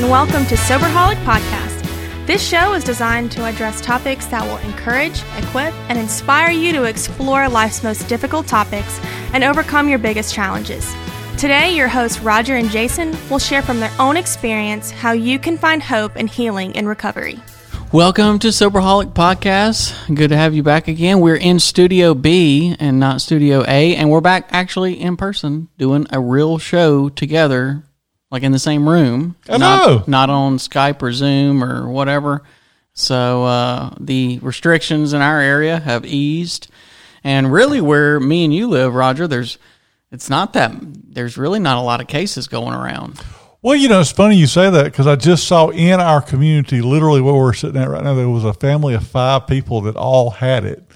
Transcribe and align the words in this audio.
and 0.00 0.10
welcome 0.10 0.46
to 0.46 0.54
Soberholic 0.54 1.22
Podcast. 1.24 2.26
This 2.26 2.42
show 2.42 2.72
is 2.72 2.82
designed 2.82 3.30
to 3.32 3.44
address 3.44 3.82
topics 3.82 4.24
that 4.28 4.42
will 4.42 4.56
encourage, 4.66 5.20
equip, 5.36 5.74
and 5.90 5.98
inspire 5.98 6.50
you 6.50 6.72
to 6.72 6.84
explore 6.84 7.46
life's 7.50 7.82
most 7.82 8.08
difficult 8.08 8.46
topics 8.46 8.98
and 9.34 9.44
overcome 9.44 9.90
your 9.90 9.98
biggest 9.98 10.32
challenges. 10.32 10.90
Today, 11.36 11.76
your 11.76 11.88
hosts 11.88 12.20
Roger 12.20 12.56
and 12.56 12.70
Jason 12.70 13.14
will 13.28 13.38
share 13.38 13.60
from 13.60 13.78
their 13.78 13.92
own 13.98 14.16
experience 14.16 14.90
how 14.90 15.12
you 15.12 15.38
can 15.38 15.58
find 15.58 15.82
hope 15.82 16.12
and 16.16 16.30
healing 16.30 16.74
in 16.76 16.86
recovery. 16.86 17.38
Welcome 17.92 18.38
to 18.38 18.48
Soberholic 18.48 19.12
Podcast. 19.12 20.14
Good 20.14 20.28
to 20.28 20.36
have 20.36 20.54
you 20.54 20.62
back 20.62 20.88
again. 20.88 21.20
We're 21.20 21.36
in 21.36 21.58
Studio 21.58 22.14
B 22.14 22.74
and 22.80 22.98
not 22.98 23.20
Studio 23.20 23.64
A, 23.68 23.96
and 23.96 24.10
we're 24.10 24.22
back 24.22 24.48
actually 24.50 24.98
in 24.98 25.18
person 25.18 25.68
doing 25.76 26.06
a 26.08 26.20
real 26.20 26.56
show 26.56 27.10
together, 27.10 27.84
like 28.30 28.42
in 28.42 28.52
the 28.52 28.58
same 28.58 28.88
room. 28.88 29.36
I 29.48 29.58
not, 29.58 29.86
know. 29.86 30.04
Not 30.06 30.30
on 30.30 30.58
Skype 30.58 31.02
or 31.02 31.12
Zoom 31.12 31.62
or 31.64 31.88
whatever. 31.88 32.42
So 32.92 33.44
uh, 33.44 33.94
the 33.98 34.38
restrictions 34.40 35.12
in 35.12 35.22
our 35.22 35.40
area 35.40 35.78
have 35.78 36.04
eased, 36.04 36.68
and 37.22 37.52
really, 37.52 37.80
where 37.80 38.20
me 38.20 38.44
and 38.44 38.52
you 38.54 38.68
live, 38.68 38.94
Roger, 38.94 39.26
there's 39.26 39.58
it's 40.10 40.28
not 40.28 40.52
that 40.54 40.72
there's 40.74 41.38
really 41.38 41.60
not 41.60 41.78
a 41.78 41.82
lot 41.82 42.00
of 42.00 42.08
cases 42.08 42.48
going 42.48 42.74
around. 42.74 43.20
Well, 43.62 43.76
you 43.76 43.88
know, 43.88 44.00
it's 44.00 44.10
funny 44.10 44.36
you 44.36 44.46
say 44.46 44.70
that 44.70 44.84
because 44.84 45.06
I 45.06 45.16
just 45.16 45.46
saw 45.46 45.68
in 45.68 46.00
our 46.00 46.22
community, 46.22 46.80
literally 46.80 47.20
where 47.20 47.34
we're 47.34 47.52
sitting 47.52 47.80
at 47.80 47.90
right 47.90 48.02
now, 48.02 48.14
there 48.14 48.28
was 48.28 48.44
a 48.44 48.54
family 48.54 48.94
of 48.94 49.06
five 49.06 49.46
people 49.46 49.82
that 49.82 49.96
all 49.96 50.30
had 50.30 50.64
it 50.64 50.89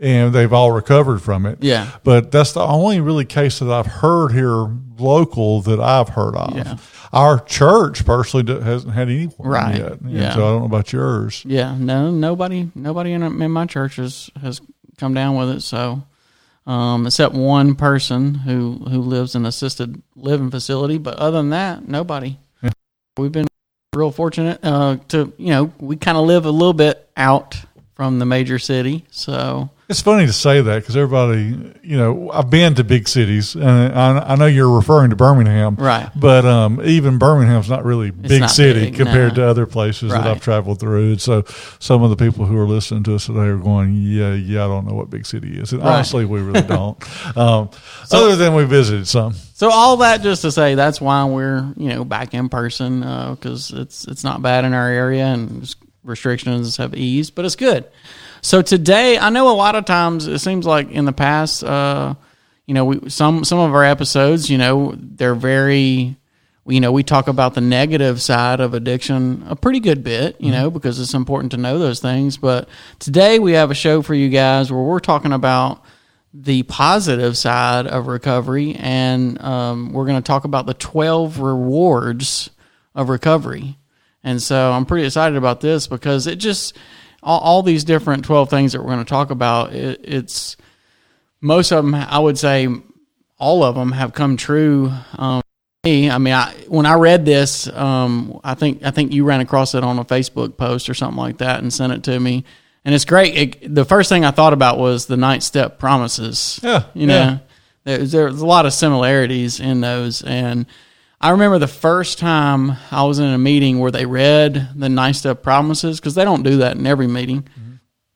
and 0.00 0.32
they've 0.34 0.52
all 0.52 0.72
recovered 0.72 1.20
from 1.20 1.46
it. 1.46 1.58
Yeah. 1.62 1.90
But 2.02 2.32
that's 2.32 2.52
the 2.52 2.60
only 2.60 3.00
really 3.00 3.24
case 3.26 3.58
that 3.58 3.70
I've 3.70 3.86
heard 3.86 4.32
here 4.32 4.68
local 4.98 5.60
that 5.62 5.78
I've 5.80 6.10
heard 6.10 6.34
of. 6.34 6.56
Yeah. 6.56 6.76
Our 7.12 7.40
church 7.40 8.04
personally 8.06 8.62
hasn't 8.62 8.94
had 8.94 9.08
anyone 9.08 9.34
Right. 9.38 9.76
yet. 9.78 9.98
Yeah. 10.06 10.34
So 10.34 10.46
I 10.46 10.50
don't 10.50 10.60
know 10.60 10.66
about 10.66 10.92
yours. 10.92 11.42
Yeah, 11.44 11.76
no, 11.76 12.10
nobody, 12.10 12.70
nobody 12.74 13.12
in, 13.12 13.22
in 13.22 13.50
my 13.50 13.66
church 13.66 13.96
has, 13.96 14.30
has 14.40 14.60
come 14.96 15.12
down 15.14 15.36
with 15.36 15.50
it. 15.50 15.60
So, 15.62 16.02
um, 16.66 17.06
except 17.06 17.34
one 17.34 17.74
person 17.74 18.34
who 18.34 18.84
who 18.88 19.00
lives 19.00 19.34
in 19.34 19.44
assisted 19.44 20.00
living 20.14 20.50
facility, 20.50 20.98
but 20.98 21.16
other 21.16 21.38
than 21.38 21.50
that, 21.50 21.88
nobody. 21.88 22.38
We've 23.18 23.32
been 23.32 23.46
real 23.94 24.12
fortunate 24.12 24.60
uh, 24.62 24.98
to 25.08 25.32
you 25.36 25.48
know 25.48 25.72
we 25.80 25.96
kind 25.96 26.16
of 26.16 26.26
live 26.26 26.46
a 26.46 26.50
little 26.50 26.74
bit 26.74 27.10
out 27.16 27.56
from 28.00 28.18
the 28.18 28.24
major 28.24 28.58
city, 28.58 29.04
so 29.10 29.68
It's 29.86 30.00
funny 30.00 30.24
to 30.24 30.32
say 30.32 30.62
that 30.62 30.76
because 30.80 30.96
everybody, 30.96 31.74
you 31.82 31.98
know, 31.98 32.30
I've 32.30 32.48
been 32.48 32.74
to 32.76 32.82
big 32.84 33.08
cities, 33.08 33.54
and 33.54 33.62
I, 33.92 34.20
I 34.20 34.36
know 34.36 34.46
you're 34.46 34.74
referring 34.74 35.10
to 35.10 35.16
Birmingham, 35.16 35.74
Right. 35.76 36.08
But 36.16 36.46
um, 36.46 36.80
even 36.82 37.18
Birmingham's 37.18 37.68
not 37.68 37.84
really 37.84 38.10
big 38.10 38.40
not 38.40 38.50
city 38.52 38.86
big, 38.86 38.94
compared 38.94 39.36
no. 39.36 39.42
to 39.42 39.48
other 39.50 39.66
places 39.66 40.12
that 40.12 40.26
I've 40.26 40.40
traveled 40.40 40.80
through. 40.80 41.10
And 41.10 41.20
so, 41.20 41.44
some 41.78 42.02
of 42.02 42.08
the 42.08 42.16
people 42.16 42.46
who 42.46 42.56
are 42.56 42.66
listening 42.66 43.02
to 43.02 43.16
us 43.16 43.26
today 43.26 43.40
are 43.40 43.58
going, 43.58 43.96
"Yeah, 43.96 44.32
yeah, 44.32 44.64
I 44.64 44.68
don't 44.68 44.86
know 44.86 44.94
what 44.94 45.10
big 45.10 45.26
city 45.26 45.60
is." 45.60 45.72
And 45.74 45.82
Right. 45.82 45.96
honestly, 45.96 46.24
we 46.24 46.40
really 46.40 46.62
don't. 46.66 46.96
um, 47.36 47.68
other 48.10 48.34
than 48.34 48.54
we 48.54 48.64
visited 48.64 49.06
some. 49.08 49.34
So 49.34 49.70
all 49.70 49.98
that 49.98 50.22
just 50.22 50.40
to 50.40 50.50
say 50.50 50.74
that's 50.74 51.02
why 51.02 51.22
we're 51.26 51.74
you 51.76 51.90
know 51.90 52.02
back 52.02 52.32
in 52.32 52.48
person 52.48 53.00
because 53.34 53.70
it's 53.72 54.06
it's 54.08 54.24
not 54.24 54.40
bad 54.40 54.64
in 54.64 54.72
our 54.72 54.88
area 54.88 55.26
and 55.26 55.74
restrictions 56.02 56.76
have 56.76 56.94
eased, 56.94 57.34
but 57.34 57.44
it's 57.44 57.56
good. 57.56 57.84
So 58.42 58.62
today, 58.62 59.18
I 59.18 59.30
know 59.30 59.50
a 59.50 59.54
lot 59.54 59.74
of 59.74 59.84
times 59.84 60.26
it 60.26 60.38
seems 60.38 60.66
like 60.66 60.90
in 60.90 61.04
the 61.04 61.12
past, 61.12 61.62
uh, 61.62 62.14
you 62.66 62.74
know, 62.74 62.84
we 62.84 63.10
some 63.10 63.44
some 63.44 63.58
of 63.58 63.74
our 63.74 63.84
episodes, 63.84 64.48
you 64.48 64.56
know, 64.56 64.94
they're 64.96 65.34
very, 65.34 66.16
you 66.66 66.80
know, 66.80 66.92
we 66.92 67.02
talk 67.02 67.28
about 67.28 67.54
the 67.54 67.60
negative 67.60 68.22
side 68.22 68.60
of 68.60 68.72
addiction 68.72 69.44
a 69.46 69.56
pretty 69.56 69.80
good 69.80 70.02
bit, 70.02 70.40
you 70.40 70.52
know, 70.52 70.70
because 70.70 70.98
it's 70.98 71.14
important 71.14 71.52
to 71.52 71.58
know 71.58 71.78
those 71.78 72.00
things. 72.00 72.36
But 72.38 72.68
today 72.98 73.38
we 73.38 73.52
have 73.52 73.70
a 73.70 73.74
show 73.74 74.00
for 74.02 74.14
you 74.14 74.30
guys 74.30 74.72
where 74.72 74.82
we're 74.82 75.00
talking 75.00 75.32
about 75.32 75.84
the 76.32 76.62
positive 76.62 77.36
side 77.36 77.86
of 77.86 78.06
recovery, 78.06 78.74
and 78.76 79.40
um, 79.42 79.92
we're 79.92 80.06
going 80.06 80.22
to 80.22 80.26
talk 80.26 80.44
about 80.44 80.66
the 80.66 80.74
12 80.74 81.40
rewards 81.40 82.50
of 82.94 83.08
recovery. 83.08 83.76
And 84.22 84.42
so 84.42 84.72
I'm 84.72 84.86
pretty 84.86 85.06
excited 85.06 85.36
about 85.36 85.60
this 85.60 85.86
because 85.86 86.26
it 86.26 86.36
just, 86.36 86.76
all, 87.22 87.40
all 87.40 87.62
these 87.62 87.84
different 87.84 88.24
12 88.24 88.50
things 88.50 88.72
that 88.72 88.80
we're 88.80 88.92
going 88.92 88.98
to 88.98 89.04
talk 89.04 89.30
about, 89.30 89.72
it, 89.72 90.00
it's 90.04 90.56
most 91.40 91.72
of 91.72 91.84
them, 91.84 91.94
I 91.94 92.18
would 92.18 92.38
say, 92.38 92.68
all 93.38 93.62
of 93.62 93.74
them 93.74 93.92
have 93.92 94.12
come 94.12 94.36
true. 94.36 94.92
Um, 95.16 95.42
me. 95.84 96.10
I 96.10 96.18
mean, 96.18 96.34
I, 96.34 96.52
when 96.68 96.84
I 96.86 96.94
read 96.94 97.24
this, 97.24 97.66
um, 97.68 98.38
I 98.44 98.54
think 98.54 98.82
I 98.84 98.90
think 98.90 99.12
you 99.12 99.24
ran 99.24 99.40
across 99.40 99.74
it 99.74 99.82
on 99.82 99.98
a 99.98 100.04
Facebook 100.04 100.56
post 100.56 100.90
or 100.90 100.94
something 100.94 101.16
like 101.16 101.38
that 101.38 101.60
and 101.60 101.72
sent 101.72 101.92
it 101.92 102.02
to 102.04 102.20
me. 102.20 102.44
And 102.84 102.94
it's 102.94 103.04
great. 103.04 103.34
It, 103.36 103.74
the 103.74 103.84
first 103.84 104.08
thing 104.08 104.24
I 104.24 104.30
thought 104.30 104.52
about 104.52 104.78
was 104.78 105.06
the 105.06 105.16
ninth 105.16 105.42
step 105.42 105.78
promises. 105.78 106.60
Yeah, 106.62 106.84
you 106.94 107.06
know, 107.06 107.14
yeah. 107.14 107.38
there's 107.84 108.12
there's 108.12 108.40
a 108.40 108.46
lot 108.46 108.66
of 108.66 108.72
similarities 108.72 109.60
in 109.60 109.80
those. 109.80 110.22
And 110.22 110.66
I 111.20 111.30
remember 111.30 111.58
the 111.58 111.68
first 111.68 112.18
time 112.18 112.72
I 112.90 113.04
was 113.04 113.18
in 113.18 113.26
a 113.26 113.38
meeting 113.38 113.78
where 113.78 113.90
they 113.90 114.06
read 114.06 114.70
the 114.74 114.88
nine 114.88 115.14
step 115.14 115.42
promises 115.42 116.00
because 116.00 116.14
they 116.14 116.24
don't 116.24 116.42
do 116.42 116.58
that 116.58 116.76
in 116.76 116.86
every 116.86 117.06
meeting, 117.06 117.46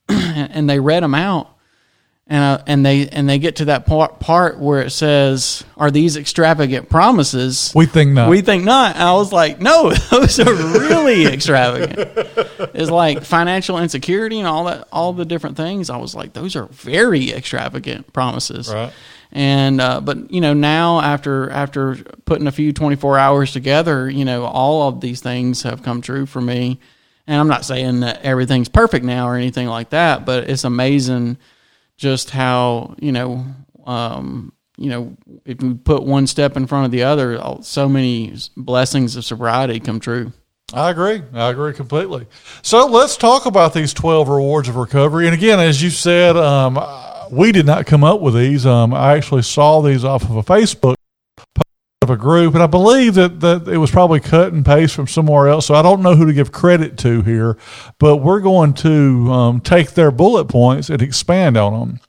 and, 0.08 0.50
and 0.52 0.70
they 0.70 0.80
read 0.80 1.02
them 1.02 1.14
out 1.14 1.54
and 2.26 2.42
uh, 2.42 2.64
and 2.66 2.86
they 2.86 3.08
and 3.08 3.28
they 3.28 3.38
get 3.38 3.56
to 3.56 3.66
that 3.66 3.84
part 3.84 4.18
part 4.18 4.58
where 4.58 4.80
it 4.80 4.90
says, 4.90 5.62
"Are 5.76 5.90
these 5.90 6.16
extravagant 6.16 6.88
promises?" 6.88 7.70
We 7.74 7.84
think 7.86 8.12
not. 8.12 8.30
We 8.30 8.40
think 8.40 8.64
not. 8.64 8.94
And 8.94 9.04
I 9.04 9.12
was 9.12 9.30
like, 9.30 9.60
"No, 9.60 9.90
those 10.10 10.40
are 10.40 10.54
really 10.54 11.26
extravagant." 11.26 11.98
It's 12.74 12.90
like 12.90 13.24
financial 13.24 13.78
insecurity 13.78 14.38
and 14.38 14.48
all 14.48 14.64
that, 14.64 14.88
all 14.90 15.12
the 15.12 15.26
different 15.26 15.58
things. 15.58 15.90
I 15.90 15.98
was 15.98 16.14
like, 16.14 16.32
"Those 16.32 16.56
are 16.56 16.66
very 16.66 17.30
extravagant 17.30 18.12
promises." 18.14 18.72
Right. 18.72 18.92
And 19.34 19.80
uh, 19.80 20.00
but 20.00 20.30
you 20.30 20.40
know 20.40 20.54
now 20.54 21.00
after 21.00 21.50
after 21.50 21.96
putting 22.24 22.46
a 22.46 22.52
few 22.52 22.72
twenty 22.72 22.96
four 22.96 23.18
hours 23.18 23.52
together, 23.52 24.08
you 24.08 24.24
know 24.24 24.44
all 24.44 24.88
of 24.88 25.00
these 25.00 25.20
things 25.20 25.62
have 25.62 25.82
come 25.82 26.00
true 26.00 26.24
for 26.24 26.40
me. 26.40 26.78
And 27.26 27.40
I'm 27.40 27.48
not 27.48 27.64
saying 27.64 28.00
that 28.00 28.22
everything's 28.22 28.68
perfect 28.68 29.04
now 29.04 29.26
or 29.26 29.34
anything 29.34 29.66
like 29.66 29.90
that, 29.90 30.24
but 30.24 30.48
it's 30.48 30.64
amazing 30.64 31.38
just 31.96 32.30
how 32.30 32.94
you 33.00 33.10
know 33.10 33.44
um, 33.86 34.52
you 34.76 34.88
know 34.88 35.16
if 35.44 35.60
we 35.60 35.74
put 35.74 36.04
one 36.04 36.28
step 36.28 36.56
in 36.56 36.66
front 36.68 36.84
of 36.86 36.92
the 36.92 37.02
other 37.02 37.40
so 37.62 37.88
many 37.88 38.34
blessings 38.56 39.16
of 39.16 39.24
sobriety 39.24 39.80
come 39.80 40.00
true 40.00 40.32
I 40.72 40.90
agree. 40.90 41.22
I 41.34 41.50
agree 41.50 41.72
completely. 41.72 42.26
So 42.62 42.86
let's 42.86 43.16
talk 43.16 43.46
about 43.46 43.74
these 43.74 43.92
12 43.92 44.28
rewards 44.28 44.68
of 44.68 44.74
recovery. 44.76 45.26
And 45.26 45.34
again, 45.34 45.60
as 45.60 45.80
you 45.80 45.90
said, 45.90 46.36
um, 46.36 46.78
we 47.34 47.52
did 47.52 47.66
not 47.66 47.86
come 47.86 48.04
up 48.04 48.20
with 48.20 48.34
these. 48.34 48.64
Um, 48.64 48.94
I 48.94 49.16
actually 49.16 49.42
saw 49.42 49.80
these 49.80 50.04
off 50.04 50.22
of 50.22 50.36
a 50.36 50.42
Facebook 50.42 50.94
of 52.02 52.10
a 52.10 52.16
group, 52.16 52.54
and 52.54 52.62
I 52.62 52.66
believe 52.66 53.14
that, 53.14 53.40
that 53.40 53.66
it 53.66 53.78
was 53.78 53.90
probably 53.90 54.20
cut 54.20 54.52
and 54.52 54.64
paste 54.64 54.94
from 54.94 55.08
somewhere 55.08 55.48
else. 55.48 55.66
So 55.66 55.74
I 55.74 55.82
don't 55.82 56.02
know 56.02 56.14
who 56.14 56.26
to 56.26 56.32
give 56.32 56.52
credit 56.52 56.96
to 56.98 57.22
here, 57.22 57.56
but 57.98 58.18
we're 58.18 58.40
going 58.40 58.74
to 58.74 59.32
um, 59.32 59.60
take 59.60 59.92
their 59.92 60.10
bullet 60.10 60.44
points 60.44 60.90
and 60.90 61.02
expand 61.02 61.56
on 61.56 61.72
them. 61.72 62.00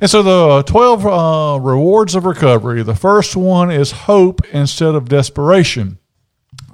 And 0.00 0.08
so 0.08 0.22
the 0.22 0.62
12 0.62 1.06
uh, 1.06 1.58
rewards 1.60 2.14
of 2.14 2.24
recovery, 2.24 2.82
the 2.82 2.94
first 2.94 3.36
one 3.36 3.70
is 3.70 3.90
hope 3.90 4.40
instead 4.52 4.94
of 4.94 5.08
desperation. 5.08 5.98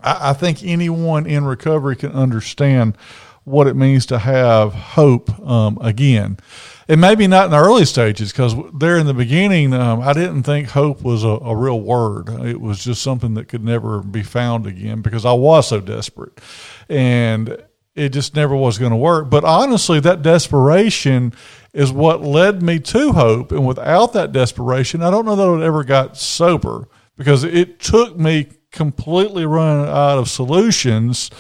I, 0.03 0.31
I 0.31 0.33
think 0.35 0.63
anyone 0.63 1.27
in 1.27 1.45
recovery 1.45 1.97
can 1.97 2.13
understand 2.13 2.97
what 3.45 3.67
it 3.67 3.75
means 3.75 4.05
to 4.07 4.19
have 4.19 4.75
hope 4.75 5.31
um, 5.41 5.79
again. 5.81 6.39
And 6.91 7.03
maybe 7.03 7.27
not 7.27 7.47
in 7.47 7.51
the 7.51 7.59
early 7.59 7.85
stages, 7.85 8.33
because 8.33 8.55
there 8.73 8.97
in 8.97 9.07
the 9.07 9.13
beginning, 9.13 9.75
um, 9.75 10.01
I 10.01 10.15
didn't 10.15 10.45
think 10.45 10.69
hope 10.69 11.03
was 11.03 11.23
a, 11.23 11.29
a 11.29 11.55
real 11.55 11.81
word. 11.81 12.31
It 12.47 12.61
was 12.61 12.83
just 12.83 13.03
something 13.03 13.35
that 13.35 13.47
could 13.49 13.63
never 13.63 14.01
be 14.01 14.23
found 14.23 14.67
again 14.67 15.03
because 15.03 15.27
I 15.27 15.35
was 15.35 15.69
so 15.69 15.81
desperate. 15.81 16.41
And 16.89 17.63
it 17.95 18.11
just 18.11 18.35
never 18.35 18.57
was 18.57 18.79
going 18.79 18.93
to 18.93 18.97
work. 18.97 19.29
But 19.29 19.45
honestly, 19.45 20.01
that 20.01 20.23
desperation 20.23 21.35
is 21.75 21.93
what 21.93 22.23
led 22.23 22.63
me 22.63 22.79
to 22.79 23.13
hope. 23.13 23.53
And 23.53 23.67
without 23.67 24.15
that 24.15 24.33
desperation, 24.33 25.03
I 25.03 25.11
don't 25.11 25.27
know 25.27 25.37
that 25.37 25.47
I 25.47 25.51
would 25.51 25.63
ever 25.63 25.85
got 25.85 26.17
sober 26.17 26.89
because 27.17 27.45
it 27.45 27.81
took 27.81 28.17
me 28.17 28.49
completely 28.71 29.45
running 29.45 29.87
out 29.87 30.19
of 30.19 30.31
solutions 30.31 31.31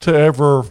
to 0.00 0.12
ever 0.12 0.64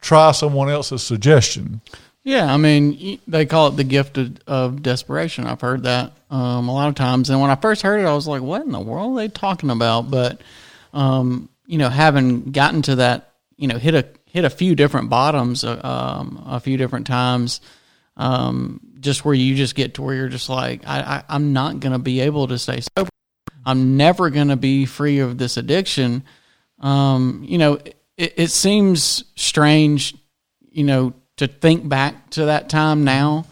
try 0.00 0.32
someone 0.32 0.70
else's 0.70 1.02
suggestion. 1.02 1.80
Yeah 2.28 2.52
i 2.52 2.56
mean 2.56 3.18
they 3.26 3.46
call 3.46 3.68
it 3.68 3.76
the 3.76 3.84
gift 3.84 4.18
of, 4.18 4.38
of 4.46 4.82
desperation. 4.82 5.46
I've 5.46 5.60
heard 5.60 5.84
that 5.84 6.12
um, 6.30 6.68
a 6.68 6.74
lot 6.74 6.88
of 6.88 6.94
times. 6.94 7.30
And 7.30 7.40
when 7.40 7.50
i 7.50 7.56
first 7.56 7.82
heard 7.82 8.00
it 8.00 8.06
i 8.06 8.14
was 8.14 8.26
like 8.26 8.42
what 8.42 8.62
in 8.62 8.72
the 8.72 8.80
world 8.80 9.18
are 9.18 9.22
they 9.22 9.28
talking 9.28 9.70
about? 9.70 10.10
But 10.10 10.40
um, 10.92 11.48
you 11.66 11.78
know 11.78 11.88
having 11.88 12.50
gotten 12.52 12.82
to 12.82 12.96
that 12.96 13.32
you 13.56 13.68
know 13.68 13.78
hit 13.78 13.94
a 13.94 14.06
hit 14.26 14.44
a 14.44 14.50
few 14.50 14.74
different 14.74 15.10
bottoms 15.10 15.64
uh, 15.64 15.80
um, 15.82 16.42
a 16.46 16.60
few 16.60 16.76
different 16.76 17.06
times 17.06 17.60
um, 18.16 18.80
just 19.00 19.24
where 19.24 19.34
you 19.34 19.54
just 19.54 19.74
get 19.74 19.94
to 19.94 20.02
where 20.02 20.14
you're 20.14 20.28
just 20.28 20.48
like 20.48 20.86
I, 20.86 21.00
I, 21.00 21.24
i'm 21.28 21.52
not 21.52 21.80
going 21.80 21.92
to 21.92 21.98
be 21.98 22.20
able 22.20 22.48
to 22.48 22.58
stay 22.58 22.80
sober. 22.80 23.10
I'm 23.68 23.98
never 23.98 24.30
going 24.30 24.48
to 24.48 24.56
be 24.56 24.86
free 24.86 25.18
of 25.18 25.36
this 25.36 25.58
addiction. 25.58 26.24
Um, 26.80 27.44
you 27.46 27.58
know, 27.58 27.74
it, 28.16 28.34
it 28.36 28.50
seems 28.50 29.24
strange, 29.36 30.14
you 30.70 30.84
know, 30.84 31.12
to 31.38 31.46
think 31.46 31.88
back 31.88 32.30
to 32.30 32.46
that 32.46 32.68
time 32.68 33.04
now. 33.04 33.46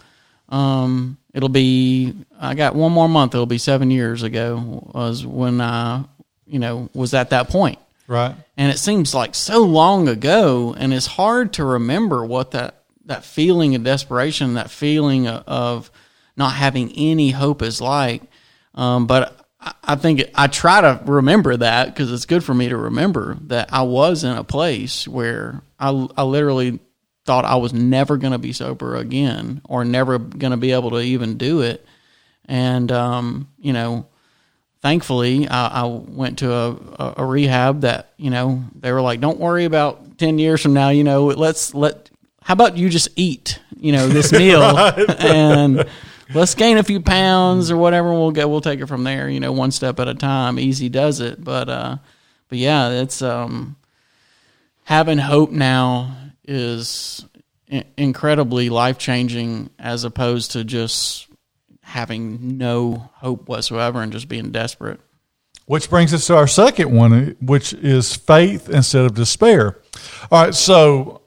Um, 0.49 1.17
it'll 1.33 1.49
be 1.49 2.15
I 2.38 2.55
got 2.55 2.75
one 2.75 2.93
more 2.93 3.09
month. 3.09 3.35
It'll 3.35 3.47
be 3.47 3.59
seven 3.59 3.91
years 3.91 4.23
ago 4.23 4.91
was 4.94 5.25
when 5.27 5.61
I, 5.61 6.05
you 6.47 6.59
know, 6.59 6.88
was 6.94 7.15
at 7.15 7.31
that 7.31 7.49
point. 7.49 7.79
Right. 8.09 8.35
And 8.56 8.71
it 8.71 8.79
seems 8.79 9.15
like 9.15 9.35
so 9.35 9.65
long 9.65 10.09
ago, 10.09 10.75
and 10.77 10.94
it's 10.94 11.06
hard 11.06 11.55
to 11.55 11.65
remember 11.65 12.25
what 12.25 12.53
that 12.53 12.83
that 13.06 13.25
feeling 13.25 13.75
of 13.75 13.85
desperation, 13.85 14.55
that 14.55 14.71
feeling 14.71 15.29
of, 15.29 15.91
not 16.37 16.53
having 16.55 16.93
any 16.93 17.31
hope 17.31 17.62
is 17.62 17.81
like. 17.81 18.23
Um, 18.75 19.06
but 19.06 19.47
I, 19.61 19.75
I 19.85 19.94
think 19.97 20.21
it, 20.21 20.33
I 20.35 20.49
try 20.49 20.81
to 20.81 21.00
remember 21.06 21.56
that 21.56 21.87
because 21.87 22.12
it's 22.12 22.27
good 22.27 22.44
for 22.44 22.53
me 22.53 22.69
to 22.69 22.77
remember 22.77 23.38
that 23.43 23.73
I 23.73 23.83
was 23.83 24.25
in 24.25 24.37
a 24.37 24.44
place 24.44 25.06
where 25.06 25.62
I, 25.79 26.09
I 26.17 26.25
literally 26.25 26.81
thought 27.26 27.44
I 27.44 27.56
was 27.56 27.73
never 27.73 28.17
going 28.17 28.32
to 28.32 28.38
be 28.38 28.52
sober 28.52 28.96
again 28.96 29.61
or 29.64 29.84
never 29.84 30.19
going 30.19 30.52
to 30.52 30.56
be 30.56 30.73
able 30.73 30.90
to 30.90 31.00
even 31.00 31.37
do 31.37 31.61
it. 31.61 31.84
And, 32.46 32.90
um, 32.93 33.49
you 33.58 33.73
know, 33.73 34.06
thankfully 34.81 35.49
I, 35.49 35.82
I 35.82 35.84
went 35.87 36.38
to 36.38 36.52
a, 36.52 36.70
a, 36.70 37.14
a 37.19 37.25
rehab 37.25 37.81
that, 37.81 38.12
you 38.17 38.31
know, 38.31 38.64
they 38.78 38.93
were 38.93 39.02
like, 39.02 39.20
don't 39.20 39.40
worry 39.40 39.64
about 39.64 40.19
10 40.19 40.38
years 40.38 40.62
from 40.62 40.73
now, 40.73 40.90
you 40.90 41.02
know, 41.02 41.26
let's 41.26 41.75
let, 41.75 42.11
how 42.43 42.52
about 42.52 42.76
you 42.76 42.88
just 42.88 43.08
eat, 43.17 43.58
you 43.76 43.90
know, 43.90 44.06
this 44.06 44.31
meal 44.38 44.62
and 44.62 45.84
let's 46.32 46.55
gain 46.55 46.78
a 46.78 46.84
few 46.84 47.00
pounds 47.00 47.73
or 47.73 47.76
whatever. 47.76 48.12
We'll 48.12 48.31
go, 48.31 48.46
we'll 48.46 48.61
take 48.61 48.81
it 48.81 48.87
from 48.87 49.02
there, 49.02 49.28
you 49.28 49.40
know, 49.40 49.50
one 49.50 49.73
step 49.73 49.99
at 49.99 50.06
a 50.06 50.14
time. 50.14 50.61
Easy 50.61 50.88
does 50.88 51.19
it. 51.19 51.43
But, 51.43 51.69
uh, 51.69 51.96
but 52.49 52.58
yeah, 52.58 52.90
it's, 52.90 53.20
um, 53.20 53.75
having 54.84 55.19
hope 55.19 55.50
now 55.50 56.17
is 56.46 57.25
incredibly 57.96 58.69
life 58.69 58.98
changing 58.98 59.70
as 59.78 60.04
opposed 60.04 60.52
to 60.52 60.64
just 60.64 61.26
having 61.82 62.58
no 62.58 63.10
hope 63.14 63.48
whatsoever 63.48 64.02
and 64.02 64.12
just 64.12 64.28
being 64.28 64.50
desperate. 64.50 65.00
Which 65.66 65.90
brings 65.90 66.14
us 66.14 66.26
to 66.28 66.37
our 66.37 66.46
second 66.46 66.93
one, 66.93 67.37
which 67.40 67.72
is 67.72 68.14
faith 68.14 68.69
instead 68.69 69.04
of 69.04 69.14
despair. 69.14 69.78
All 70.31 70.44
right, 70.44 70.54
so 70.54 71.22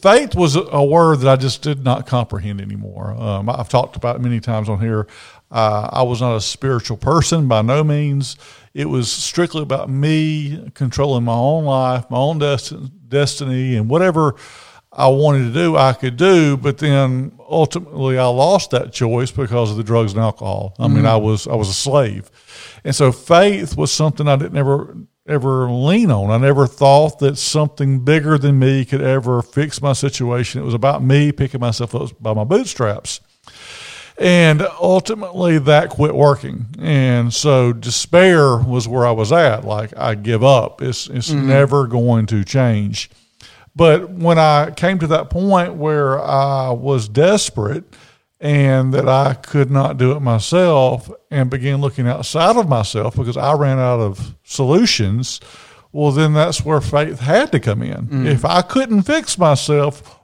faith 0.00 0.36
was 0.36 0.54
a- 0.54 0.84
word 0.84 1.20
that 1.20 1.28
I 1.28 1.36
just 1.36 1.62
did 1.62 1.84
not 1.84 2.06
comprehend 2.06 2.60
anymore. 2.60 3.12
Um, 3.18 3.50
I've 3.50 3.68
talked 3.68 3.96
about 3.96 4.20
many 4.20 4.38
times 4.38 4.68
on 4.68 4.80
here. 4.80 5.08
Uh, 5.50 5.88
I 5.92 6.02
was 6.02 6.20
not 6.20 6.36
a 6.36 6.40
spiritual 6.40 6.96
person 6.96 7.48
by 7.48 7.62
no 7.62 7.82
means. 7.82 8.36
It 8.74 8.88
was 8.88 9.10
strictly 9.10 9.62
about 9.62 9.88
me 9.88 10.70
controlling 10.74 11.24
my 11.24 11.34
own 11.34 11.64
life, 11.64 12.08
my 12.10 12.18
own 12.18 12.38
desti- 12.38 12.90
destiny, 13.08 13.76
and 13.76 13.88
whatever 13.88 14.34
I 14.92 15.08
wanted 15.08 15.44
to 15.44 15.52
do, 15.52 15.76
I 15.76 15.92
could 15.92 16.16
do. 16.16 16.56
But 16.56 16.78
then 16.78 17.38
ultimately, 17.48 18.18
I 18.18 18.26
lost 18.26 18.70
that 18.70 18.92
choice 18.92 19.30
because 19.30 19.70
of 19.70 19.76
the 19.76 19.84
drugs 19.84 20.12
and 20.12 20.20
alcohol. 20.20 20.74
I 20.78 20.88
mean, 20.88 20.98
mm-hmm. 20.98 21.06
I 21.06 21.16
was 21.16 21.46
I 21.46 21.54
was 21.54 21.68
a 21.68 21.74
slave, 21.74 22.30
and 22.84 22.94
so 22.94 23.12
faith 23.12 23.76
was 23.76 23.92
something 23.92 24.26
I 24.26 24.36
didn't 24.36 24.56
ever 24.56 24.96
ever 25.28 25.70
lean 25.70 26.10
on. 26.10 26.30
I 26.30 26.38
never 26.38 26.66
thought 26.66 27.18
that 27.18 27.36
something 27.36 28.04
bigger 28.04 28.38
than 28.38 28.58
me 28.58 28.84
could 28.84 29.02
ever 29.02 29.42
fix 29.42 29.82
my 29.82 29.92
situation. 29.92 30.60
It 30.60 30.64
was 30.64 30.74
about 30.74 31.02
me 31.02 31.32
picking 31.32 31.60
myself 31.60 31.94
up 31.94 32.10
by 32.20 32.32
my 32.32 32.44
bootstraps. 32.44 33.20
And 34.18 34.66
ultimately, 34.80 35.58
that 35.58 35.90
quit 35.90 36.14
working. 36.14 36.66
And 36.78 37.32
so 37.34 37.72
despair 37.72 38.56
was 38.56 38.88
where 38.88 39.06
I 39.06 39.10
was 39.10 39.30
at. 39.30 39.64
Like, 39.64 39.96
I 39.96 40.14
give 40.14 40.42
up. 40.42 40.80
It's, 40.80 41.08
it's 41.08 41.30
mm-hmm. 41.30 41.48
never 41.48 41.86
going 41.86 42.26
to 42.26 42.42
change. 42.42 43.10
But 43.74 44.08
when 44.08 44.38
I 44.38 44.70
came 44.70 44.98
to 45.00 45.06
that 45.08 45.28
point 45.28 45.74
where 45.74 46.18
I 46.18 46.70
was 46.70 47.10
desperate 47.10 47.84
and 48.40 48.94
that 48.94 49.06
I 49.06 49.34
could 49.34 49.70
not 49.70 49.98
do 49.98 50.12
it 50.12 50.20
myself 50.20 51.10
and 51.30 51.50
began 51.50 51.82
looking 51.82 52.08
outside 52.08 52.56
of 52.56 52.70
myself 52.70 53.16
because 53.16 53.36
I 53.36 53.52
ran 53.52 53.78
out 53.78 54.00
of 54.00 54.34
solutions, 54.44 55.40
well, 55.92 56.10
then 56.10 56.32
that's 56.32 56.64
where 56.64 56.80
faith 56.80 57.20
had 57.20 57.52
to 57.52 57.60
come 57.60 57.82
in. 57.82 58.06
Mm. 58.06 58.26
If 58.26 58.46
I 58.46 58.62
couldn't 58.62 59.02
fix 59.02 59.36
myself, 59.36 60.20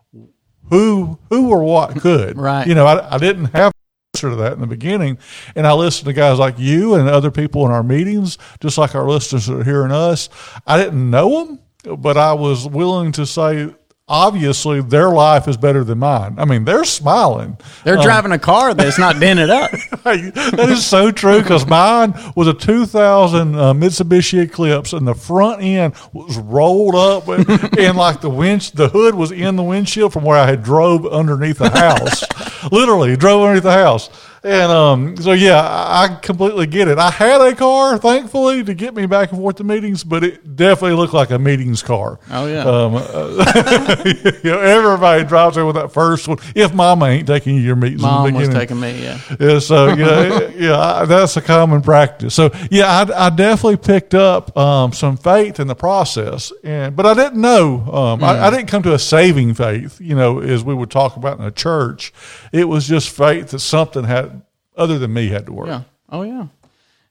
who 0.71 1.19
who 1.29 1.51
or 1.51 1.63
what 1.63 2.01
could? 2.01 2.39
Right. 2.39 2.67
You 2.67 2.75
know, 2.75 2.87
I, 2.87 3.17
I 3.17 3.19
didn't 3.19 3.47
have 3.47 3.73
to 4.13 4.37
that 4.37 4.53
in 4.53 4.61
the 4.61 4.67
beginning. 4.67 5.19
And 5.57 5.67
I 5.67 5.73
listened 5.73 6.07
to 6.07 6.13
guys 6.13 6.39
like 6.39 6.59
you 6.59 6.95
and 6.95 7.09
other 7.09 7.31
people 7.31 7.65
in 7.65 7.73
our 7.73 7.83
meetings, 7.83 8.37
just 8.61 8.77
like 8.77 8.95
our 8.95 9.09
listeners 9.09 9.49
are 9.49 9.65
hearing 9.65 9.91
us. 9.91 10.29
I 10.67 10.77
didn't 10.77 11.11
know 11.11 11.47
them, 11.83 11.99
but 11.99 12.19
I 12.19 12.35
was 12.35 12.69
willing 12.69 13.13
to 13.13 13.25
say, 13.25 13.75
obviously, 14.13 14.83
their 14.83 15.09
life 15.09 15.49
is 15.49 15.57
better 15.57 15.83
than 15.83 15.99
mine. 15.99 16.35
I 16.39 16.45
mean, 16.45 16.67
they're 16.67 16.85
smiling. 16.85 17.57
They're 17.83 17.97
driving 17.97 18.31
a 18.31 18.39
car 18.39 18.75
that's 18.75 18.99
not 18.99 19.19
dented 19.19 19.49
up. 19.49 19.71
that 20.05 20.69
is 20.69 20.85
so 20.85 21.11
true 21.11 21.41
because 21.41 21.67
mine 21.67 22.15
was 22.37 22.47
a 22.47 22.53
2000 22.53 23.55
uh, 23.55 23.73
Mitsubishi 23.73 24.43
Eclipse, 24.43 24.93
and 24.93 25.09
the 25.09 25.15
front 25.15 25.63
end 25.63 25.95
was 26.13 26.37
rolled 26.37 26.95
up, 26.95 27.27
and, 27.29 27.49
and 27.79 27.97
like 27.97 28.21
the 28.21 28.31
winch, 28.31 28.73
the 28.73 28.91
hood 28.91 29.15
was 29.15 29.33
in 29.33 29.57
the 29.57 29.63
windshield 29.63 30.13
from 30.13 30.25
where 30.25 30.37
I 30.37 30.47
had 30.47 30.63
drove 30.63 31.07
underneath 31.07 31.59
the 31.59 31.71
house. 31.71 32.23
Literally, 32.71 33.17
drove 33.17 33.41
underneath 33.41 33.65
the 33.65 33.73
house. 33.73 34.11
And 34.45 34.73
um, 34.73 35.17
so, 35.19 35.31
yeah, 35.33 35.61
I 35.63 36.19
completely 36.21 36.67
get 36.67 36.89
it. 36.89 36.99
I 36.99 37.11
had 37.11 37.41
a 37.41 37.55
car, 37.55 37.97
thankfully, 37.97 38.65
to 38.65 38.75
get 38.75 38.93
me 38.93 39.07
back 39.07 39.31
and 39.31 39.39
forth 39.41 39.57
to 39.57 39.65
meetings, 39.65 40.03
but 40.03 40.25
it 40.25 40.57
definitely 40.57 40.97
looked 40.97 41.15
like 41.15 41.31
a 41.31 41.39
meetings 41.39 41.81
car. 41.81 42.19
Oh, 42.29 42.47
yeah. 42.47 42.65
Um, 42.65 42.95
uh, 42.97 44.03
you 44.43 44.51
know, 44.51 44.59
everybody 44.59 45.23
drives 45.25 45.55
there 45.55 45.65
with 45.65 45.77
that 45.77 45.93
first 45.93 46.27
one. 46.27 46.39
If 46.57 46.75
Mama 46.75 47.07
ain't 47.07 47.29
taking 47.29 47.55
you 47.55 47.61
your 47.63 47.77
meetings, 47.77 48.03
in 48.03 48.09
the 48.09 48.13
Mom 48.13 48.35
was 48.35 48.49
taking 48.49 48.81
me, 48.81 49.01
yeah. 49.03 49.19
Yeah, 49.39 49.59
so 49.61 49.89
yeah, 49.95 50.49
yeah, 50.57 50.79
I- 50.79 51.05
that's 51.05 51.37
a 51.37 51.43
common 51.43 51.81
practice. 51.83 52.35
So 52.35 52.51
yeah, 52.71 52.87
I, 52.87 53.27
I 53.27 53.31
definitely 53.31 53.77
picked 53.77 54.15
up 54.15 54.57
um, 54.57 54.93
some 54.93 55.17
faith 55.17 55.61
in 55.61 55.69
the 55.69 55.75
process, 55.77 56.53
and 56.65 56.97
but 56.97 57.07
I 57.07 57.15
didn't 57.15 57.41
know. 57.41 57.81
Um, 57.93 58.25
I, 58.25 58.47
I 58.47 58.51
didn't 58.51 58.67
come 58.67 58.83
to 58.85 58.95
a 58.95 58.99
saving 58.99 59.55
faith, 59.55 60.01
you 60.01 60.15
know, 60.17 60.41
as 60.41 60.65
we 60.65 60.75
would 60.75 60.91
talk 60.91 61.17
about 61.17 61.39
in 61.39 61.45
a 61.45 61.51
church. 61.53 62.13
It 62.53 62.69
was 62.69 62.89
just 62.89 63.11
faith 63.11 63.51
that 63.51 63.61
something 63.61 64.05
had 64.05 64.32
other 64.77 64.99
than 64.99 65.13
me 65.13 65.29
had 65.29 65.47
to 65.47 65.53
work. 65.53 65.69
Yeah. 65.69 65.83
Oh, 66.09 66.23
yeah. 66.23 66.47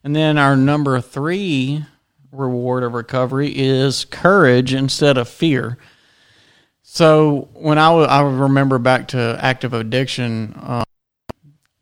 And 0.03 0.15
then 0.15 0.37
our 0.37 0.55
number 0.55 0.99
three 1.01 1.85
reward 2.31 2.83
of 2.83 2.93
recovery 2.93 3.51
is 3.55 4.05
courage 4.05 4.73
instead 4.73 5.17
of 5.17 5.27
fear. 5.27 5.77
So 6.83 7.49
when 7.53 7.77
I 7.77 7.89
wa- 7.91 8.03
I 8.03 8.21
remember 8.21 8.77
back 8.79 9.09
to 9.09 9.37
active 9.41 9.73
addiction, 9.73 10.53
uh, 10.61 10.83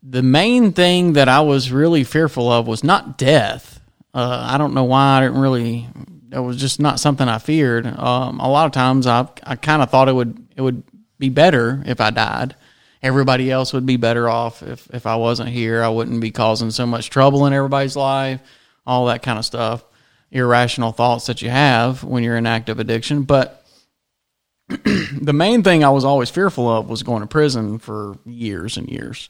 the 0.03 0.21
main 0.21 0.71
thing 0.73 1.13
that 1.13 1.29
I 1.29 1.41
was 1.41 1.71
really 1.71 2.03
fearful 2.03 2.51
of 2.51 2.67
was 2.67 2.83
not 2.83 3.17
death. 3.17 3.79
Uh, 4.13 4.47
I 4.49 4.57
don't 4.57 4.73
know 4.73 4.83
why 4.85 5.17
I 5.17 5.21
didn't 5.21 5.39
really. 5.41 5.87
It 6.31 6.39
was 6.39 6.57
just 6.57 6.79
not 6.79 6.99
something 6.99 7.27
I 7.27 7.37
feared. 7.39 7.87
Um, 7.87 8.39
a 8.39 8.49
lot 8.49 8.65
of 8.65 8.71
times 8.71 9.07
I 9.07 9.27
I 9.43 9.55
kind 9.55 9.81
of 9.81 9.89
thought 9.89 10.09
it 10.09 10.13
would 10.15 10.37
it 10.55 10.61
would 10.61 10.83
be 11.17 11.29
better 11.29 11.81
if 11.85 11.99
I 12.01 12.09
died. 12.11 12.55
Everybody 13.01 13.49
else 13.49 13.71
would 13.73 13.85
be 13.85 13.97
better 13.97 14.27
off 14.27 14.61
if 14.61 14.89
if 14.93 15.05
I 15.05 15.15
wasn't 15.15 15.49
here. 15.49 15.83
I 15.83 15.89
wouldn't 15.89 16.19
be 16.19 16.31
causing 16.31 16.71
so 16.71 16.85
much 16.85 17.09
trouble 17.09 17.45
in 17.45 17.53
everybody's 17.53 17.95
life. 17.95 18.41
All 18.85 19.05
that 19.05 19.21
kind 19.21 19.39
of 19.39 19.45
stuff, 19.45 19.83
irrational 20.31 20.91
thoughts 20.91 21.27
that 21.27 21.41
you 21.41 21.49
have 21.49 22.03
when 22.03 22.23
you're 22.23 22.37
in 22.37 22.47
active 22.47 22.79
addiction. 22.79 23.23
But 23.23 23.65
the 24.67 25.33
main 25.33 25.63
thing 25.63 25.83
I 25.83 25.89
was 25.89 26.03
always 26.03 26.29
fearful 26.29 26.69
of 26.69 26.89
was 26.89 27.03
going 27.03 27.21
to 27.21 27.27
prison 27.27 27.79
for 27.79 28.17
years 28.25 28.77
and 28.77 28.89
years. 28.89 29.29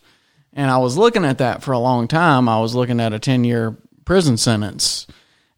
And 0.54 0.72
I 0.72 0.78
was 0.78 0.98
looking 0.98 1.26
at 1.26 1.38
that 1.38 1.64
for 1.64 1.72
a 1.72 1.80
long 1.80 2.08
time. 2.08 2.50
I 2.50 2.60
was 2.60 2.76
looking 2.76 3.00
at 3.00 3.14
a 3.14 3.20
10 3.20 3.44
year 3.44 3.78
prison 4.06 4.38
sentence. 4.38 5.08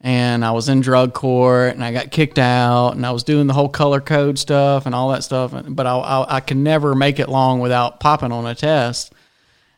And 0.03 0.43
I 0.43 0.51
was 0.51 0.67
in 0.67 0.81
drug 0.81 1.13
court 1.13 1.75
and 1.75 1.84
I 1.84 1.93
got 1.93 2.10
kicked 2.10 2.39
out 2.39 2.93
and 2.93 3.05
I 3.05 3.12
was 3.12 3.24
doing 3.24 3.46
the 3.46 3.53
whole 3.53 3.70
color 3.70 4.01
code 4.01 4.39
stuff 4.39 4.88
and 4.88 4.96
all 4.96 5.10
that 5.10 5.24
stuff. 5.24 5.53
But 5.67 5.86
I, 5.86 5.96
I, 5.96 6.38
I 6.38 6.39
could 6.39 6.58
never 6.58 6.96
make 6.96 7.20
it 7.20 7.29
long 7.29 7.60
without 7.60 8.00
popping 8.00 8.31
on 8.31 8.48
a 8.48 8.55
test. 8.55 9.13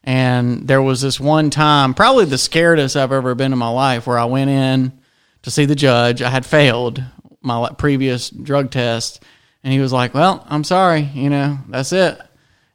And 0.03 0.67
there 0.67 0.81
was 0.81 1.01
this 1.01 1.19
one 1.19 1.49
time, 1.49 1.93
probably 1.93 2.25
the 2.25 2.35
scaredest 2.35 2.95
I've 2.95 3.11
ever 3.11 3.35
been 3.35 3.53
in 3.53 3.59
my 3.59 3.69
life, 3.69 4.05
where 4.05 4.19
I 4.19 4.25
went 4.25 4.49
in 4.49 4.91
to 5.43 5.51
see 5.51 5.65
the 5.65 5.75
judge. 5.75 6.21
I 6.21 6.29
had 6.29 6.45
failed 6.45 7.01
my 7.41 7.69
previous 7.77 8.29
drug 8.29 8.71
test, 8.71 9.23
and 9.63 9.71
he 9.71 9.79
was 9.79 9.93
like, 9.93 10.13
"Well, 10.13 10.45
I'm 10.49 10.65
sorry, 10.65 11.01
you 11.13 11.29
know, 11.29 11.57
that's 11.69 11.93
it, 11.93 12.19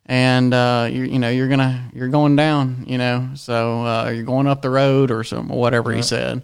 and 0.07 0.55
uh, 0.55 0.89
you 0.91 1.03
you 1.03 1.19
know 1.19 1.29
you're 1.29 1.49
gonna 1.49 1.91
you're 1.93 2.09
going 2.09 2.35
down, 2.35 2.85
you 2.87 2.97
know, 2.97 3.31
so 3.35 3.85
uh, 3.85 4.11
you're 4.15 4.25
going 4.25 4.47
up 4.47 4.63
the 4.63 4.71
road 4.71 5.11
or 5.11 5.23
something, 5.23 5.55
whatever 5.55 5.93
he 5.93 6.01
said." 6.03 6.43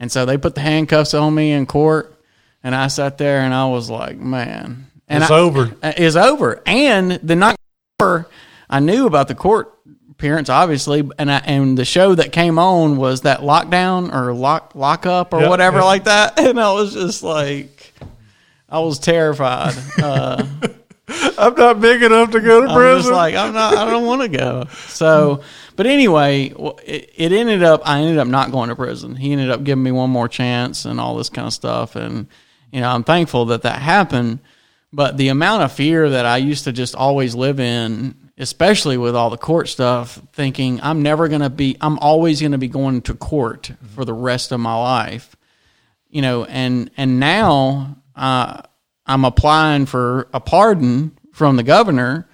And 0.00 0.10
so 0.10 0.24
they 0.26 0.36
put 0.36 0.54
the 0.54 0.60
handcuffs 0.60 1.14
on 1.14 1.34
me 1.34 1.52
in 1.52 1.66
court, 1.66 2.14
and 2.62 2.74
I 2.74 2.88
sat 2.88 3.18
there 3.18 3.40
and 3.40 3.54
I 3.54 3.66
was 3.68 3.88
like, 3.90 4.16
"Man." 4.18 4.86
And 5.08 5.22
It's 5.22 5.30
I- 5.30 5.38
over. 5.38 5.70
is 5.96 6.16
over. 6.16 6.62
And 6.66 7.12
the 7.22 7.36
night 7.36 7.56
before, 7.98 8.26
I 8.70 8.80
knew 8.80 9.06
about 9.06 9.28
the 9.28 9.34
court 9.34 9.72
appearance, 10.10 10.48
obviously, 10.48 11.08
and 11.18 11.30
I, 11.30 11.38
and 11.44 11.76
the 11.76 11.84
show 11.84 12.14
that 12.14 12.32
came 12.32 12.58
on 12.58 12.96
was 12.96 13.20
that 13.22 13.40
lockdown 13.40 14.12
or 14.14 14.32
lock 14.32 14.72
lock 14.74 15.04
up 15.06 15.32
or 15.34 15.40
Yep, 15.42 15.50
whatever 15.50 15.76
yep. 15.78 15.84
like 15.84 16.04
that, 16.04 16.38
and 16.38 16.58
I 16.58 16.72
was 16.72 16.94
just 16.94 17.22
like, 17.22 17.92
I 18.68 18.78
was 18.80 18.98
terrified. 18.98 19.74
Uh, 20.02 20.44
I'm 21.08 21.54
not 21.54 21.80
big 21.80 22.02
enough 22.02 22.30
to 22.30 22.40
go 22.40 22.62
to 22.62 22.68
I'm 22.68 22.76
prison. 22.76 23.02
just 23.02 23.12
like 23.12 23.34
I'm 23.34 23.52
not. 23.52 23.76
I 23.76 23.90
don't 23.90 24.06
want 24.06 24.22
to 24.22 24.28
go. 24.28 24.64
So, 24.86 25.42
but 25.76 25.86
anyway, 25.86 26.52
it, 26.84 27.10
it 27.14 27.32
ended 27.32 27.62
up. 27.62 27.82
I 27.84 28.00
ended 28.00 28.18
up 28.18 28.28
not 28.28 28.50
going 28.50 28.70
to 28.70 28.76
prison. 28.76 29.14
He 29.14 29.32
ended 29.32 29.50
up 29.50 29.64
giving 29.64 29.82
me 29.84 29.92
one 29.92 30.10
more 30.10 30.28
chance 30.28 30.86
and 30.86 30.98
all 30.98 31.16
this 31.16 31.28
kind 31.28 31.46
of 31.46 31.52
stuff. 31.52 31.94
And 31.96 32.26
you 32.72 32.80
know, 32.80 32.88
I'm 32.88 33.04
thankful 33.04 33.46
that 33.46 33.62
that 33.62 33.82
happened. 33.82 34.38
But 34.92 35.16
the 35.18 35.28
amount 35.28 35.64
of 35.64 35.72
fear 35.72 36.08
that 36.08 36.24
I 36.24 36.38
used 36.38 36.64
to 36.64 36.72
just 36.72 36.94
always 36.94 37.34
live 37.34 37.60
in, 37.60 38.30
especially 38.38 38.96
with 38.96 39.14
all 39.14 39.28
the 39.28 39.36
court 39.36 39.68
stuff, 39.68 40.20
thinking 40.32 40.80
I'm 40.82 41.02
never 41.02 41.28
going 41.28 41.42
to 41.42 41.50
be. 41.50 41.76
I'm 41.82 41.98
always 41.98 42.40
going 42.40 42.52
to 42.52 42.58
be 42.58 42.68
going 42.68 43.02
to 43.02 43.14
court 43.14 43.72
for 43.94 44.06
the 44.06 44.14
rest 44.14 44.52
of 44.52 44.60
my 44.60 44.74
life. 44.74 45.36
You 46.08 46.22
know, 46.22 46.44
and 46.44 46.90
and 46.96 47.20
now. 47.20 47.98
Uh, 48.16 48.62
I'm 49.06 49.24
applying 49.24 49.86
for 49.86 50.28
a 50.32 50.40
pardon 50.40 51.16
from 51.32 51.56
the 51.56 51.62
governor 51.62 52.28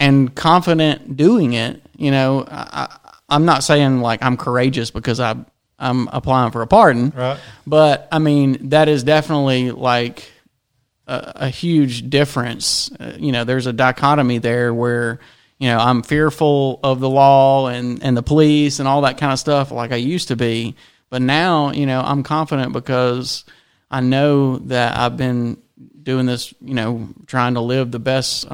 and 0.00 0.34
confident 0.34 1.16
doing 1.16 1.52
it. 1.52 1.82
You 1.96 2.10
know, 2.10 2.44
I, 2.48 2.96
I'm 3.28 3.44
not 3.44 3.62
saying 3.64 4.00
like 4.00 4.22
I'm 4.22 4.36
courageous 4.36 4.90
because 4.90 5.20
I 5.20 5.36
I'm 5.78 6.08
applying 6.12 6.50
for 6.50 6.62
a 6.62 6.66
pardon, 6.66 7.12
Right. 7.14 7.38
but 7.66 8.08
I 8.10 8.18
mean 8.18 8.70
that 8.70 8.88
is 8.88 9.04
definitely 9.04 9.70
like 9.70 10.28
a, 11.06 11.32
a 11.36 11.48
huge 11.48 12.10
difference. 12.10 12.90
Uh, 12.98 13.12
you 13.18 13.30
know, 13.32 13.44
there's 13.44 13.66
a 13.66 13.72
dichotomy 13.72 14.38
there 14.38 14.74
where 14.74 15.20
you 15.58 15.68
know 15.68 15.78
I'm 15.78 16.02
fearful 16.02 16.80
of 16.82 16.98
the 17.00 17.08
law 17.08 17.68
and 17.68 18.02
and 18.02 18.16
the 18.16 18.22
police 18.24 18.78
and 18.80 18.88
all 18.88 19.02
that 19.02 19.18
kind 19.18 19.32
of 19.32 19.38
stuff 19.38 19.70
like 19.70 19.92
I 19.92 19.96
used 19.96 20.28
to 20.28 20.36
be, 20.36 20.74
but 21.10 21.22
now 21.22 21.70
you 21.70 21.86
know 21.86 22.00
I'm 22.00 22.22
confident 22.24 22.72
because 22.72 23.44
I 23.90 24.00
know 24.00 24.56
that 24.58 24.96
I've 24.98 25.16
been 25.16 25.62
doing 26.02 26.26
this. 26.26 26.52
You 26.60 26.74
know, 26.74 27.08
trying 27.26 27.54
to 27.54 27.60
live 27.60 27.90
the 27.90 27.98
best 27.98 28.46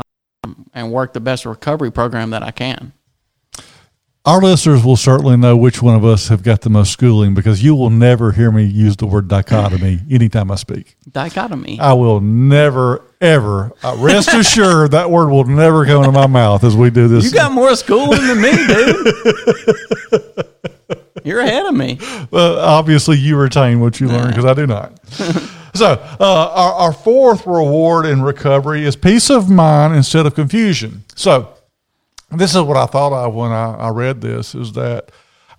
um, 0.45 0.69
and 0.75 0.93
work 0.93 1.13
the 1.13 1.21
best 1.21 1.47
recovery 1.47 1.91
program 1.93 2.31
that 2.31 2.43
I 2.43 2.51
can. 2.51 2.93
Our 4.27 4.41
listeners 4.41 4.83
will 4.83 4.97
certainly 4.97 5.37
know 5.37 5.55
which 5.55 5.83
one 5.83 5.95
of 5.95 6.03
us 6.03 6.29
have 6.29 6.43
got 6.43 6.63
the 6.63 6.71
most 6.71 6.91
schooling 6.93 7.35
because 7.35 7.63
you 7.63 7.75
will 7.75 7.91
never 7.91 8.33
hear 8.33 8.51
me 8.51 8.65
use 8.65 8.97
the 8.97 9.05
word 9.05 9.29
dichotomy 9.29 10.01
anytime 10.11 10.51
I 10.51 10.55
speak. 10.55 10.97
Dichotomy. 11.13 11.79
I 11.79 11.93
will 11.93 12.23
never, 12.23 13.03
ever, 13.21 13.73
uh, 13.83 13.95
rest 13.99 14.29
assured 14.33 14.93
that 14.93 15.11
word 15.11 15.29
will 15.29 15.45
never 15.45 15.85
come 15.85 15.99
into 16.05 16.13
my 16.13 16.27
mouth 16.27 16.65
as 16.65 16.75
we 16.75 16.89
do 16.89 17.07
this. 17.07 17.27
You 17.27 17.33
got 17.33 17.53
more 17.53 17.77
schooling 17.77 18.27
than 18.27 18.41
me, 18.41 18.51
dude. 18.67 19.15
You're 21.25 21.41
ahead 21.41 21.67
of 21.67 21.75
me. 21.75 21.99
uh, 22.33 22.61
obviously, 22.61 23.19
you 23.19 23.37
retain 23.37 23.81
what 23.81 24.01
you 24.01 24.09
learn 24.09 24.29
because 24.29 24.47
I 24.47 24.55
do 24.55 24.67
not. 24.67 24.99
So, 25.75 25.87
uh, 26.21 26.51
our, 26.55 26.73
our 26.73 26.93
fourth 26.93 27.47
reward 27.47 28.07
in 28.07 28.23
recovery 28.23 28.85
is 28.85 28.97
peace 28.97 29.31
of 29.31 29.51
mind 29.51 29.95
instead 29.95 30.27
of 30.27 30.35
confusion. 30.35 31.05
So, 31.15 31.55
this 32.31 32.55
is 32.55 32.63
what 32.63 32.77
I 32.77 32.87
thought 32.87 33.13
of 33.13 33.35
when 33.35 33.53
I, 33.53 33.75
I 33.75 33.89
read 33.91 34.21
this 34.21 34.55
is 34.55 34.73
that 34.73 35.11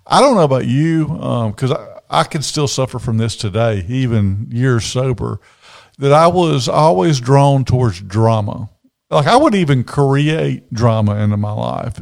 I 0.06 0.20
don't 0.20 0.36
know 0.36 0.44
about 0.44 0.66
you 0.66 1.06
because 1.06 1.72
I, 1.72 2.00
I 2.08 2.24
can 2.24 2.42
still 2.42 2.68
suffer 2.68 2.98
from 2.98 3.18
this 3.18 3.36
today, 3.36 3.84
even 3.88 4.48
years 4.50 4.84
sober, 4.84 5.40
that 5.98 6.12
I 6.12 6.26
was 6.26 6.68
always 6.68 7.20
drawn 7.20 7.64
towards 7.64 8.00
drama. 8.00 8.70
Like 9.08 9.28
I 9.28 9.36
wouldn't 9.36 9.60
even 9.60 9.84
create 9.84 10.72
drama 10.72 11.14
into 11.16 11.36
my 11.36 11.52
life. 11.52 11.94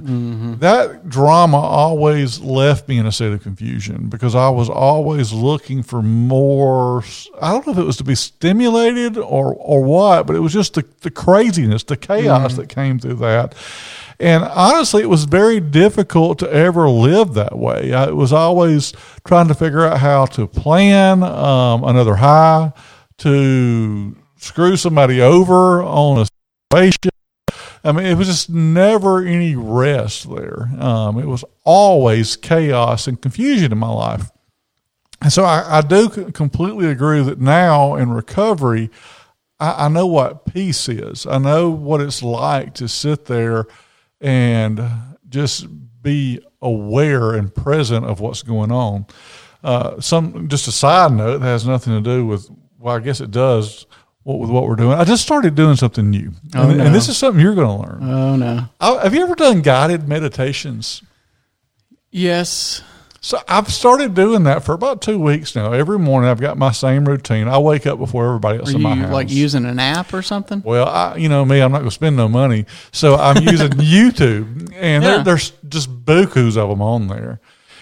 That 0.60 1.06
drama 1.06 1.58
always 1.58 2.40
left 2.40 2.88
me 2.88 2.96
in 2.96 3.04
a 3.04 3.12
state 3.12 3.32
of 3.34 3.42
confusion 3.42 4.08
because 4.08 4.34
I 4.34 4.48
was 4.48 4.70
always 4.70 5.30
looking 5.30 5.82
for 5.82 6.00
more. 6.00 7.04
I 7.42 7.52
don't 7.52 7.66
know 7.66 7.74
if 7.74 7.78
it 7.78 7.84
was 7.84 7.98
to 7.98 8.04
be 8.04 8.14
stimulated 8.14 9.18
or 9.18 9.54
or 9.54 9.84
what, 9.84 10.26
but 10.26 10.34
it 10.34 10.40
was 10.40 10.54
just 10.54 10.74
the, 10.74 10.84
the 11.02 11.10
craziness, 11.10 11.84
the 11.84 11.98
chaos 11.98 12.54
that 12.54 12.70
came 12.70 12.98
through 12.98 13.16
that. 13.16 13.54
And 14.18 14.42
honestly, 14.42 15.02
it 15.02 15.10
was 15.10 15.24
very 15.24 15.60
difficult 15.60 16.38
to 16.38 16.50
ever 16.50 16.88
live 16.88 17.34
that 17.34 17.58
way. 17.58 17.92
I 17.92 18.12
was 18.12 18.32
always 18.32 18.94
trying 19.26 19.48
to 19.48 19.54
figure 19.54 19.84
out 19.84 19.98
how 19.98 20.24
to 20.26 20.46
plan 20.46 21.22
um, 21.22 21.84
another 21.84 22.14
high, 22.14 22.72
to 23.18 24.16
screw 24.36 24.76
somebody 24.78 25.20
over 25.20 25.82
on 25.82 26.20
a 26.20 26.26
I 27.84 27.92
mean, 27.92 28.06
it 28.06 28.16
was 28.16 28.28
just 28.28 28.48
never 28.48 29.22
any 29.22 29.54
rest 29.56 30.28
there. 30.34 30.70
Um, 30.78 31.18
it 31.18 31.26
was 31.26 31.44
always 31.64 32.36
chaos 32.36 33.06
and 33.06 33.20
confusion 33.20 33.72
in 33.72 33.78
my 33.78 33.92
life. 33.92 34.30
And 35.20 35.32
so 35.32 35.44
I, 35.44 35.78
I 35.78 35.80
do 35.82 36.08
completely 36.08 36.86
agree 36.86 37.22
that 37.22 37.40
now 37.40 37.96
in 37.96 38.10
recovery, 38.10 38.90
I, 39.60 39.86
I 39.86 39.88
know 39.88 40.06
what 40.06 40.46
peace 40.46 40.88
is. 40.88 41.26
I 41.26 41.38
know 41.38 41.70
what 41.70 42.00
it's 42.00 42.22
like 42.22 42.74
to 42.74 42.88
sit 42.88 43.26
there 43.26 43.66
and 44.20 44.82
just 45.28 45.66
be 46.02 46.40
aware 46.62 47.34
and 47.34 47.54
present 47.54 48.06
of 48.06 48.20
what's 48.20 48.42
going 48.42 48.72
on. 48.72 49.06
Uh, 49.62 50.00
some 50.00 50.48
just 50.48 50.68
a 50.68 50.72
side 50.72 51.12
note 51.12 51.38
that 51.38 51.46
has 51.46 51.66
nothing 51.66 51.94
to 51.94 52.00
do 52.00 52.26
with. 52.26 52.50
Well, 52.78 52.96
I 52.96 53.00
guess 53.00 53.20
it 53.20 53.30
does. 53.30 53.86
What 54.24 54.38
with 54.40 54.50
what 54.50 54.66
we're 54.66 54.76
doing, 54.76 54.98
I 54.98 55.04
just 55.04 55.22
started 55.22 55.54
doing 55.54 55.76
something 55.76 56.10
new, 56.10 56.32
Oh, 56.54 56.68
and, 56.68 56.78
no. 56.78 56.84
and 56.86 56.94
this 56.94 57.08
is 57.08 57.16
something 57.16 57.40
you're 57.40 57.54
going 57.54 57.66
to 57.78 57.86
learn. 57.86 57.98
Oh 58.10 58.36
no. 58.36 58.64
I, 58.80 59.02
have 59.04 59.14
you 59.14 59.22
ever 59.22 59.34
done 59.34 59.60
guided 59.60 60.08
meditations? 60.08 61.02
Yes. 62.10 62.82
So 63.20 63.38
I've 63.48 63.72
started 63.72 64.14
doing 64.14 64.44
that 64.44 64.64
for 64.64 64.72
about 64.74 65.00
two 65.00 65.18
weeks 65.18 65.56
now. 65.56 65.72
Every 65.72 65.98
morning 65.98 66.28
I've 66.30 66.40
got 66.40 66.58
my 66.58 66.72
same 66.72 67.06
routine. 67.08 67.48
I 67.48 67.58
wake 67.58 67.86
up 67.86 67.98
before 67.98 68.26
everybody 68.26 68.58
else 68.58 68.72
Are 68.72 68.76
in 68.76 68.82
my 68.82 68.94
you 68.94 69.02
house. 69.02 69.12
like 69.12 69.30
using 69.30 69.64
an 69.64 69.78
app 69.78 70.12
or 70.12 70.20
something? 70.20 70.62
Well, 70.64 70.86
I, 70.86 71.16
you 71.16 71.28
know 71.30 71.44
me, 71.44 71.60
I'm 71.60 71.72
not 71.72 71.78
going 71.78 71.88
to 71.90 71.94
spend 71.94 72.16
no 72.16 72.28
money, 72.28 72.66
so 72.92 73.16
I'm 73.16 73.42
using 73.42 73.70
YouTube, 73.70 74.70
and 74.74 75.02
Yeah. 75.02 75.14
there, 75.16 75.22
there's 75.24 75.52
just 75.68 76.04
bukus 76.04 76.56
of 76.58 76.68
them 76.68 76.82
on 76.82 77.08
there. 77.08 77.40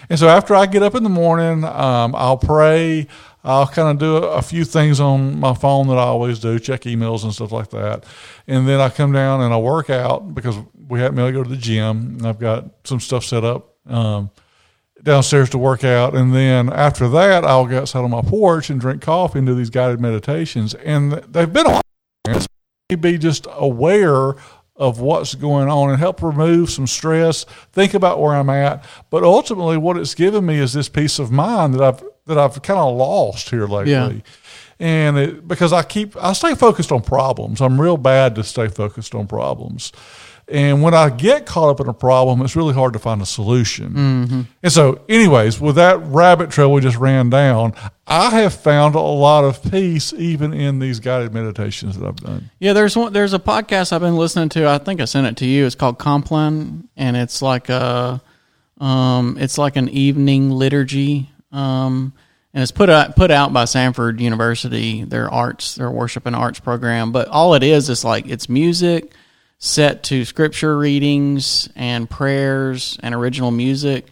And 0.09 0.19
so 0.19 0.29
after 0.29 0.55
I 0.55 0.67
get 0.67 0.83
up 0.83 0.95
in 0.95 1.03
the 1.03 1.09
morning, 1.09 1.65
um, 1.65 2.15
I'll 2.15 2.37
pray. 2.39 3.07
I'll 3.45 3.67
kind 3.67 3.89
of 3.89 3.99
do 3.99 4.17
a, 4.17 4.41
few 4.43 4.65
things 4.65 5.01
on 5.01 5.41
my 5.41 5.53
phone 5.55 5.89
that 5.89 5.99
I 5.99 6.03
always 6.03 6.39
do, 6.39 6.59
check 6.59 6.83
emails 6.83 7.25
and 7.25 7.35
stuff 7.35 7.51
like 7.51 7.71
that, 7.71 8.05
and 8.47 8.69
then 8.69 8.81
I 8.81 8.89
come 8.89 9.13
down 9.13 9.41
and 9.41 9.53
I 9.53 9.57
work 9.59 9.91
out 9.91 10.35
because 10.35 10.57
we 10.89 11.03
able 11.03 11.17
to 11.17 11.33
go 11.33 11.43
to 11.43 11.49
the 11.49 11.57
gym. 11.57 12.19
And 12.19 12.27
I've 12.27 12.39
got 12.39 12.67
some 12.85 13.01
stuff 13.01 13.25
set 13.25 13.45
up. 13.45 13.75
Um, 13.87 14.31
downstairs 15.03 15.51
to 15.51 15.59
work 15.59 15.83
out. 15.83 16.15
And 16.15 16.33
then 16.35 16.73
after 16.73 17.09
that, 17.09 17.45
I'll 17.45 17.67
go 17.67 17.81
outside 17.81 18.05
on 18.05 18.11
my 18.11 18.23
porch 18.23 18.71
and 18.71 18.81
drink 18.81 19.03
coffee 19.03 19.39
and 19.39 19.47
do 19.47 19.55
these 19.55 19.71
guided 19.71 20.01
meditations. 20.01 20.75
And 20.75 21.13
they've 21.13 21.53
been 21.53 21.67
me 22.93 22.97
be 22.97 23.19
just 23.19 23.47
aware 23.51 24.35
of 24.77 25.01
what's 25.01 25.35
going 25.35 25.69
on 25.69 25.91
and 25.91 25.99
help 25.99 26.23
remove 26.23 26.71
some 26.71 26.87
stress, 26.87 27.45
think 27.73 27.95
about 27.95 28.21
where 28.21 28.35
I'm 28.35 28.51
at. 28.51 28.85
But 29.11 29.23
ultimately, 29.23 29.77
what 29.77 29.97
it's 29.97 30.15
given 30.15 30.47
me 30.47 30.59
is 30.59 30.73
this 30.73 30.89
peace 30.89 31.19
of 31.19 31.31
mind 31.31 31.75
that 31.75 31.83
I've 31.83 32.05
that 32.27 32.39
I've 32.39 32.61
kind 32.63 32.79
of 32.79 32.97
lost 32.97 33.51
here 33.51 33.67
lately. 33.67 33.93
Yeah. 33.93 34.13
And 34.79 35.19
it, 35.19 35.47
because 35.47 35.73
I 35.73 35.83
keep, 35.83 36.17
I 36.17 36.33
stay 36.33 36.55
focused 36.55 36.91
on 36.91 37.03
problems. 37.03 37.61
I'm 37.61 37.81
real 37.81 37.97
bad 37.97 38.35
to 38.37 38.45
stay 38.45 38.69
focused 38.69 39.15
on 39.15 39.27
problems. 39.27 39.93
And 40.49 40.83
when 40.83 40.93
I 40.93 41.09
get 41.09 41.47
caught 41.47 41.71
up 41.71 41.81
in 41.81 41.89
a 41.89 41.95
problem, 41.95 42.43
it's 42.43 42.57
really 42.57 42.75
hard 42.75 42.93
to 42.95 42.99
find 42.99 43.23
a 43.23 43.27
solution. 43.27 44.49
And 44.63 44.73
so, 44.73 45.03
anyways, 45.09 45.61
with 45.61 45.77
that 45.77 46.03
rabbit 46.03 46.51
trail 46.51 46.73
we 46.73 46.81
just 46.81 46.97
ran 46.97 47.31
down, 47.31 47.75
I 48.07 48.31
have 48.41 48.53
found 48.53 48.97
a 48.97 49.01
lot 49.01 49.45
of 49.45 49.63
peace 49.71 50.13
even 50.13 50.53
in 50.53 50.81
these 50.81 50.99
guided 50.99 51.33
meditations 51.33 51.97
that 51.97 52.07
I've 52.07 52.17
done. 52.17 52.51
Yeah, 52.59 52.73
there's 52.73 52.97
one. 52.97 53.13
There's 53.13 53.33
a 53.33 53.39
podcast 53.39 53.93
I've 53.93 54.01
been 54.01 54.17
listening 54.17 54.49
to. 54.51 54.69
I 54.69 54.79
think 54.79 55.01
I 55.01 55.05
sent 55.05 55.29
it 55.29 55.37
to 55.39 55.47
you. 55.47 55.65
It's 55.65 55.77
called 55.77 55.99
Compline, 55.99 56.89
and 56.97 57.17
it's 57.17 57.41
like 57.41 57.69
a, 57.69 58.21
um, 58.79 59.39
it's 59.39 59.59
like 59.59 59.77
an 59.77 59.89
evening 59.89 60.51
liturgy, 60.51 61.31
um, 61.53 62.13
and 62.55 62.63
it's 62.63 62.73
put 62.73 62.91
out 62.91 63.17
put 63.17 63.31
out 63.31 63.53
by 63.53 63.65
Stanford 63.65 64.21
University. 64.21 65.05
Their 65.05 65.31
arts, 65.31 65.75
their 65.75 65.91
worship 65.91 66.27
and 66.27 66.37
arts 66.37 66.61
program. 66.61 67.13
But 67.13 67.29
all 67.29 67.55
it 67.55 67.63
is 67.63 67.89
is 67.89 68.05
like 68.05 68.27
it's 68.27 68.49
music 68.49 69.15
set 69.59 70.03
to 70.03 70.25
scripture 70.25 70.77
readings 70.77 71.69
and 71.77 72.11
prayers 72.11 72.99
and 73.03 73.15
original 73.15 73.51
music. 73.51 74.07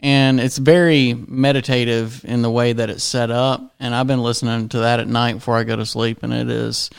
And 0.00 0.38
it's 0.40 0.58
very 0.58 1.14
meditative 1.14 2.24
in 2.24 2.42
the 2.42 2.50
way 2.50 2.72
that 2.72 2.90
it's 2.90 3.04
set 3.04 3.30
up. 3.30 3.74
And 3.80 3.94
I've 3.94 4.06
been 4.06 4.22
listening 4.22 4.68
to 4.70 4.80
that 4.80 5.00
at 5.00 5.08
night 5.08 5.34
before 5.34 5.56
I 5.56 5.64
go 5.64 5.76
to 5.76 5.86
sleep. 5.86 6.22
And 6.22 6.32
it 6.32 6.50
is 6.50 6.90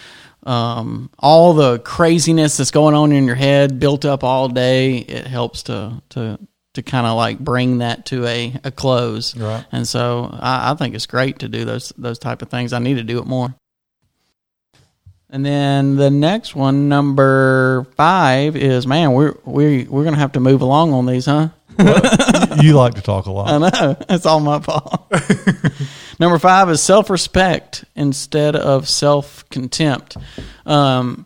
um, 0.43 1.09
all 1.19 1.53
the 1.53 1.79
craziness 1.79 2.57
that's 2.57 2.71
going 2.71 2.95
on 2.95 3.11
in 3.11 3.25
your 3.25 3.35
head 3.35 3.79
built 3.79 4.05
up 4.05 4.23
all 4.23 4.47
day. 4.49 4.97
It 4.97 5.27
helps 5.27 5.63
to, 5.63 6.01
to, 6.09 6.39
to 6.73 6.81
kind 6.83 7.07
of 7.07 7.15
like 7.15 7.39
bring 7.39 7.79
that 7.79 8.05
to 8.07 8.25
a, 8.25 8.53
a 8.63 8.71
close. 8.71 9.35
Right. 9.35 9.65
And 9.71 9.87
so 9.87 10.29
I, 10.31 10.71
I 10.71 10.75
think 10.75 10.95
it's 10.95 11.05
great 11.05 11.39
to 11.39 11.49
do 11.49 11.65
those, 11.65 11.91
those 11.97 12.19
type 12.19 12.41
of 12.41 12.49
things. 12.49 12.73
I 12.73 12.79
need 12.79 12.95
to 12.95 13.03
do 13.03 13.19
it 13.19 13.25
more. 13.25 13.55
And 15.31 15.45
then 15.45 15.95
the 15.95 16.09
next 16.09 16.55
one, 16.55 16.89
number 16.89 17.85
five, 17.95 18.55
is 18.55 18.87
man, 18.87 19.13
we're 19.13 19.35
we 19.45 19.83
we're 19.83 20.03
gonna 20.03 20.17
have 20.17 20.31
to 20.31 20.39
move 20.39 20.61
along 20.61 20.91
on 20.93 21.05
these, 21.05 21.27
huh? 21.27 21.49
you 22.61 22.73
like 22.73 22.95
to 22.95 23.01
talk 23.01 23.27
a 23.27 23.31
lot. 23.31 23.49
I 23.49 23.57
know. 23.57 23.97
It's 24.09 24.25
all 24.25 24.39
my 24.39 24.59
fault. 24.59 25.11
Number 26.19 26.39
five 26.39 26.69
is 26.69 26.81
self 26.81 27.09
respect 27.09 27.85
instead 27.95 28.55
of 28.55 28.89
self 28.89 29.47
contempt. 29.49 30.17
Um, 30.65 31.25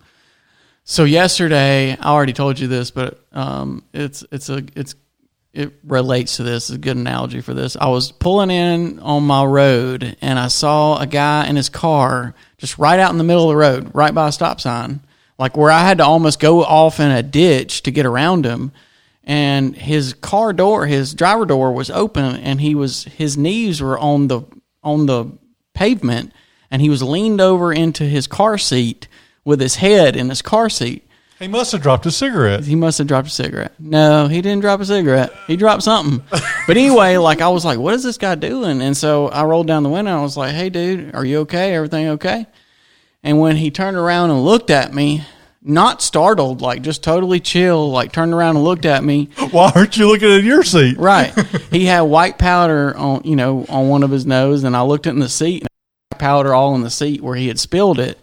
so 0.84 1.06
yesterday, 1.06 1.98
I 1.98 2.10
already 2.10 2.34
told 2.34 2.60
you 2.60 2.68
this, 2.68 2.92
but 2.92 3.20
um, 3.32 3.84
it's 3.94 4.24
it's 4.32 4.50
a 4.50 4.64
it's 4.76 4.96
it 5.54 5.72
relates 5.84 6.38
to 6.38 6.44
this. 6.44 6.70
It's 6.70 6.76
a 6.76 6.80
good 6.80 6.98
analogy 6.98 7.42
for 7.42 7.54
this. 7.54 7.78
I 7.80 7.88
was 7.88 8.12
pulling 8.12 8.50
in 8.50 9.00
on 9.00 9.24
my 9.24 9.46
road 9.46 10.18
and 10.20 10.40
I 10.40 10.48
saw 10.48 11.00
a 11.00 11.06
guy 11.06 11.48
in 11.48 11.56
his 11.56 11.70
car 11.70 12.34
just 12.58 12.80
right 12.80 13.00
out 13.00 13.12
in 13.12 13.20
the 13.20 13.24
middle 13.24 13.44
of 13.44 13.50
the 13.50 13.58
road, 13.58 13.92
right 13.94 14.14
by 14.14 14.30
a 14.30 14.32
stop 14.32 14.60
sign, 14.60 15.02
like 15.38 15.56
where 15.56 15.70
I 15.70 15.82
had 15.82 16.00
to 16.00 16.06
almost 16.06 16.40
go 16.40 16.64
off 16.64 17.00
in 17.00 17.12
a 17.12 17.22
ditch 17.22 17.84
to 17.84 17.92
get 17.92 18.08
around 18.08 18.46
him. 18.46 18.72
And 19.24 19.76
his 19.76 20.14
car 20.14 20.54
door, 20.54 20.88
his 20.88 21.14
driver 21.14 21.46
door 21.46 21.72
was 21.72 21.90
open 21.92 22.36
and 22.38 22.60
he 22.60 22.76
was 22.76 23.04
his 23.04 23.38
knees 23.38 23.82
were 23.82 23.98
on 23.98 24.28
the 24.28 24.42
on 24.84 25.06
the 25.06 25.38
pavement 25.74 26.34
and 26.70 26.82
he 26.82 26.90
was 26.90 27.04
leaned 27.04 27.40
over 27.40 27.72
into 27.72 28.04
his 28.04 28.28
car 28.28 28.58
seat 28.58 29.08
with 29.46 29.62
his 29.62 29.76
head 29.76 30.16
in 30.16 30.30
his 30.30 30.42
car 30.42 30.70
seat. 30.70 31.08
He 31.40 31.48
must 31.48 31.72
have 31.72 31.82
dropped 31.82 32.06
a 32.06 32.12
cigarette. 32.12 32.64
He 32.64 32.76
must 32.76 33.00
have 33.00 33.08
dropped 33.08 33.28
a 33.28 33.32
cigarette. 33.32 33.74
No, 33.80 34.28
he 34.28 34.42
didn't 34.42 34.62
drop 34.62 34.80
a 34.80 34.86
cigarette. 34.86 35.34
He 35.48 35.58
dropped 35.58 35.84
something. 35.84 36.24
But 36.68 36.78
anyway, 36.78 37.18
like 37.18 37.42
I 37.42 37.50
was 37.50 37.66
like, 37.66 37.80
what 37.80 37.94
is 37.96 38.04
this 38.04 38.18
guy 38.18 38.36
doing? 38.36 38.82
And 38.82 38.96
so 38.96 39.28
I 39.28 39.44
rolled 39.44 39.68
down 39.68 39.84
the 39.84 39.90
window 39.90 40.18
I 40.18 40.22
was 40.22 40.38
like, 40.38 40.54
hey, 40.54 40.70
dude, 40.70 41.14
are 41.14 41.26
you 41.26 41.40
okay? 41.40 41.76
Everything 41.76 42.08
okay? 42.10 42.48
And 43.24 43.40
when 43.40 43.56
he 43.56 43.72
turned 43.72 43.98
around 43.98 44.32
and 44.32 44.44
looked 44.44 44.70
at 44.70 44.94
me, 44.94 45.24
not 45.62 46.02
startled, 46.02 46.62
like 46.62 46.82
just 46.82 47.04
totally 47.04 47.40
chill, 47.40 47.90
like 47.90 48.12
turned 48.12 48.34
around 48.34 48.58
and 48.58 48.66
looked 48.66 48.86
at 48.86 49.04
me. 49.04 49.30
Why 49.52 49.72
aren't 49.74 49.98
you 49.98 50.08
looking 50.08 50.32
at 50.32 50.44
your 50.44 50.64
seat? 50.64 50.98
Right. 50.98 51.34
he 51.72 51.86
had 51.86 52.02
white 52.02 52.38
powder 52.38 52.96
on, 52.96 53.22
you 53.24 53.36
know, 53.36 53.66
on 53.70 53.90
one 53.90 54.04
of 54.04 54.12
his 54.12 54.26
nose, 54.26 54.64
and 54.64 54.76
I 54.76 54.82
looked 54.82 55.08
in 55.08 55.20
the 55.20 55.30
seat, 55.30 55.62
and 55.62 56.20
powder 56.20 56.54
all 56.54 56.76
in 56.76 56.84
the 56.84 56.90
seat 56.90 57.22
where 57.22 57.36
he 57.36 57.48
had 57.48 57.60
spilled 57.60 58.00
it. 58.00 58.20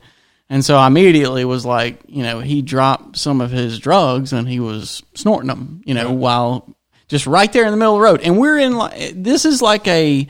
And 0.50 0.64
so 0.64 0.76
I 0.76 0.88
immediately 0.88 1.44
was 1.44 1.64
like, 1.64 2.00
you 2.08 2.24
know, 2.24 2.40
he 2.40 2.60
dropped 2.60 3.16
some 3.16 3.40
of 3.40 3.52
his 3.52 3.78
drugs 3.78 4.32
and 4.32 4.48
he 4.48 4.58
was 4.58 5.02
snorting 5.14 5.46
them, 5.46 5.80
you 5.84 5.94
know, 5.94 6.10
while 6.10 6.76
just 7.06 7.26
right 7.26 7.52
there 7.52 7.64
in 7.64 7.70
the 7.70 7.76
middle 7.76 7.94
of 7.94 8.00
the 8.00 8.04
road. 8.04 8.20
And 8.22 8.36
we're 8.36 8.58
in 8.58 8.76
like 8.76 9.12
this 9.14 9.44
is 9.44 9.62
like 9.62 9.86
a 9.86 10.26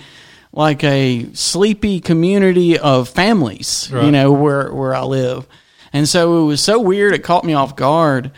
like 0.52 0.84
a 0.84 1.32
sleepy 1.32 2.00
community 2.00 2.78
of 2.78 3.08
families, 3.08 3.90
you 3.90 4.10
know, 4.12 4.30
where 4.30 4.70
where 4.72 4.94
I 4.94 5.02
live. 5.04 5.48
And 5.92 6.06
so 6.06 6.42
it 6.42 6.46
was 6.46 6.62
so 6.62 6.78
weird 6.78 7.14
it 7.14 7.24
caught 7.24 7.44
me 7.44 7.54
off 7.54 7.74
guard. 7.74 8.30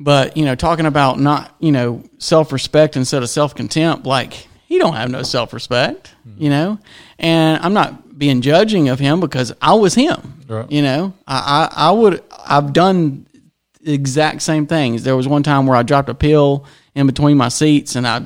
But, 0.00 0.36
you 0.36 0.44
know, 0.44 0.56
talking 0.56 0.86
about 0.86 1.20
not, 1.20 1.54
you 1.60 1.70
know, 1.70 2.02
self-respect 2.18 2.96
instead 2.96 3.22
of 3.22 3.28
self-contempt, 3.28 4.04
like 4.04 4.48
he 4.66 4.78
don't 4.78 4.94
have 4.94 5.10
no 5.10 5.22
self-respect, 5.22 6.12
hmm. 6.24 6.42
you 6.42 6.50
know? 6.50 6.80
And 7.20 7.62
I'm 7.62 7.72
not 7.72 8.18
being 8.18 8.40
judging 8.40 8.88
of 8.88 8.98
him 8.98 9.20
because 9.20 9.52
I 9.62 9.74
was 9.74 9.94
him. 9.94 10.41
Right. 10.48 10.70
You 10.70 10.82
know, 10.82 11.14
I, 11.26 11.68
I, 11.72 11.88
I 11.88 11.90
would, 11.90 12.22
I've 12.46 12.72
done 12.72 13.26
exact 13.84 14.42
same 14.42 14.66
things. 14.66 15.02
There 15.02 15.16
was 15.16 15.28
one 15.28 15.42
time 15.42 15.66
where 15.66 15.76
I 15.76 15.82
dropped 15.82 16.08
a 16.08 16.14
pill 16.14 16.66
in 16.94 17.06
between 17.06 17.36
my 17.36 17.48
seats, 17.48 17.96
and 17.96 18.06
I, 18.06 18.22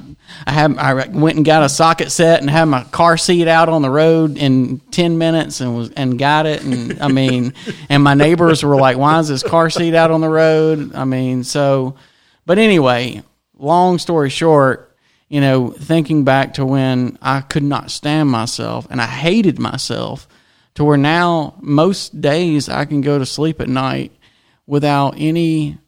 I 0.46 0.52
had, 0.52 0.76
I 0.76 1.06
went 1.08 1.37
and 1.37 1.44
got 1.44 1.62
a 1.62 1.68
socket 1.68 2.11
set 2.11 2.40
and 2.40 2.50
had 2.50 2.64
my 2.64 2.85
car 2.85 3.16
seat 3.16 3.46
out 3.46 3.68
on 3.68 3.82
the 3.82 3.90
road 3.90 4.37
in 4.37 4.80
ten 4.90 5.18
minutes, 5.18 5.61
and 5.61 5.76
was 5.76 5.90
and 5.92 6.18
got 6.18 6.46
it. 6.46 6.64
And 6.64 7.00
I 7.00 7.08
mean, 7.08 7.54
and 7.88 8.02
my 8.02 8.14
neighbors 8.14 8.64
were 8.64 8.76
like, 8.76 8.96
"Why 8.96 9.18
is 9.20 9.28
this 9.28 9.42
car 9.42 9.70
seat 9.70 9.94
out 9.94 10.11
on 10.11 10.20
the 10.20 10.28
road?" 10.28 10.94
I 10.94 11.04
mean, 11.04 11.44
so, 11.44 11.94
but 12.44 12.58
anyway, 12.58 13.23
long 13.56 13.99
story 13.99 14.30
short, 14.30 14.96
you 15.28 15.40
know, 15.40 15.70
thinking 15.70 16.25
back 16.25 16.54
to 16.54 16.66
when 16.66 17.18
I 17.23 17.40
could 17.40 17.62
not 17.62 17.90
stand 17.90 18.30
myself 18.30 18.87
and 18.90 19.00
I 19.00 19.06
hated 19.06 19.58
myself 19.58 20.26
to 20.76 20.85
where 20.85 20.97
now 20.97 21.54
most 21.61 22.21
days 22.21 22.68
I 22.68 22.85
can 22.85 23.00
go 23.00 23.18
to 23.18 23.26
sleep 23.26 23.61
at 23.61 23.68
night 23.68 24.12
without 24.66 25.14
any, 25.18 25.78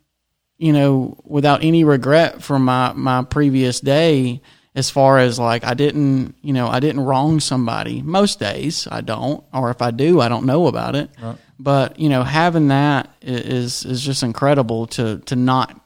you 0.58 0.72
know, 0.72 1.16
without 1.24 1.62
any 1.62 1.84
regret 1.84 2.42
for 2.42 2.58
my, 2.58 2.92
my 2.94 3.22
previous 3.22 3.80
day 3.80 4.40
as 4.74 4.90
far 4.90 5.18
as 5.18 5.38
like 5.38 5.64
I 5.64 5.74
didn't, 5.74 6.36
you 6.40 6.52
know, 6.52 6.68
I 6.68 6.80
didn't 6.80 7.02
wrong 7.02 7.40
somebody. 7.40 8.00
Most 8.02 8.38
days 8.38 8.86
I 8.90 9.00
don't, 9.00 9.44
or 9.52 9.70
if 9.70 9.82
I 9.82 9.90
do, 9.90 10.20
I 10.20 10.28
don't 10.28 10.46
know 10.46 10.66
about 10.66 10.94
it. 10.94 11.10
But, 11.58 11.98
you 11.98 12.08
know, 12.08 12.22
having 12.22 12.68
that 12.68 13.10
is 13.20 13.84
is, 13.84 13.92
is 13.92 14.00
just 14.02 14.22
incredible 14.22 14.86
to, 14.88 15.18
to 15.26 15.36
not 15.36 15.78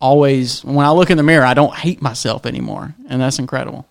always, 0.00 0.64
when 0.64 0.86
I 0.86 0.92
look 0.92 1.10
in 1.10 1.16
the 1.16 1.22
mirror, 1.24 1.44
I 1.44 1.54
don't 1.54 1.74
hate 1.74 2.00
myself 2.00 2.46
anymore. 2.46 2.94
And 3.08 3.20
that's 3.20 3.38
incredible. 3.40 3.86